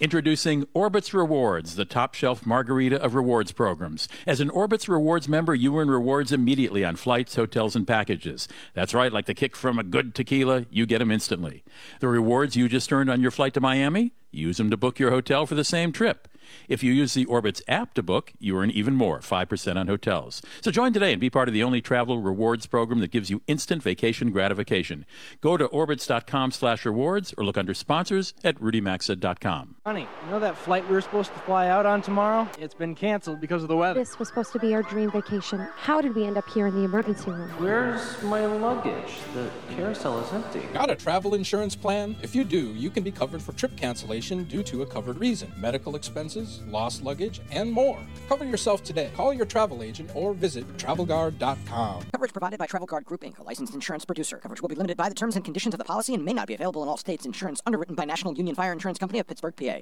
Introducing 0.00 0.64
Orbitz 0.74 1.12
Rewards, 1.12 1.76
the 1.76 1.84
top 1.84 2.14
shelf 2.14 2.46
margarita 2.46 2.98
of 3.02 3.14
rewards 3.14 3.52
programs. 3.52 4.08
As 4.26 4.40
an 4.40 4.48
Orbitz 4.48 4.88
Rewards 4.88 5.28
member, 5.28 5.54
you 5.54 5.76
earn 5.76 5.90
rewards 5.90 6.32
immediately 6.32 6.86
on 6.86 6.96
flights, 6.96 7.34
hotels, 7.34 7.76
and 7.76 7.86
packages. 7.86 8.48
That's 8.72 8.94
right, 8.94 9.12
like 9.12 9.26
the 9.26 9.34
kick 9.34 9.54
from 9.54 9.78
a 9.78 9.84
good 9.84 10.14
tequila, 10.14 10.64
you 10.70 10.86
get 10.86 11.00
them 11.00 11.10
instantly. 11.10 11.64
The 12.00 12.08
rewards 12.08 12.56
you 12.56 12.66
just 12.66 12.90
earned 12.90 13.10
on 13.10 13.20
your 13.20 13.30
flight 13.30 13.52
to 13.52 13.60
Miami, 13.60 14.14
use 14.30 14.56
them 14.56 14.70
to 14.70 14.78
book 14.78 14.98
your 14.98 15.10
hotel 15.10 15.44
for 15.44 15.54
the 15.54 15.64
same 15.64 15.92
trip. 15.92 16.28
If 16.68 16.82
you 16.82 16.92
use 16.92 17.14
the 17.14 17.26
Orbitz 17.26 17.62
app 17.68 17.94
to 17.94 18.02
book, 18.02 18.32
you 18.38 18.58
earn 18.58 18.70
even 18.70 18.94
more, 18.94 19.20
5% 19.20 19.76
on 19.76 19.86
hotels. 19.86 20.42
So 20.60 20.70
join 20.70 20.92
today 20.92 21.12
and 21.12 21.20
be 21.20 21.30
part 21.30 21.48
of 21.48 21.54
the 21.54 21.62
only 21.62 21.80
travel 21.80 22.18
rewards 22.18 22.66
program 22.66 23.00
that 23.00 23.10
gives 23.10 23.30
you 23.30 23.42
instant 23.46 23.82
vacation 23.82 24.30
gratification. 24.30 25.06
Go 25.40 25.56
to 25.56 25.68
orbitz.com 25.68 26.52
slash 26.52 26.84
rewards 26.84 27.34
or 27.36 27.44
look 27.44 27.58
under 27.58 27.74
sponsors 27.74 28.34
at 28.44 28.58
rudymaxa.com. 28.60 29.76
Honey, 29.84 30.08
you 30.24 30.30
know 30.30 30.40
that 30.40 30.56
flight 30.56 30.86
we 30.88 30.94
were 30.94 31.00
supposed 31.00 31.32
to 31.32 31.38
fly 31.40 31.68
out 31.68 31.86
on 31.86 32.02
tomorrow? 32.02 32.48
It's 32.58 32.74
been 32.74 32.94
canceled 32.94 33.40
because 33.40 33.62
of 33.62 33.68
the 33.68 33.76
weather. 33.76 34.00
This 34.00 34.18
was 34.18 34.28
supposed 34.28 34.52
to 34.52 34.58
be 34.58 34.74
our 34.74 34.82
dream 34.82 35.10
vacation. 35.10 35.66
How 35.76 36.00
did 36.00 36.14
we 36.14 36.24
end 36.24 36.36
up 36.36 36.48
here 36.48 36.66
in 36.66 36.74
the 36.74 36.84
emergency 36.84 37.30
room? 37.30 37.50
Where's 37.58 38.22
my 38.22 38.46
luggage? 38.46 39.18
The 39.34 39.50
carousel 39.74 40.20
is 40.20 40.32
empty. 40.32 40.60
Got 40.72 40.90
a 40.90 40.96
travel 40.96 41.34
insurance 41.34 41.76
plan? 41.76 42.16
If 42.22 42.34
you 42.34 42.44
do, 42.44 42.74
you 42.74 42.90
can 42.90 43.02
be 43.02 43.10
covered 43.10 43.42
for 43.42 43.52
trip 43.52 43.76
cancellation 43.76 44.44
due 44.44 44.62
to 44.64 44.82
a 44.82 44.86
covered 44.86 45.18
reason, 45.18 45.52
medical 45.56 45.96
expenses, 45.96 46.39
lost 46.68 47.02
luggage, 47.02 47.40
and 47.50 47.72
more. 47.72 47.98
Cover 48.28 48.44
yourself 48.44 48.82
today. 48.82 49.10
Call 49.16 49.32
your 49.32 49.46
travel 49.46 49.82
agent 49.82 50.10
or 50.14 50.32
visit 50.34 50.66
travelguard.com. 50.76 52.02
Coverage 52.12 52.32
provided 52.32 52.58
by 52.58 52.66
Travel 52.66 52.86
Guard 52.86 53.04
Group 53.04 53.22
Inc., 53.22 53.38
a 53.38 53.42
licensed 53.42 53.74
insurance 53.74 54.04
producer. 54.04 54.38
Coverage 54.38 54.62
will 54.62 54.68
be 54.68 54.74
limited 54.74 54.96
by 54.96 55.08
the 55.08 55.14
terms 55.14 55.36
and 55.36 55.44
conditions 55.44 55.74
of 55.74 55.78
the 55.78 55.84
policy 55.84 56.14
and 56.14 56.24
may 56.24 56.32
not 56.32 56.46
be 56.46 56.54
available 56.54 56.82
in 56.82 56.88
all 56.88 56.96
states. 56.96 57.26
Insurance 57.26 57.60
underwritten 57.66 57.94
by 57.94 58.04
National 58.04 58.34
Union 58.34 58.54
Fire 58.54 58.72
Insurance 58.72 58.98
Company 58.98 59.18
of 59.18 59.26
Pittsburgh, 59.26 59.54
PA. 59.56 59.80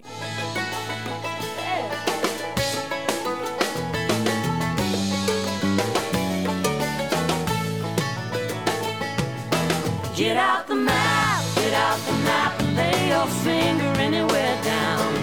Get 10.18 10.36
out 10.36 10.66
the 10.66 10.74
map, 10.74 11.44
get 11.54 11.72
out 11.74 11.98
the 12.00 12.12
map, 12.24 12.60
and 12.60 12.76
lay 12.76 13.08
your 13.08 13.26
finger 13.26 14.00
anywhere 14.00 14.60
down. 14.64 15.17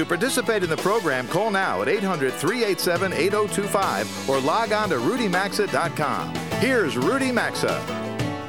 To 0.00 0.06
participate 0.06 0.62
in 0.62 0.70
the 0.70 0.78
program, 0.78 1.28
call 1.28 1.50
now 1.50 1.82
at 1.82 1.88
800 1.88 2.32
387 2.32 3.12
8025 3.12 4.30
or 4.30 4.40
log 4.40 4.72
on 4.72 4.88
to 4.88 4.94
rudymaxa.com. 4.94 6.34
Here's 6.58 6.96
Rudy 6.96 7.30
Maxa. 7.30 7.84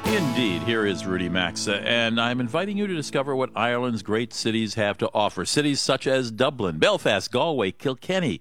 Indeed, 0.05 0.61
here 0.61 0.85
is 0.85 1.05
Rudy 1.05 1.27
Maxa, 1.27 1.85
and 1.85 2.21
I'm 2.21 2.39
inviting 2.39 2.77
you 2.77 2.87
to 2.87 2.95
discover 2.95 3.35
what 3.35 3.49
Ireland's 3.53 4.01
great 4.01 4.33
cities 4.33 4.75
have 4.75 4.97
to 4.99 5.09
offer. 5.13 5.43
Cities 5.43 5.81
such 5.81 6.07
as 6.07 6.31
Dublin, 6.31 6.77
Belfast, 6.77 7.29
Galway, 7.29 7.71
Kilkenny. 7.71 8.39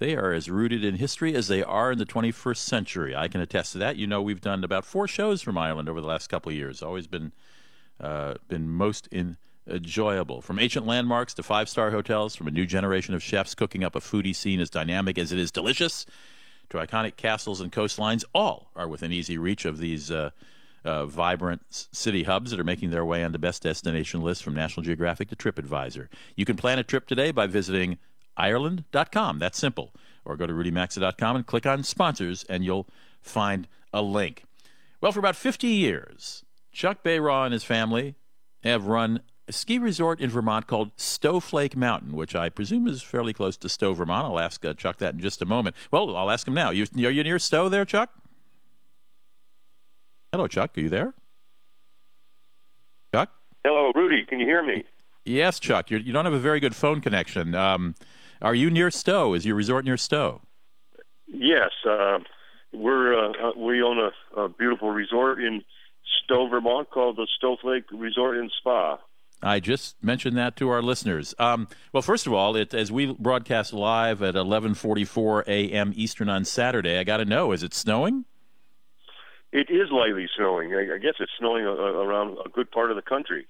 They 0.00 0.16
are 0.16 0.32
as 0.32 0.50
rooted 0.50 0.84
in 0.84 0.96
history 0.96 1.36
as 1.36 1.46
they 1.46 1.62
are 1.62 1.92
in 1.92 1.98
the 1.98 2.04
21st 2.04 2.56
century. 2.56 3.14
I 3.14 3.28
can 3.28 3.40
attest 3.40 3.70
to 3.74 3.78
that. 3.78 3.94
You 3.94 4.08
know, 4.08 4.20
we've 4.20 4.40
done 4.40 4.64
about 4.64 4.84
four 4.84 5.06
shows 5.06 5.42
from 5.42 5.56
Ireland 5.56 5.88
over 5.88 6.00
the 6.00 6.08
last 6.08 6.26
couple 6.26 6.50
of 6.50 6.56
years. 6.56 6.82
Always 6.82 7.06
been 7.06 7.30
uh, 8.00 8.34
been 8.48 8.68
most 8.68 9.06
in, 9.12 9.36
enjoyable. 9.68 10.40
From 10.40 10.58
ancient 10.58 10.86
landmarks 10.86 11.34
to 11.34 11.42
five 11.42 11.68
star 11.68 11.90
hotels, 11.90 12.34
from 12.34 12.48
a 12.48 12.50
new 12.50 12.66
generation 12.66 13.14
of 13.14 13.22
chefs 13.22 13.54
cooking 13.54 13.84
up 13.84 13.94
a 13.94 14.00
foodie 14.00 14.34
scene 14.34 14.60
as 14.60 14.70
dynamic 14.70 15.18
as 15.18 15.32
it 15.32 15.38
is 15.38 15.50
delicious, 15.50 16.06
to 16.70 16.78
iconic 16.78 17.16
castles 17.16 17.60
and 17.60 17.70
coastlines, 17.70 18.24
all 18.34 18.70
are 18.74 18.88
within 18.88 19.12
easy 19.12 19.38
reach 19.38 19.64
of 19.64 19.78
these. 19.78 20.10
Uh, 20.10 20.30
uh, 20.84 21.06
vibrant 21.06 21.62
city 21.70 22.24
hubs 22.24 22.50
that 22.50 22.58
are 22.58 22.64
making 22.64 22.90
their 22.90 23.04
way 23.04 23.22
on 23.22 23.30
the 23.30 23.38
best 23.38 23.62
destination 23.62 24.20
list 24.20 24.42
from 24.42 24.52
National 24.52 24.82
Geographic 24.82 25.28
to 25.28 25.36
TripAdvisor. 25.36 26.08
You 26.34 26.44
can 26.44 26.56
plan 26.56 26.78
a 26.78 26.82
trip 26.82 27.06
today 27.06 27.30
by 27.30 27.46
visiting 27.46 27.98
Ireland.com. 28.36 29.38
That's 29.38 29.58
simple. 29.58 29.92
Or 30.24 30.36
go 30.36 30.46
to 30.46 30.52
rudymaxa.com 30.52 31.36
and 31.36 31.46
click 31.46 31.66
on 31.66 31.82
sponsors, 31.82 32.44
and 32.48 32.64
you'll 32.64 32.88
find 33.20 33.68
a 33.92 34.02
link. 34.02 34.44
Well, 35.00 35.12
for 35.12 35.18
about 35.18 35.36
50 35.36 35.66
years, 35.66 36.44
Chuck 36.72 37.02
Baraw 37.02 37.44
and 37.44 37.52
his 37.52 37.64
family 37.64 38.14
have 38.62 38.86
run 38.86 39.20
ski 39.52 39.78
resort 39.78 40.20
in 40.20 40.30
Vermont 40.30 40.66
called 40.66 40.96
Stoweflake 40.96 41.76
Mountain, 41.76 42.12
which 42.12 42.34
I 42.34 42.48
presume 42.48 42.86
is 42.86 43.02
fairly 43.02 43.32
close 43.32 43.56
to 43.58 43.68
Stowe, 43.68 43.94
Vermont. 43.94 44.26
I'll 44.26 44.38
ask 44.38 44.64
uh, 44.64 44.74
Chuck 44.74 44.98
that 44.98 45.14
in 45.14 45.20
just 45.20 45.42
a 45.42 45.46
moment. 45.46 45.76
Well, 45.90 46.16
I'll 46.16 46.30
ask 46.30 46.46
him 46.46 46.54
now. 46.54 46.70
You, 46.70 46.86
are 47.06 47.10
you 47.10 47.22
near 47.22 47.38
Stowe 47.38 47.68
there, 47.68 47.84
Chuck? 47.84 48.10
Hello, 50.32 50.46
Chuck. 50.46 50.76
Are 50.76 50.80
you 50.80 50.88
there? 50.88 51.14
Chuck? 53.14 53.30
Hello, 53.64 53.92
Rudy. 53.94 54.24
Can 54.24 54.40
you 54.40 54.46
hear 54.46 54.62
me? 54.62 54.84
Yes, 55.24 55.60
Chuck. 55.60 55.90
You're, 55.90 56.00
you 56.00 56.12
don't 56.12 56.24
have 56.24 56.34
a 56.34 56.38
very 56.38 56.58
good 56.58 56.74
phone 56.74 57.00
connection. 57.00 57.54
Um, 57.54 57.94
are 58.40 58.54
you 58.54 58.70
near 58.70 58.90
Stowe? 58.90 59.34
Is 59.34 59.44
your 59.44 59.54
resort 59.54 59.84
near 59.84 59.96
Stowe? 59.96 60.40
Yes, 61.26 61.70
uh, 61.88 62.18
we're 62.72 63.14
uh, 63.14 63.30
uh, 63.30 63.52
we 63.56 63.82
own 63.82 63.98
a, 63.98 64.40
a 64.40 64.48
beautiful 64.48 64.90
resort 64.90 65.42
in 65.42 65.62
Stowe, 66.24 66.48
Vermont, 66.48 66.90
called 66.90 67.16
the 67.16 67.26
Stoweflake 67.42 67.84
Resort 67.92 68.36
and 68.36 68.50
Spa. 68.58 68.98
I 69.42 69.60
just 69.60 70.02
mentioned 70.02 70.36
that 70.36 70.56
to 70.56 70.68
our 70.68 70.80
listeners. 70.80 71.34
Um, 71.38 71.68
well, 71.92 72.02
first 72.02 72.26
of 72.26 72.32
all, 72.32 72.54
it, 72.54 72.72
as 72.72 72.92
we 72.92 73.12
broadcast 73.12 73.72
live 73.72 74.22
at 74.22 74.34
11:44 74.34 75.44
a.m. 75.46 75.92
Eastern 75.94 76.28
on 76.28 76.44
Saturday, 76.44 76.98
I 76.98 77.04
got 77.04 77.16
to 77.18 77.24
know: 77.24 77.52
is 77.52 77.62
it 77.62 77.74
snowing? 77.74 78.24
It 79.52 79.68
is 79.68 79.90
lightly 79.90 80.28
snowing. 80.36 80.74
I, 80.74 80.94
I 80.94 80.98
guess 80.98 81.14
it's 81.20 81.32
snowing 81.38 81.64
a, 81.64 81.70
a, 81.70 82.06
around 82.06 82.38
a 82.44 82.48
good 82.48 82.70
part 82.70 82.90
of 82.90 82.96
the 82.96 83.02
country. 83.02 83.46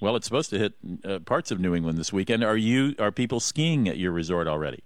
Well, 0.00 0.16
it's 0.16 0.26
supposed 0.26 0.50
to 0.50 0.58
hit 0.58 0.74
uh, 1.04 1.18
parts 1.20 1.50
of 1.50 1.60
New 1.60 1.74
England 1.74 1.98
this 1.98 2.12
weekend. 2.12 2.42
Are 2.42 2.56
you 2.56 2.94
are 2.98 3.12
people 3.12 3.40
skiing 3.40 3.88
at 3.88 3.98
your 3.98 4.12
resort 4.12 4.48
already? 4.48 4.82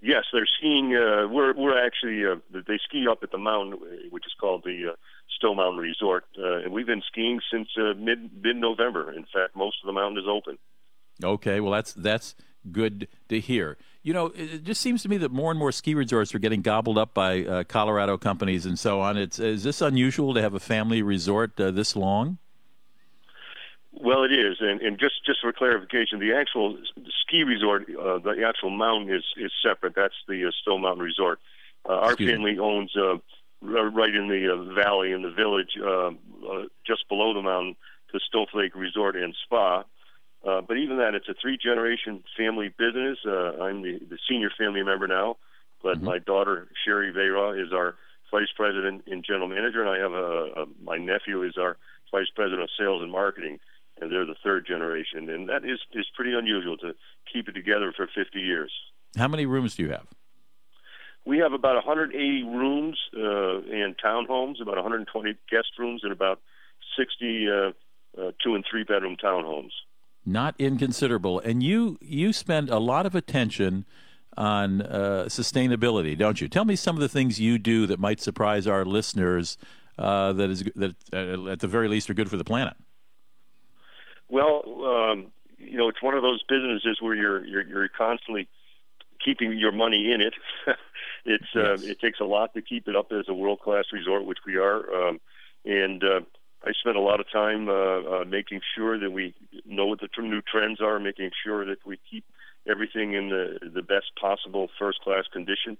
Yes, 0.00 0.24
they're 0.32 0.46
skiing. 0.58 0.94
Uh, 0.94 1.26
we're 1.28 1.54
we're 1.54 1.84
actually 1.84 2.24
uh, 2.24 2.36
they 2.52 2.78
ski 2.84 3.06
up 3.10 3.22
at 3.22 3.30
the 3.30 3.38
mountain, 3.38 3.78
which 4.10 4.26
is 4.26 4.34
called 4.38 4.62
the 4.64 4.94
Stowe 5.36 5.54
Mountain 5.54 5.80
Resort, 5.80 6.24
uh, 6.38 6.58
and 6.58 6.72
we've 6.72 6.86
been 6.86 7.02
skiing 7.06 7.40
since 7.50 7.68
uh, 7.78 7.94
mid 7.96 8.42
mid 8.42 8.56
November. 8.56 9.12
In 9.12 9.24
fact, 9.24 9.56
most 9.56 9.76
of 9.82 9.86
the 9.86 9.92
mountain 9.92 10.18
is 10.22 10.28
open. 10.28 10.58
Okay, 11.22 11.60
well 11.60 11.72
that's 11.72 11.92
that's 11.92 12.34
good 12.72 13.08
to 13.28 13.40
hear. 13.40 13.76
You 14.02 14.12
know, 14.12 14.26
it 14.34 14.64
just 14.64 14.80
seems 14.80 15.02
to 15.02 15.08
me 15.08 15.16
that 15.18 15.30
more 15.30 15.50
and 15.50 15.58
more 15.58 15.72
ski 15.72 15.94
resorts 15.94 16.34
are 16.34 16.38
getting 16.38 16.62
gobbled 16.62 16.98
up 16.98 17.14
by 17.14 17.44
uh, 17.44 17.64
Colorado 17.64 18.18
companies 18.18 18.66
and 18.66 18.78
so 18.78 19.00
on. 19.00 19.16
It's 19.16 19.38
is 19.38 19.62
this 19.62 19.80
unusual 19.80 20.34
to 20.34 20.42
have 20.42 20.54
a 20.54 20.60
family 20.60 21.02
resort 21.02 21.58
uh, 21.60 21.70
this 21.70 21.96
long? 21.96 22.38
Well, 23.92 24.24
it 24.24 24.32
is, 24.32 24.56
and, 24.60 24.80
and 24.80 24.98
just 24.98 25.24
just 25.24 25.40
for 25.40 25.52
clarification, 25.52 26.18
the 26.18 26.34
actual 26.34 26.76
ski 27.22 27.44
resort, 27.44 27.88
uh, 27.88 28.18
the 28.18 28.44
actual 28.46 28.70
mountain 28.70 29.14
is 29.14 29.24
is 29.36 29.52
separate. 29.62 29.94
That's 29.94 30.14
the 30.26 30.46
uh, 30.46 30.50
Stowe 30.62 30.78
Mountain 30.78 31.04
Resort. 31.04 31.38
Uh, 31.88 31.92
our 31.92 32.10
Excuse 32.12 32.26
me. 32.26 32.32
family 32.34 32.58
owns 32.58 32.96
uh, 32.96 33.18
right 33.64 34.14
in 34.14 34.28
the 34.28 34.52
uh, 34.52 34.74
valley 34.74 35.12
in 35.12 35.22
the 35.22 35.30
village, 35.30 35.76
uh, 35.80 36.08
uh, 36.08 36.66
just 36.86 37.08
below 37.08 37.34
the 37.34 37.42
mountain, 37.42 37.76
Stoweflake 38.32 38.74
Resort 38.74 39.16
and 39.16 39.34
Spa. 39.44 39.84
Uh, 40.46 40.60
but 40.60 40.76
even 40.76 40.98
that, 40.98 41.14
it's 41.14 41.28
a 41.28 41.34
three 41.40 41.56
generation 41.56 42.22
family 42.36 42.68
business. 42.68 43.18
Uh, 43.26 43.62
I'm 43.62 43.82
the, 43.82 43.98
the 44.08 44.18
senior 44.28 44.50
family 44.56 44.82
member 44.82 45.08
now, 45.08 45.36
but 45.82 46.02
my 46.02 46.18
daughter 46.18 46.68
Sherry 46.84 47.10
Vera 47.10 47.52
is 47.52 47.72
our 47.72 47.94
vice 48.30 48.52
president 48.54 49.04
and 49.06 49.24
general 49.24 49.48
manager, 49.48 49.80
and 49.82 49.90
I 49.90 49.98
have 49.98 50.12
a, 50.12 50.62
a 50.62 50.66
my 50.82 50.98
nephew 50.98 51.42
is 51.42 51.54
our 51.58 51.76
vice 52.12 52.28
president 52.34 52.62
of 52.62 52.68
sales 52.78 53.02
and 53.02 53.10
marketing, 53.10 53.58
and 54.00 54.12
they're 54.12 54.26
the 54.26 54.36
third 54.44 54.66
generation, 54.66 55.30
and 55.30 55.48
that 55.48 55.64
is 55.64 55.78
is 55.94 56.06
pretty 56.14 56.34
unusual 56.34 56.76
to 56.78 56.92
keep 57.32 57.48
it 57.48 57.52
together 57.52 57.92
for 57.96 58.06
50 58.14 58.38
years. 58.38 58.72
How 59.16 59.28
many 59.28 59.46
rooms 59.46 59.76
do 59.76 59.84
you 59.84 59.90
have? 59.90 60.06
We 61.26 61.38
have 61.38 61.52
about 61.52 61.74
180 61.76 62.42
rooms 62.44 62.98
uh, 63.16 63.20
and 63.20 63.96
townhomes, 63.98 64.60
about 64.60 64.76
120 64.76 65.34
guest 65.50 65.68
rooms, 65.78 66.02
and 66.02 66.12
about 66.12 66.40
60 66.98 67.48
uh, 67.48 67.72
uh, 68.20 68.32
two 68.42 68.54
and 68.54 68.64
three 68.70 68.84
bedroom 68.84 69.16
townhomes. 69.22 69.70
Not 70.26 70.54
inconsiderable, 70.58 71.40
and 71.40 71.62
you 71.62 71.98
you 72.00 72.32
spend 72.32 72.70
a 72.70 72.78
lot 72.78 73.04
of 73.04 73.14
attention 73.14 73.84
on 74.36 74.82
uh, 74.82 75.24
sustainability, 75.28 76.16
don't 76.16 76.40
you? 76.40 76.48
Tell 76.48 76.64
me 76.64 76.76
some 76.76 76.96
of 76.96 77.00
the 77.00 77.08
things 77.08 77.40
you 77.40 77.58
do 77.58 77.86
that 77.86 77.98
might 78.00 78.20
surprise 78.20 78.66
our 78.66 78.84
listeners. 78.84 79.58
Uh, 79.98 80.32
that 80.32 80.50
is 80.50 80.64
that 80.74 80.94
uh, 81.12 81.50
at 81.50 81.60
the 81.60 81.68
very 81.68 81.88
least 81.88 82.08
are 82.10 82.14
good 82.14 82.30
for 82.30 82.36
the 82.36 82.44
planet. 82.44 82.74
Well, 84.28 84.62
um, 84.84 85.26
you 85.58 85.76
know, 85.76 85.88
it's 85.88 86.02
one 86.02 86.14
of 86.14 86.22
those 86.22 86.42
businesses 86.48 86.98
where 87.00 87.14
you're 87.14 87.44
you're, 87.44 87.62
you're 87.62 87.88
constantly 87.88 88.48
keeping 89.24 89.56
your 89.58 89.72
money 89.72 90.12
in 90.12 90.20
it. 90.20 90.34
it's 91.24 91.56
uh, 91.56 91.74
it 91.80 92.00
takes 92.00 92.20
a 92.20 92.24
lot 92.24 92.54
to 92.54 92.62
keep 92.62 92.88
it 92.88 92.96
up 92.96 93.12
as 93.12 93.26
a 93.28 93.34
world 93.34 93.60
class 93.60 93.84
resort, 93.92 94.24
which 94.24 94.38
we 94.46 94.56
are. 94.56 95.08
Um, 95.08 95.20
and 95.64 96.02
uh, 96.02 96.20
I 96.62 96.72
spend 96.78 96.96
a 96.96 97.00
lot 97.00 97.20
of 97.20 97.30
time 97.30 97.68
uh, 97.68 97.72
uh, 98.20 98.24
making 98.26 98.60
sure 98.76 98.98
that 98.98 99.10
we 99.10 99.34
know 99.64 99.86
what 99.86 100.00
the 100.00 100.08
tr- 100.08 100.22
new 100.22 100.42
trends 100.42 100.80
are, 100.80 100.98
making 100.98 101.30
sure 101.44 101.64
that 101.66 101.78
we 101.86 101.98
keep 102.10 102.24
everything 102.68 103.14
in 103.14 103.28
the 103.28 103.58
the 103.74 103.82
best 103.82 104.12
possible 104.20 104.68
first 104.78 105.00
class 105.00 105.24
condition, 105.32 105.76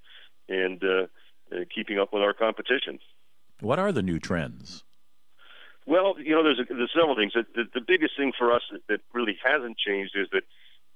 and 0.49 0.83
uh, 0.83 1.07
uh, 1.53 1.65
keeping 1.75 1.99
up 1.99 2.13
with 2.13 2.23
our 2.23 2.35
competition. 2.35 2.99
What 3.61 3.79
are 3.79 3.93
the 3.93 4.03
new 4.03 4.19
trends? 4.19 4.85
Well, 5.87 6.15
you 6.19 6.35
know, 6.35 6.43
there's, 6.43 6.59
a, 6.59 6.65
there's 6.75 6.93
several 6.95 7.15
things. 7.15 7.35
The, 7.35 7.45
the, 7.55 7.65
the 7.75 7.85
biggest 7.87 8.17
thing 8.17 8.33
for 8.37 8.53
us 8.53 8.63
that, 8.73 8.81
that 8.89 9.01
really 9.13 9.37
hasn't 9.45 9.77
changed 9.77 10.17
is 10.17 10.29
that 10.33 10.45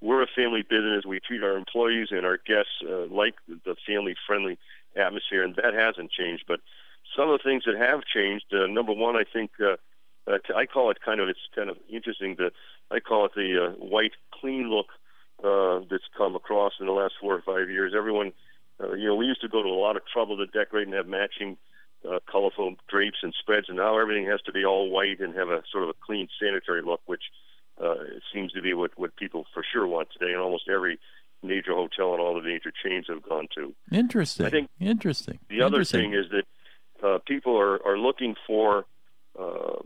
we're 0.01 0.23
a 0.23 0.27
family 0.35 0.63
business. 0.63 1.05
We 1.07 1.21
treat 1.21 1.43
our 1.43 1.57
employees 1.57 2.09
and 2.11 2.25
our 2.25 2.37
guests 2.39 2.73
uh, 2.89 3.07
like 3.07 3.35
the 3.49 3.77
family-friendly 3.87 4.59
atmosphere, 4.97 5.43
and 5.43 5.57
that 5.57 5.75
hasn't 5.75 6.11
changed. 6.11 6.45
But 6.47 6.61
some 7.17 7.31
of 7.31 7.39
the 7.39 7.49
things 7.49 7.65
that 7.67 7.77
have 7.77 8.03
changed, 8.05 8.47
uh, 8.53 8.67
number 8.67 8.93
one, 8.93 9.17
I 9.17 9.25
think 9.31 9.51
uh, 9.61 9.77
uh, 10.31 10.39
I 10.55 10.67
call 10.67 10.91
it 10.91 10.99
kind 11.05 11.21
of 11.21 11.29
it's 11.29 11.39
kind 11.55 11.71
of 11.71 11.77
interesting. 11.89 12.37
that 12.39 12.53
I 12.91 13.01
call 13.01 13.27
it 13.27 13.33
the 13.35 13.67
uh, 13.67 13.71
white 13.85 14.13
clean 14.33 14.71
look 14.71 14.87
uh, 15.43 15.81
that's 15.91 16.05
come 16.17 16.37
across 16.37 16.75
in 16.81 16.87
the 16.87 16.93
last 16.93 17.15
four 17.21 17.35
or 17.35 17.43
five 17.43 17.71
years. 17.71 17.93
Everyone, 17.97 18.33
uh, 18.83 18.93
you 18.93 19.07
know, 19.07 19.17
we 19.17 19.27
used 19.27 19.41
to 19.41 19.49
go 19.49 19.63
to 19.63 19.69
a 19.69 19.81
lot 19.81 19.97
of 19.97 20.03
trouble 20.07 20.37
to 20.37 20.47
decorate 20.47 20.87
and 20.87 20.97
have 20.97 21.07
matching 21.07 21.57
uh, 22.09 22.19
colorful 22.31 22.75
drapes 22.89 23.19
and 23.23 23.35
spreads, 23.39 23.69
and 23.69 23.79
now 23.79 23.99
everything 23.99 24.27
has 24.27 24.41
to 24.43 24.53
be 24.53 24.65
all 24.65 24.91
white 24.91 25.21
and 25.21 25.35
have 25.35 25.49
a 25.49 25.63
sort 25.71 25.83
of 25.85 25.91
a 25.91 25.95
clean, 26.05 26.29
sanitary 26.41 26.83
look, 26.83 27.01
which 27.07 27.23
uh, 27.25 27.48
seems 28.33 28.53
to 28.53 28.63
be 28.63 28.75
what 28.75 28.93
what 28.99 29.17
people 29.17 29.47
for 29.55 29.65
sure 29.73 29.87
want 29.87 30.09
today, 30.13 30.33
and 30.33 30.41
almost 30.41 30.69
every 30.69 30.99
major 31.43 31.73
hotel 31.73 32.13
and 32.13 32.21
all 32.21 32.35
the 32.35 32.43
major 32.43 32.73
chains 32.85 33.07
have 33.09 33.23
gone 33.23 33.47
to. 33.55 33.75
Interesting. 33.93 34.47
I 34.47 34.51
think 34.51 34.71
interesting. 34.81 35.39
The 35.49 35.63
other 35.63 35.77
Interesting. 35.79 36.11
thing 36.11 36.15
is 36.15 36.27
that 36.31 37.07
uh, 37.07 37.19
people 37.27 37.57
are, 37.57 37.81
are 37.87 37.97
looking 37.97 38.35
for, 38.45 38.87
uh, 39.39 39.77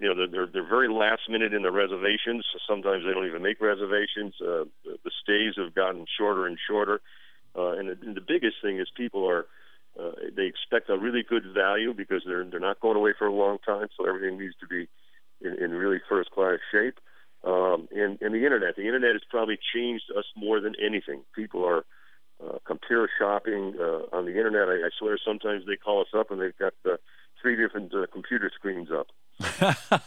you 0.00 0.12
know, 0.12 0.26
they're- 0.26 0.48
they're, 0.52 0.68
very 0.68 0.88
last 0.88 1.22
minute 1.30 1.54
in 1.54 1.62
their 1.62 1.70
reservations. 1.70 2.44
So 2.52 2.58
sometimes 2.68 3.04
they 3.04 3.12
don't 3.12 3.26
even 3.26 3.40
make 3.40 3.60
reservations. 3.60 4.34
Uh, 4.40 4.64
the, 4.84 4.98
the 5.04 5.12
stays 5.22 5.54
have 5.62 5.76
gotten 5.76 6.06
shorter 6.18 6.44
and 6.46 6.58
shorter. 6.68 7.00
Uh, 7.56 7.72
and, 7.78 7.88
the, 7.88 7.96
and 8.04 8.16
the 8.16 8.20
biggest 8.20 8.56
thing 8.60 8.80
is 8.80 8.88
people 8.96 9.24
are, 9.30 9.46
uh, 9.98 10.10
they 10.36 10.46
expect 10.46 10.90
a 10.90 10.98
really 10.98 11.22
good 11.22 11.44
value 11.54 11.94
because 11.94 12.22
they're, 12.26 12.44
they're 12.44 12.58
not 12.58 12.80
going 12.80 12.96
away 12.96 13.12
for 13.16 13.28
a 13.28 13.32
long 13.32 13.58
time. 13.64 13.86
So 13.96 14.08
everything 14.08 14.40
needs 14.40 14.56
to 14.60 14.66
be 14.66 14.88
in, 15.40 15.62
in 15.62 15.70
really 15.70 16.00
first 16.08 16.32
class 16.32 16.58
shape. 16.72 16.98
Um, 17.46 17.88
and, 17.94 18.20
and 18.20 18.34
the 18.34 18.44
internet, 18.44 18.76
the 18.76 18.82
internet 18.82 19.12
has 19.12 19.22
probably 19.30 19.58
changed 19.74 20.04
us 20.16 20.24
more 20.36 20.60
than 20.60 20.74
anything. 20.84 21.22
People 21.34 21.64
are 21.64 21.84
uh, 22.44 22.58
compare 22.66 23.08
shopping 23.18 23.74
uh, 23.80 24.16
on 24.16 24.26
the 24.26 24.32
internet. 24.32 24.68
I, 24.68 24.86
I 24.86 24.90
swear 24.98 25.16
sometimes 25.24 25.64
they 25.66 25.76
call 25.76 26.00
us 26.00 26.08
up 26.14 26.30
and 26.30 26.40
they've 26.40 26.58
got 26.58 26.74
uh, 26.84 26.96
three 27.40 27.56
different 27.56 27.94
uh, 27.94 28.06
computer 28.12 28.50
screens 28.54 28.88
up. 28.90 29.06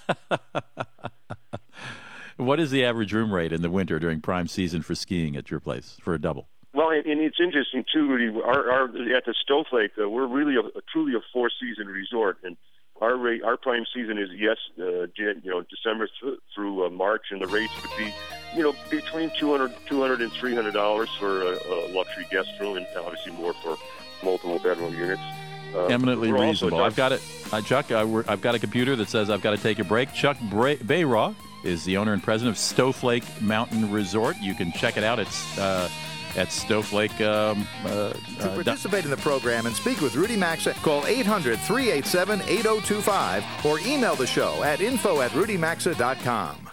What 2.40 2.62
is 2.62 2.72
the 2.72 2.86
average 2.86 3.12
room 3.12 3.34
rate 3.34 3.52
in 3.52 3.62
the 3.62 3.70
winter 3.70 4.00
during 4.00 4.22
prime 4.22 4.48
season 4.48 4.82
for 4.82 4.96
skiing 4.96 5.36
at 5.36 5.52
your 5.52 5.60
place 5.60 5.98
for 6.02 6.14
a 6.14 6.22
double? 6.22 6.48
Well, 6.74 6.90
and, 6.90 7.06
and 7.06 7.20
it's 7.20 7.36
interesting 7.38 7.84
too, 7.94 8.08
Rudy. 8.08 8.34
Our, 8.42 8.72
our 8.72 8.86
at 8.86 9.26
the 9.26 9.36
Stoweflake, 9.44 10.02
uh, 10.02 10.10
we're 10.10 10.26
really 10.26 10.56
a, 10.56 10.62
a 10.62 10.82
truly 10.90 11.16
a 11.16 11.20
four 11.34 11.52
season 11.60 11.88
resort, 11.88 12.38
and 12.46 12.56
our 13.02 13.16
rate, 13.16 13.44
our 13.44 13.58
prime 13.58 13.86
season 13.94 14.18
is 14.18 14.30
yes, 14.36 14.58
uh, 14.80 15.08
you 15.16 15.42
know, 15.46 15.62
December 15.70 16.08
th- 16.22 16.40
through 16.54 16.86
uh, 16.86 16.90
March, 16.90 17.28
and 17.32 17.42
the 17.42 17.48
rates 17.48 17.74
would 17.82 17.92
be, 17.98 18.14
you 18.56 18.64
know, 18.64 18.74
between 18.90 19.32
200, 19.38 19.72
200 19.88 20.22
and 20.22 20.32
300 20.34 20.74
dollars 20.74 21.10
for 21.20 21.42
a, 21.42 21.58
a 21.58 21.88
luxury 21.94 22.28
guest 22.30 22.50
room, 22.60 22.78
and 22.78 22.86
obviously 22.98 23.32
more 23.34 23.54
for 23.54 23.78
multiple 24.24 24.60
bedroom 24.60 24.94
units. 24.94 25.22
Uh, 25.74 25.86
Eminently 25.86 26.32
reasonable. 26.32 26.82
I've 26.84 26.96
got 26.96 27.12
it, 27.12 27.22
uh, 27.52 27.62
Chuck. 27.62 27.92
I, 27.92 28.02
I've 28.28 28.42
got 28.42 28.56
a 28.56 28.60
computer 28.60 28.96
that 28.96 29.08
says 29.08 29.30
I've 29.30 29.42
got 29.42 29.52
to 29.52 29.62
take 29.62 29.80
a 29.80 29.84
break. 29.84 30.12
Chuck 30.14 30.38
Bra- 30.50 30.76
Baraw 30.76 31.36
is 31.64 31.84
the 31.86 31.98
owner 31.98 32.14
and 32.14 32.24
president 32.24 32.58
of 32.58 32.62
Stoweflake 32.62 33.42
Mountain 33.42 33.92
Resort. 33.92 34.36
You 34.42 34.56
can 34.56 34.72
check 34.72 34.98
it 34.98 35.04
out. 35.04 35.20
It's 35.20 35.58
uh, 35.60 35.88
at 36.38 36.50
Stoweflake. 36.50 37.20
Um, 37.22 37.68
uh, 37.86 38.14
To 38.40 38.52
uh, 38.52 38.56
participate 38.56 39.06
in 39.06 39.12
the 39.12 39.18
program 39.18 39.66
and 39.66 39.76
speak 39.76 40.02
with 40.02 40.16
Rudy 40.16 40.36
Maxa, 40.38 40.74
call 40.76 41.06
800 41.06 41.60
387 41.60 42.42
8025 42.42 43.66
or 43.66 43.80
email 43.80 44.16
the 44.16 44.28
show 44.28 44.64
at 44.64 44.82
info 44.82 45.22
at 45.22 45.32
rudymaxa.com. 45.32 46.69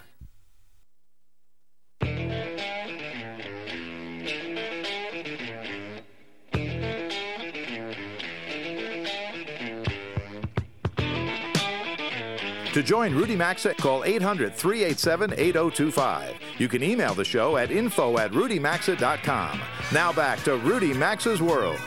To 12.77 12.83
join 12.83 13.15
Rudy 13.15 13.35
Maxa, 13.35 13.73
call 13.73 14.03
800 14.03 14.53
387 14.53 15.33
8025. 15.35 16.35
You 16.59 16.67
can 16.67 16.83
email 16.83 17.15
the 17.15 17.25
show 17.25 17.57
at 17.57 17.71
info 17.71 18.19
at 18.19 18.29
rudymaxa.com. 18.33 19.61
Now 19.91 20.13
back 20.13 20.43
to 20.43 20.57
Rudy 20.57 20.93
Maxa's 20.93 21.41
World. 21.41 21.79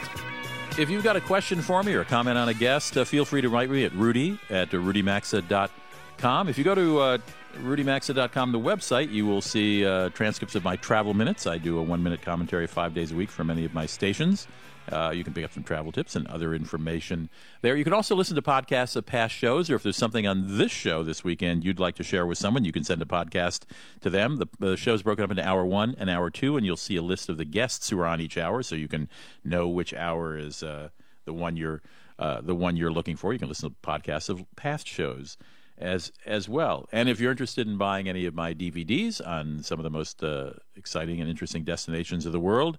If 0.76 0.90
you've 0.90 1.04
got 1.04 1.14
a 1.14 1.20
question 1.20 1.62
for 1.62 1.84
me 1.84 1.94
or 1.94 2.00
a 2.00 2.04
comment 2.04 2.36
on 2.36 2.48
a 2.48 2.54
guest, 2.54 2.96
uh, 2.96 3.04
feel 3.04 3.24
free 3.24 3.40
to 3.40 3.48
write 3.48 3.70
me 3.70 3.84
at 3.84 3.94
rudy 3.94 4.40
at 4.50 4.70
rudymaxa.com. 4.70 6.48
If 6.48 6.58
you 6.58 6.64
go 6.64 6.74
to 6.74 6.98
uh, 6.98 7.18
rudymaxa.com, 7.58 8.50
the 8.50 8.58
website, 8.58 9.12
you 9.12 9.26
will 9.26 9.42
see 9.42 9.86
uh, 9.86 10.08
transcripts 10.08 10.56
of 10.56 10.64
my 10.64 10.74
travel 10.74 11.14
minutes. 11.14 11.46
I 11.46 11.58
do 11.58 11.78
a 11.78 11.82
one 11.84 12.02
minute 12.02 12.20
commentary 12.20 12.66
five 12.66 12.94
days 12.94 13.12
a 13.12 13.14
week 13.14 13.30
for 13.30 13.44
many 13.44 13.64
of 13.64 13.72
my 13.72 13.86
stations. 13.86 14.48
Uh, 14.92 15.10
you 15.10 15.24
can 15.24 15.32
pick 15.32 15.44
up 15.44 15.52
some 15.52 15.62
travel 15.62 15.92
tips 15.92 16.16
and 16.16 16.26
other 16.26 16.54
information 16.54 17.28
there. 17.62 17.76
You 17.76 17.84
can 17.84 17.92
also 17.92 18.14
listen 18.14 18.34
to 18.36 18.42
podcasts 18.42 18.96
of 18.96 19.06
past 19.06 19.34
shows, 19.34 19.70
or 19.70 19.76
if 19.76 19.82
there's 19.82 19.96
something 19.96 20.26
on 20.26 20.58
this 20.58 20.72
show 20.72 21.02
this 21.02 21.22
weekend 21.22 21.64
you'd 21.64 21.78
like 21.78 21.94
to 21.96 22.02
share 22.02 22.26
with 22.26 22.38
someone, 22.38 22.64
you 22.64 22.72
can 22.72 22.84
send 22.84 23.00
a 23.02 23.06
podcast 23.06 23.62
to 24.00 24.10
them. 24.10 24.36
The, 24.36 24.46
the 24.58 24.76
show's 24.76 25.02
broken 25.02 25.24
up 25.24 25.30
into 25.30 25.46
hour 25.46 25.64
one 25.64 25.94
and 25.98 26.10
hour 26.10 26.30
two, 26.30 26.56
and 26.56 26.66
you'll 26.66 26.76
see 26.76 26.96
a 26.96 27.02
list 27.02 27.28
of 27.28 27.36
the 27.36 27.44
guests 27.44 27.90
who 27.90 28.00
are 28.00 28.06
on 28.06 28.20
each 28.20 28.36
hour, 28.36 28.62
so 28.62 28.74
you 28.74 28.88
can 28.88 29.08
know 29.44 29.68
which 29.68 29.94
hour 29.94 30.36
is 30.36 30.62
uh, 30.62 30.88
the 31.24 31.32
one 31.32 31.56
you're 31.56 31.82
uh, 32.18 32.40
the 32.42 32.54
one 32.54 32.76
you're 32.76 32.92
looking 32.92 33.16
for. 33.16 33.32
You 33.32 33.38
can 33.38 33.48
listen 33.48 33.70
to 33.70 33.76
podcasts 33.82 34.28
of 34.28 34.44
past 34.56 34.86
shows 34.86 35.38
as 35.78 36.12
as 36.26 36.48
well. 36.48 36.88
And 36.92 37.08
if 37.08 37.18
you're 37.18 37.30
interested 37.30 37.66
in 37.66 37.78
buying 37.78 38.08
any 38.08 38.26
of 38.26 38.34
my 38.34 38.54
DVDs 38.54 39.26
on 39.26 39.62
some 39.62 39.78
of 39.78 39.84
the 39.84 39.90
most 39.90 40.22
uh, 40.22 40.52
exciting 40.76 41.20
and 41.20 41.30
interesting 41.30 41.64
destinations 41.64 42.26
of 42.26 42.32
the 42.32 42.40
world, 42.40 42.78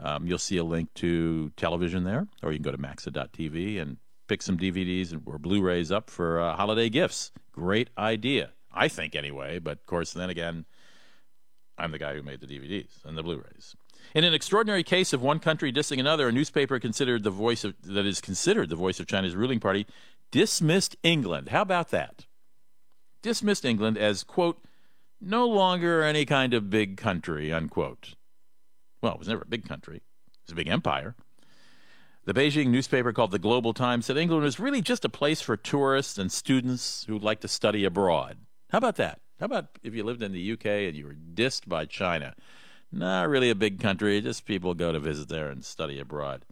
Um, 0.00 0.26
you'll 0.26 0.38
see 0.38 0.56
a 0.56 0.64
link 0.64 0.92
to 0.94 1.50
television 1.56 2.04
there, 2.04 2.26
or 2.42 2.52
you 2.52 2.58
can 2.58 2.64
go 2.64 2.72
to 2.72 2.78
maxa.tv 2.78 3.80
and 3.80 3.96
pick 4.28 4.42
some 4.42 4.56
DVDs 4.56 5.20
or 5.26 5.38
Blu-rays 5.38 5.90
up 5.90 6.10
for 6.10 6.40
uh, 6.40 6.54
holiday 6.54 6.88
gifts. 6.88 7.32
Great 7.52 7.90
idea, 7.98 8.52
I 8.72 8.88
think 8.88 9.16
anyway. 9.16 9.58
But 9.58 9.78
of 9.78 9.86
course, 9.86 10.12
then 10.12 10.30
again, 10.30 10.66
I'm 11.76 11.90
the 11.90 11.98
guy 11.98 12.14
who 12.14 12.22
made 12.22 12.40
the 12.40 12.46
DVDs 12.46 13.04
and 13.04 13.16
the 13.16 13.22
Blu-rays. 13.22 13.74
In 14.14 14.24
an 14.24 14.34
extraordinary 14.34 14.84
case 14.84 15.12
of 15.12 15.22
one 15.22 15.38
country 15.38 15.72
dissing 15.72 15.98
another, 15.98 16.28
a 16.28 16.32
newspaper 16.32 16.78
considered 16.78 17.24
the 17.24 17.30
voice 17.30 17.64
of, 17.64 17.74
that 17.82 18.06
is 18.06 18.20
considered 18.20 18.68
the 18.68 18.76
voice 18.76 19.00
of 19.00 19.06
China's 19.06 19.34
ruling 19.34 19.60
party 19.60 19.86
dismissed 20.30 20.96
England. 21.02 21.48
How 21.48 21.62
about 21.62 21.90
that? 21.90 22.26
Dismissed 23.22 23.64
England 23.64 23.98
as 23.98 24.22
quote 24.22 24.62
no 25.20 25.46
longer 25.46 26.02
any 26.02 26.24
kind 26.24 26.54
of 26.54 26.70
big 26.70 26.96
country 26.96 27.52
unquote. 27.52 28.14
Well, 29.00 29.12
it 29.12 29.18
was 29.18 29.28
never 29.28 29.42
a 29.42 29.46
big 29.46 29.68
country. 29.68 29.96
It 29.96 30.46
was 30.46 30.52
a 30.52 30.56
big 30.56 30.68
empire. 30.68 31.14
The 32.24 32.34
Beijing 32.34 32.68
newspaper 32.68 33.12
called 33.12 33.30
the 33.30 33.38
Global 33.38 33.72
Times 33.72 34.06
said 34.06 34.18
England 34.18 34.44
was 34.44 34.60
really 34.60 34.82
just 34.82 35.04
a 35.04 35.08
place 35.08 35.40
for 35.40 35.56
tourists 35.56 36.18
and 36.18 36.30
students 36.30 37.04
who'd 37.08 37.22
like 37.22 37.40
to 37.40 37.48
study 37.48 37.84
abroad. 37.84 38.38
How 38.70 38.78
about 38.78 38.96
that? 38.96 39.20
How 39.40 39.46
about 39.46 39.78
if 39.82 39.94
you 39.94 40.04
lived 40.04 40.22
in 40.22 40.32
the 40.32 40.52
UK 40.52 40.66
and 40.66 40.96
you 40.96 41.06
were 41.06 41.14
dissed 41.14 41.66
by 41.66 41.86
China? 41.86 42.34
Not 42.90 43.28
really 43.28 43.50
a 43.50 43.54
big 43.54 43.80
country, 43.80 44.20
just 44.20 44.44
people 44.44 44.74
go 44.74 44.92
to 44.92 45.00
visit 45.00 45.28
there 45.28 45.48
and 45.48 45.64
study 45.64 45.98
abroad. 45.98 46.44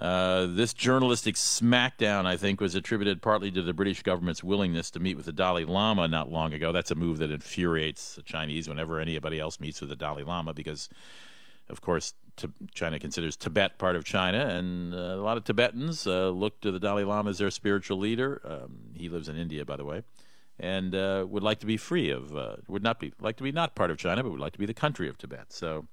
Uh, 0.00 0.46
this 0.48 0.72
journalistic 0.72 1.34
smackdown, 1.34 2.24
I 2.24 2.36
think, 2.36 2.60
was 2.60 2.76
attributed 2.76 3.20
partly 3.20 3.50
to 3.50 3.62
the 3.62 3.72
British 3.72 4.02
government's 4.02 4.44
willingness 4.44 4.92
to 4.92 5.00
meet 5.00 5.16
with 5.16 5.26
the 5.26 5.32
Dalai 5.32 5.64
Lama 5.64 6.06
not 6.06 6.30
long 6.30 6.52
ago. 6.52 6.70
That's 6.70 6.92
a 6.92 6.94
move 6.94 7.18
that 7.18 7.32
infuriates 7.32 8.14
the 8.14 8.22
Chinese 8.22 8.68
whenever 8.68 9.00
anybody 9.00 9.40
else 9.40 9.58
meets 9.58 9.80
with 9.80 9.90
the 9.90 9.96
Dalai 9.96 10.22
Lama 10.22 10.54
because, 10.54 10.88
of 11.70 11.80
course, 11.80 12.14
China 12.72 12.98
considers 12.98 13.36
Tibet 13.36 13.78
part 13.78 13.96
of 13.96 14.04
China, 14.04 14.46
and 14.46 14.94
uh, 14.94 14.96
a 14.96 15.22
lot 15.22 15.36
of 15.36 15.44
Tibetans 15.44 16.06
uh, 16.06 16.30
look 16.30 16.60
to 16.60 16.70
the 16.70 16.78
Dalai 16.78 17.04
Lama 17.04 17.30
as 17.30 17.38
their 17.38 17.50
spiritual 17.50 17.98
leader. 17.98 18.40
Um, 18.44 18.94
he 18.94 19.08
lives 19.08 19.28
in 19.28 19.36
India, 19.36 19.64
by 19.64 19.76
the 19.76 19.84
way 19.84 20.02
and 20.60 20.94
uh, 20.94 21.24
would 21.28 21.42
like 21.42 21.60
to 21.60 21.66
be 21.66 21.76
free 21.76 22.10
of 22.10 22.36
uh, 22.36 22.56
would 22.66 22.82
not 22.82 22.98
be 22.98 23.12
like 23.20 23.36
to 23.36 23.42
be 23.42 23.52
not 23.52 23.74
part 23.74 23.90
of 23.90 23.98
China, 23.98 24.22
but 24.22 24.30
would 24.30 24.40
like 24.40 24.52
to 24.52 24.58
be 24.58 24.66
the 24.66 24.74
country 24.74 25.08
of 25.08 25.16
Tibet. 25.18 25.52
So, 25.52 25.86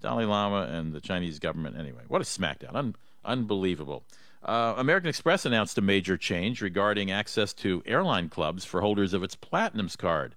Dalai 0.00 0.24
Lama 0.24 0.68
and 0.70 0.92
the 0.92 1.00
Chinese 1.00 1.38
government. 1.38 1.76
Anyway, 1.78 2.02
what 2.08 2.20
a 2.20 2.24
smackdown! 2.24 2.74
Un- 2.74 2.96
unbelievable. 3.24 4.04
Uh, 4.42 4.74
American 4.76 5.08
Express 5.08 5.46
announced 5.46 5.78
a 5.78 5.80
major 5.80 6.16
change 6.16 6.60
regarding 6.60 7.10
access 7.10 7.52
to 7.54 7.82
airline 7.86 8.28
clubs 8.28 8.64
for 8.64 8.80
holders 8.80 9.14
of 9.14 9.22
its 9.22 9.36
Platinums 9.36 9.96
card. 9.96 10.34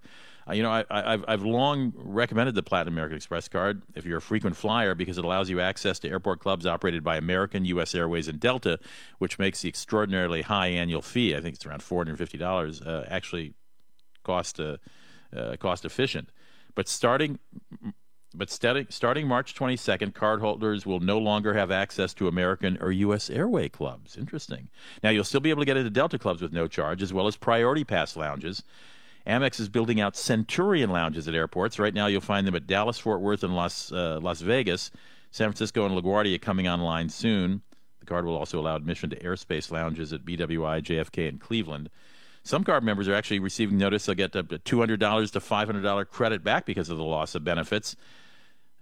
Uh, 0.48 0.54
you 0.54 0.62
know, 0.62 0.70
I, 0.72 1.12
have 1.12 1.26
I've 1.28 1.44
long 1.44 1.92
recommended 1.96 2.54
the 2.54 2.62
Platinum 2.62 2.94
American 2.94 3.18
Express 3.18 3.48
card 3.48 3.82
if 3.96 4.06
you're 4.06 4.20
a 4.20 4.22
frequent 4.22 4.56
flyer 4.56 4.94
because 4.94 5.18
it 5.18 5.26
allows 5.26 5.50
you 5.50 5.60
access 5.60 5.98
to 6.00 6.10
airport 6.10 6.40
clubs 6.40 6.66
operated 6.66 7.04
by 7.04 7.18
American, 7.18 7.66
U.S. 7.66 7.96
Airways, 7.96 8.28
and 8.28 8.40
Delta, 8.40 8.80
which 9.18 9.40
makes 9.40 9.62
the 9.62 9.70
extraordinarily 9.70 10.44
high 10.44 10.68
annual 10.68 11.02
fee, 11.02 11.36
I 11.36 11.42
think 11.42 11.56
it's 11.56 11.66
around 11.66 11.82
$450, 11.82 12.86
uh, 12.86 13.06
actually 13.08 13.54
cost 14.24 14.60
uh, 14.60 14.78
uh, 15.36 15.56
cost 15.58 15.84
efficient. 15.84 16.30
But 16.76 16.88
starting 16.88 17.40
but 18.38 18.50
starting 18.50 19.28
March 19.28 19.56
22nd, 19.56 20.12
cardholders 20.12 20.86
will 20.86 21.00
no 21.00 21.18
longer 21.18 21.54
have 21.54 21.72
access 21.72 22.14
to 22.16 22.28
American 22.28 22.78
or 22.82 22.92
U.S. 22.92 23.30
Airway 23.30 23.70
clubs. 23.70 24.18
Interesting. 24.18 24.70
Now, 25.02 25.10
you'll 25.10 25.24
still 25.24 25.40
be 25.40 25.50
able 25.50 25.62
to 25.62 25.66
get 25.66 25.78
into 25.78 25.90
Delta 25.90 26.20
clubs 26.20 26.42
with 26.42 26.52
no 26.52 26.68
charge, 26.68 27.02
as 27.02 27.14
well 27.14 27.28
as 27.28 27.38
Priority 27.38 27.86
Pass 27.86 28.18
lounges. 28.18 28.64
Amex 29.28 29.60
is 29.60 29.70
building 29.70 30.00
out 30.00 30.16
Centurion 30.16 30.90
lounges 30.90 31.28
at 31.28 31.34
airports. 31.34 31.80
Right 31.80 31.94
now, 31.94 32.08
you'll 32.08 32.22
find 32.22 32.46
them 32.46 32.56
at 32.56 32.68
Dallas, 32.68 33.00
Fort 33.00 33.22
Worth, 33.22 33.44
and 33.44 33.56
Las, 33.56 33.92
uh, 33.92 34.20
Las 34.22 34.42
Vegas. 34.42 34.92
San 35.32 35.50
Francisco 35.50 35.86
and 35.86 36.02
LaGuardia 36.02 36.42
coming 36.42 36.68
online 36.68 37.10
soon. 37.10 37.62
The 38.00 38.06
card 38.06 38.26
will 38.26 38.38
also 38.38 38.60
allow 38.60 38.76
admission 38.76 39.10
to 39.10 39.20
airspace 39.20 39.70
lounges 39.70 40.14
at 40.14 40.24
BWI, 40.24 40.82
JFK, 40.82 41.28
and 41.28 41.42
Cleveland. 41.42 41.90
Some 42.44 42.64
card 42.64 42.84
members 42.84 43.08
are 43.08 43.16
actually 43.16 43.40
receiving 43.40 43.78
notice 43.78 44.06
they'll 44.06 44.16
get 44.16 44.36
up 44.36 44.48
to 44.50 44.60
$200 44.60 45.32
to 45.32 45.40
$500 45.40 46.10
credit 46.10 46.44
back 46.44 46.66
because 46.66 46.90
of 46.90 46.98
the 46.98 47.04
loss 47.04 47.36
of 47.36 47.44
benefits. 47.44 47.98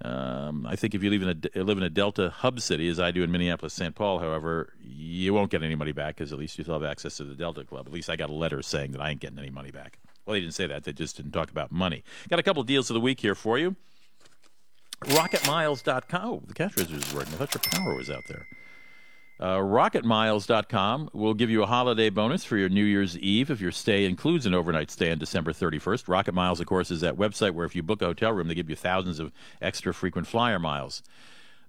Um, 0.04 0.68
I 0.68 0.76
think 0.76 0.94
if 0.94 1.02
you 1.02 1.10
live 1.10 1.24
in 1.24 1.30
a 1.56 1.64
live 1.64 1.78
in 1.78 1.84
a 1.84 1.90
Delta 1.90 2.30
hub 2.30 2.60
city, 2.60 2.90
as 2.90 3.00
I 3.00 3.12
do 3.12 3.24
in 3.24 3.32
Minneapolis, 3.32 3.74
St. 3.74 3.96
Paul, 3.96 4.20
however, 4.20 4.74
you 4.84 5.34
won't 5.34 5.50
get 5.50 5.64
any 5.64 5.76
money 5.76 5.94
back 5.94 6.18
because 6.18 6.34
at 6.34 6.40
least 6.40 6.58
you 6.58 6.66
still 6.66 6.80
have 6.80 6.84
access 6.84 7.18
to 7.18 7.24
the 7.24 7.36
Delta 7.36 7.64
Club. 7.64 7.88
At 7.88 7.94
least 7.94 8.10
I 8.10 8.18
got 8.18 8.30
a 8.30 8.34
letter 8.34 8.62
saying 8.62 8.92
that 8.92 9.02
I 9.02 9.12
ain't 9.12 9.22
getting 9.22 9.40
any 9.40 9.50
money 9.50 9.72
back. 9.72 9.98
Well, 10.26 10.34
they 10.34 10.42
didn't 10.42 10.54
say 10.54 10.68
that; 10.68 10.84
they 10.84 10.94
just 10.94 11.18
didn't 11.18 11.32
talk 11.32 11.52
about 11.52 11.72
money. 11.72 12.04
Got 12.30 12.40
a 12.40 12.44
couple 12.44 12.62
of 12.62 12.68
deals 12.68 12.90
of 12.90 12.94
the 12.94 13.02
week 13.02 13.20
here 13.20 13.36
for 13.36 13.58
you. 13.58 13.76
RocketMiles.com. 15.02 16.22
Oh, 16.24 16.42
the 16.46 16.54
cash 16.54 16.78
register 16.78 16.96
is 16.96 17.14
working. 17.14 17.34
I 17.34 17.38
thought 17.38 17.56
your 17.56 17.82
power 17.82 17.96
was 17.96 18.10
out 18.10 18.24
there. 18.28 18.48
Uh, 19.40 19.58
RocketMiles.com 19.58 21.10
will 21.12 21.34
give 21.34 21.50
you 21.50 21.64
a 21.64 21.66
holiday 21.66 22.10
bonus 22.10 22.46
for 22.46 22.56
your 22.56 22.70
New 22.70 22.86
Year's 22.86 23.18
Eve 23.18 23.50
if 23.50 23.60
your 23.60 23.72
stay 23.72 24.06
includes 24.06 24.46
an 24.46 24.54
overnight 24.54 24.90
stay 24.92 25.12
on 25.12 25.18
December 25.18 25.52
31st. 25.52 26.08
Rocket 26.08 26.34
Miles, 26.34 26.62
of 26.62 26.68
course, 26.68 26.92
is 26.92 27.02
that 27.02 27.18
website 27.18 27.52
where 27.52 27.66
if 27.66 27.76
you 27.76 27.84
book 27.84 28.02
a 28.02 28.06
hotel 28.06 28.32
room, 28.32 28.48
they 28.48 28.56
give 28.56 28.70
you 28.70 28.76
thousands 28.76 29.20
of 29.20 29.34
extra 29.62 29.94
frequent 29.94 30.28
flyer 30.28 30.60
miles. 30.60 31.04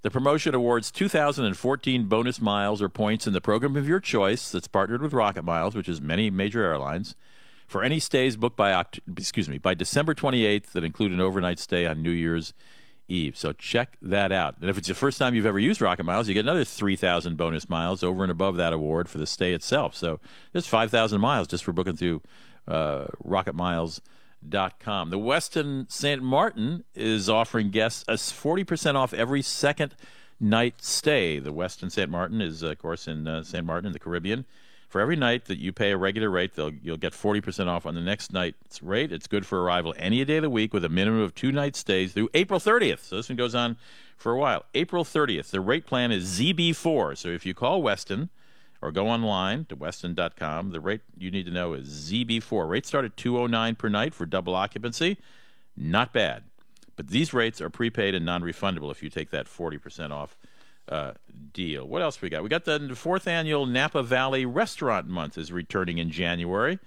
The 0.03 0.11
promotion 0.11 0.55
awards 0.55 0.93
2014 0.93 2.05
bonus 2.05 2.41
miles 2.41 2.83
or 2.83 2.91
points 2.91 3.27
in 3.27 3.33
the 3.33 3.41
program 3.41 3.75
of 3.75 3.89
your 3.89 4.01
choice 4.01 4.51
that's 4.51 4.69
partnered 4.69 5.01
with 5.01 5.15
Rocket 5.15 5.43
Miles, 5.43 5.75
which 5.75 5.89
is 5.89 6.01
many 6.03 6.31
major 6.31 6.63
airlines, 6.63 7.17
for 7.67 7.83
any 7.83 7.99
stays 7.99 8.37
booked 8.37 8.57
by 8.57 8.85
excuse 9.17 9.49
me 9.49 9.59
by 9.59 9.75
December 9.75 10.15
28th 10.15 10.73
that 10.73 10.85
include 10.85 11.12
an 11.12 11.21
overnight 11.21 11.59
stay 11.59 11.87
on 11.87 12.03
New 12.03 12.11
Year's 12.11 12.55
Eve. 13.09 13.37
So 13.37 13.53
check 13.53 13.97
that 14.01 14.33
out. 14.33 14.57
And 14.61 14.71
if 14.71 14.79
it's 14.79 14.89
the 14.89 14.95
first 14.95 15.19
time 15.19 15.35
you've 15.35 15.47
ever 15.47 15.59
used 15.59 15.81
Rocket 15.81 16.05
Miles, 16.05 16.29
you 16.29 16.35
get 16.35 16.41
another 16.41 16.65
3,000 16.65 17.37
bonus 17.37 17.69
miles 17.69 18.03
over 18.03 18.23
and 18.23 18.33
above 18.33 18.57
that 18.57 18.73
award 18.73 19.09
for 19.09 19.19
the 19.19 19.27
stay 19.27 19.53
itself. 19.53 19.95
So 19.95 20.21
there's 20.53 20.67
5,000 20.67 21.21
miles 21.21 21.47
just 21.47 21.65
for 21.65 21.73
booking 21.73 21.97
through 21.97 22.23
uh, 22.67 23.07
rocketmiles.com. 23.23 25.11
The 25.11 25.19
Westin 25.19 25.91
St. 25.91 26.23
Martin 26.23 26.85
is 26.95 27.29
offering 27.29 27.71
guests 27.71 28.05
a 28.09 28.15
40% 28.15 28.95
off 28.95 29.12
every 29.12 29.43
second 29.43 29.95
night 30.41 30.77
stay. 30.83 31.39
The 31.39 31.53
Westin 31.53 31.93
St. 31.93 32.11
Martin 32.11 32.41
is, 32.41 32.62
of 32.62 32.79
course, 32.79 33.07
in 33.07 33.29
uh, 33.29 33.43
St. 33.43 33.65
Martin 33.65 33.89
in 33.89 33.93
the 33.93 33.99
Caribbean. 33.99 34.47
For 34.95 35.01
every 35.01 35.17
night 35.17 35.47
that 35.47 35.59
you 35.59 35.73
pay 35.73 35.91
a 35.91 35.97
regular 35.97 36.31
rate, 36.31 36.55
they'll, 36.55 36.71
you'll 36.71 36.97
get 36.97 37.15
40% 37.15 37.67
off 37.67 37.85
on 37.85 37.97
the 37.97 38.01
next 38.01 38.33
night's 38.33 38.81
rate. 38.81 39.11
It's 39.11 39.27
good 39.27 39.45
for 39.45 39.61
arrival 39.61 39.93
any 39.99 40.25
day 40.25 40.37
of 40.37 40.43
the 40.43 40.49
week 40.49 40.73
with 40.73 40.85
a 40.85 40.89
minimum 40.89 41.21
of 41.21 41.35
two 41.35 41.51
night 41.51 41.75
stays 41.75 42.13
through 42.13 42.29
April 42.33 42.61
30th. 42.61 43.01
So 43.01 43.17
this 43.17 43.29
one 43.29 43.35
goes 43.35 43.57
on 43.57 43.77
for 44.17 44.31
a 44.31 44.39
while. 44.39 44.67
April 44.73 45.03
30th. 45.03 45.51
The 45.51 45.61
rate 45.61 45.85
plan 45.85 46.13
is 46.13 46.39
ZB4. 46.39 47.19
So 47.19 47.27
if 47.27 47.45
you 47.45 47.55
call 47.55 47.83
Westin 47.83 48.29
or 48.81 48.93
go 48.93 49.09
online 49.09 49.65
to 49.65 49.77
westin.com, 49.77 50.71
the 50.71 50.79
rate 50.79 51.01
you 51.19 51.33
need 51.33 51.47
to 51.47 51.53
know 51.53 51.73
is 51.73 51.89
ZB4. 51.89 52.69
Rates 52.69 52.87
start 52.87 53.05
at 53.05 53.17
209 53.17 53.75
per 53.75 53.89
night 53.89 54.15
for 54.15 54.27
double 54.27 54.55
occupancy. 54.55 55.19
Not 55.77 56.13
bad. 56.13 56.45
But 56.95 57.09
these 57.09 57.35
rates 57.35 57.61
are 57.61 57.69
prepaid 57.69 58.15
and 58.15 58.25
non-refundable 58.25 58.93
if 58.93 59.03
you 59.03 59.11
take 59.11 59.31
that 59.31 59.47
40% 59.47 60.13
off 60.13 60.37
uh, 60.89 61.12
deal. 61.53 61.87
What 61.87 62.03
else 62.03 62.20
we 62.20 62.28
got? 62.28 62.43
We 62.43 62.49
got 62.49 62.64
the 62.64 62.93
fourth 62.95 63.26
annual 63.26 63.66
Napa 63.66 64.03
Valley 64.03 64.45
Restaurant 64.47 65.07
Month 65.07 65.39
is 65.39 65.53
returning 65.53 65.99
in 65.99 66.11
January. 66.11 66.78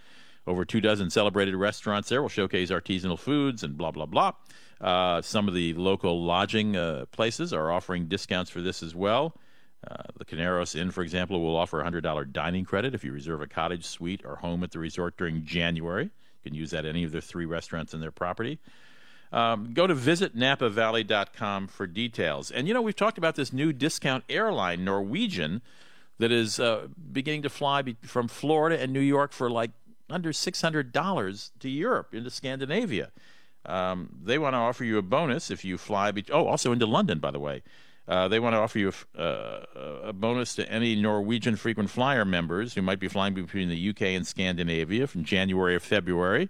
Over 0.45 0.63
two 0.63 0.79
dozen 0.79 1.09
celebrated 1.09 1.55
restaurants 1.55 2.07
there 2.09 2.21
will 2.21 2.29
showcase 2.29 2.71
artisanal 2.71 3.19
foods 3.19 3.63
and 3.63 3.77
blah 3.77 3.91
blah 3.91 4.05
blah. 4.05 4.31
Uh, 4.79 5.21
some 5.21 5.47
of 5.47 5.53
the 5.53 5.73
local 5.73 6.23
lodging 6.23 6.75
uh, 6.75 7.05
places 7.11 7.51
are 7.51 7.71
offering 7.71 8.07
discounts 8.07 8.49
for 8.49 8.61
this 8.61 8.83
as 8.83 8.95
well. 8.95 9.35
Uh, 9.89 10.03
the 10.17 10.25
Carneros 10.25 10.75
Inn, 10.75 10.91
for 10.91 11.01
example, 11.01 11.41
will 11.41 11.55
offer 11.55 11.81
a 11.81 11.89
$100 11.89 12.31
dining 12.31 12.65
credit 12.65 12.95
if 12.95 13.03
you 13.03 13.11
reserve 13.11 13.41
a 13.41 13.47
cottage, 13.47 13.85
suite, 13.85 14.21
or 14.25 14.35
home 14.35 14.63
at 14.63 14.71
the 14.71 14.79
resort 14.79 15.17
during 15.17 15.45
January. 15.45 16.05
You 16.05 16.51
can 16.51 16.53
use 16.53 16.71
that 16.71 16.85
at 16.85 16.89
any 16.89 17.03
of 17.03 17.11
their 17.11 17.21
three 17.21 17.45
restaurants 17.45 17.93
in 17.93 18.01
their 18.01 18.11
property. 18.11 18.59
Um, 19.31 19.73
go 19.73 19.87
to 19.87 19.93
visitnapavalley.com 19.93 21.67
for 21.67 21.85
details. 21.85 22.49
And 22.49 22.67
you 22.67 22.73
know, 22.73 22.81
we've 22.81 22.95
talked 22.95 23.17
about 23.17 23.35
this 23.35 23.51
new 23.51 23.73
discount 23.73 24.23
airline, 24.29 24.85
Norwegian, 24.85 25.61
that 26.17 26.31
is 26.31 26.59
uh, 26.59 26.87
beginning 27.11 27.43
to 27.43 27.49
fly 27.49 27.81
be- 27.81 27.97
from 28.03 28.27
Florida 28.27 28.81
and 28.81 28.91
New 28.91 28.99
York 28.99 29.31
for 29.31 29.49
like 29.49 29.71
under 30.09 30.31
$600 30.31 31.51
to 31.59 31.69
Europe, 31.69 32.13
into 32.13 32.29
Scandinavia. 32.29 33.11
Um, 33.65 34.19
they 34.23 34.37
want 34.37 34.53
to 34.53 34.57
offer 34.57 34.85
you 34.85 34.97
a 34.97 35.01
bonus 35.01 35.51
if 35.51 35.65
you 35.65 35.77
fly. 35.77 36.11
Be- 36.11 36.25
oh, 36.31 36.47
also 36.47 36.71
into 36.71 36.85
London, 36.85 37.19
by 37.19 37.31
the 37.31 37.39
way. 37.39 37.63
Uh, 38.07 38.29
they 38.29 38.39
want 38.39 38.53
to 38.53 38.57
offer 38.57 38.79
you 38.79 38.93
a, 39.17 39.21
uh, 39.21 39.65
a, 40.05 40.13
bonus 40.13 40.55
to 40.55 40.71
any 40.71 40.95
Norwegian 40.95 41.57
frequent 41.57 41.89
flyer 41.89 42.23
members 42.23 42.73
who 42.73 42.81
might 42.81 43.01
be 43.01 43.09
flying 43.09 43.33
between 43.33 43.67
the 43.67 43.89
UK 43.89 44.03
and 44.03 44.25
Scandinavia 44.25 45.07
from 45.07 45.25
January 45.25 45.75
or 45.75 45.81
February, 45.81 46.49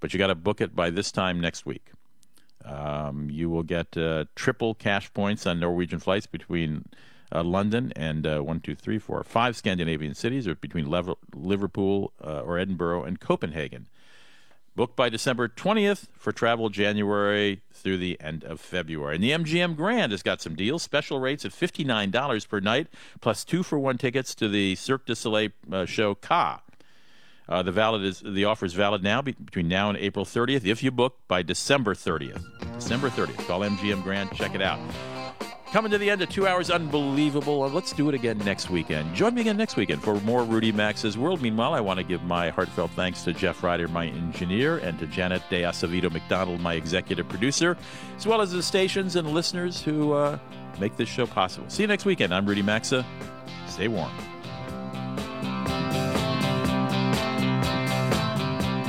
but 0.00 0.14
you 0.14 0.18
got 0.18 0.28
to 0.28 0.34
book 0.34 0.62
it 0.62 0.74
by 0.74 0.88
this 0.88 1.12
time 1.12 1.38
next 1.38 1.66
week. 1.66 1.90
Um, 2.64 3.28
you 3.30 3.50
will 3.50 3.62
get 3.62 3.96
uh, 3.96 4.24
triple 4.34 4.74
cash 4.74 5.12
points 5.12 5.46
on 5.46 5.60
Norwegian 5.60 5.98
flights 5.98 6.26
between 6.26 6.86
uh, 7.32 7.42
London 7.42 7.92
and 7.96 8.26
uh, 8.26 8.40
one, 8.40 8.60
two, 8.60 8.74
three, 8.74 8.98
four, 8.98 9.22
five 9.24 9.56
Scandinavian 9.56 10.14
cities, 10.14 10.46
or 10.48 10.54
between 10.54 10.88
Liverpool 11.34 12.12
uh, 12.24 12.40
or 12.40 12.58
Edinburgh 12.58 13.04
and 13.04 13.20
Copenhagen. 13.20 13.86
Book 14.76 14.96
by 14.96 15.08
December 15.08 15.46
20th 15.46 16.08
for 16.18 16.32
travel 16.32 16.68
January 16.68 17.62
through 17.72 17.98
the 17.98 18.20
end 18.20 18.42
of 18.42 18.60
February. 18.60 19.14
And 19.14 19.22
the 19.22 19.30
MGM 19.30 19.76
Grand 19.76 20.10
has 20.10 20.24
got 20.24 20.42
some 20.42 20.56
deals. 20.56 20.82
Special 20.82 21.20
rates 21.20 21.44
at 21.44 21.52
$59 21.52 22.48
per 22.48 22.58
night, 22.58 22.88
plus 23.20 23.44
two 23.44 23.62
for 23.62 23.78
one 23.78 23.98
tickets 23.98 24.34
to 24.34 24.48
the 24.48 24.74
Cirque 24.74 25.06
du 25.06 25.14
Soleil 25.14 25.50
uh, 25.70 25.84
show 25.84 26.16
Ka. 26.16 26.60
Uh, 27.48 27.62
the 27.62 27.72
valid 27.72 28.02
is 28.02 28.22
the 28.24 28.44
offer 28.44 28.64
is 28.64 28.74
valid 28.74 29.02
now 29.02 29.20
be, 29.20 29.32
between 29.32 29.68
now 29.68 29.88
and 29.88 29.98
April 29.98 30.24
30th. 30.24 30.64
If 30.64 30.82
you 30.82 30.90
book 30.90 31.18
by 31.28 31.42
December 31.42 31.94
30th, 31.94 32.42
December 32.74 33.10
30th, 33.10 33.46
call 33.46 33.60
MGM 33.60 34.02
Grand. 34.02 34.32
Check 34.32 34.54
it 34.54 34.62
out. 34.62 34.78
Coming 35.74 35.90
to 35.90 35.98
the 35.98 36.08
end 36.08 36.22
of 36.22 36.28
two 36.28 36.46
hours, 36.46 36.70
unbelievable. 36.70 37.64
Uh, 37.64 37.68
let's 37.68 37.92
do 37.92 38.08
it 38.08 38.14
again 38.14 38.38
next 38.38 38.70
weekend. 38.70 39.12
Join 39.12 39.34
me 39.34 39.40
again 39.40 39.56
next 39.56 39.74
weekend 39.74 40.04
for 40.04 40.20
more 40.20 40.44
Rudy 40.44 40.70
Maxa's 40.70 41.18
World. 41.18 41.42
Meanwhile, 41.42 41.74
I 41.74 41.80
want 41.80 41.98
to 41.98 42.04
give 42.04 42.22
my 42.22 42.50
heartfelt 42.50 42.92
thanks 42.92 43.24
to 43.24 43.32
Jeff 43.32 43.60
Ryder, 43.60 43.88
my 43.88 44.06
engineer, 44.06 44.78
and 44.78 44.96
to 45.00 45.08
Janet 45.08 45.42
De 45.50 45.62
Acevedo 45.62 46.12
McDonald, 46.12 46.60
my 46.60 46.74
executive 46.74 47.28
producer, 47.28 47.76
as 48.16 48.24
well 48.24 48.40
as 48.40 48.52
the 48.52 48.62
stations 48.62 49.16
and 49.16 49.28
listeners 49.32 49.82
who 49.82 50.12
uh, 50.12 50.38
make 50.78 50.96
this 50.96 51.08
show 51.08 51.26
possible. 51.26 51.68
See 51.68 51.82
you 51.82 51.88
next 51.88 52.04
weekend. 52.04 52.32
I'm 52.32 52.46
Rudy 52.46 52.62
Maxa. 52.62 53.04
Stay 53.66 53.88
warm. 53.88 54.12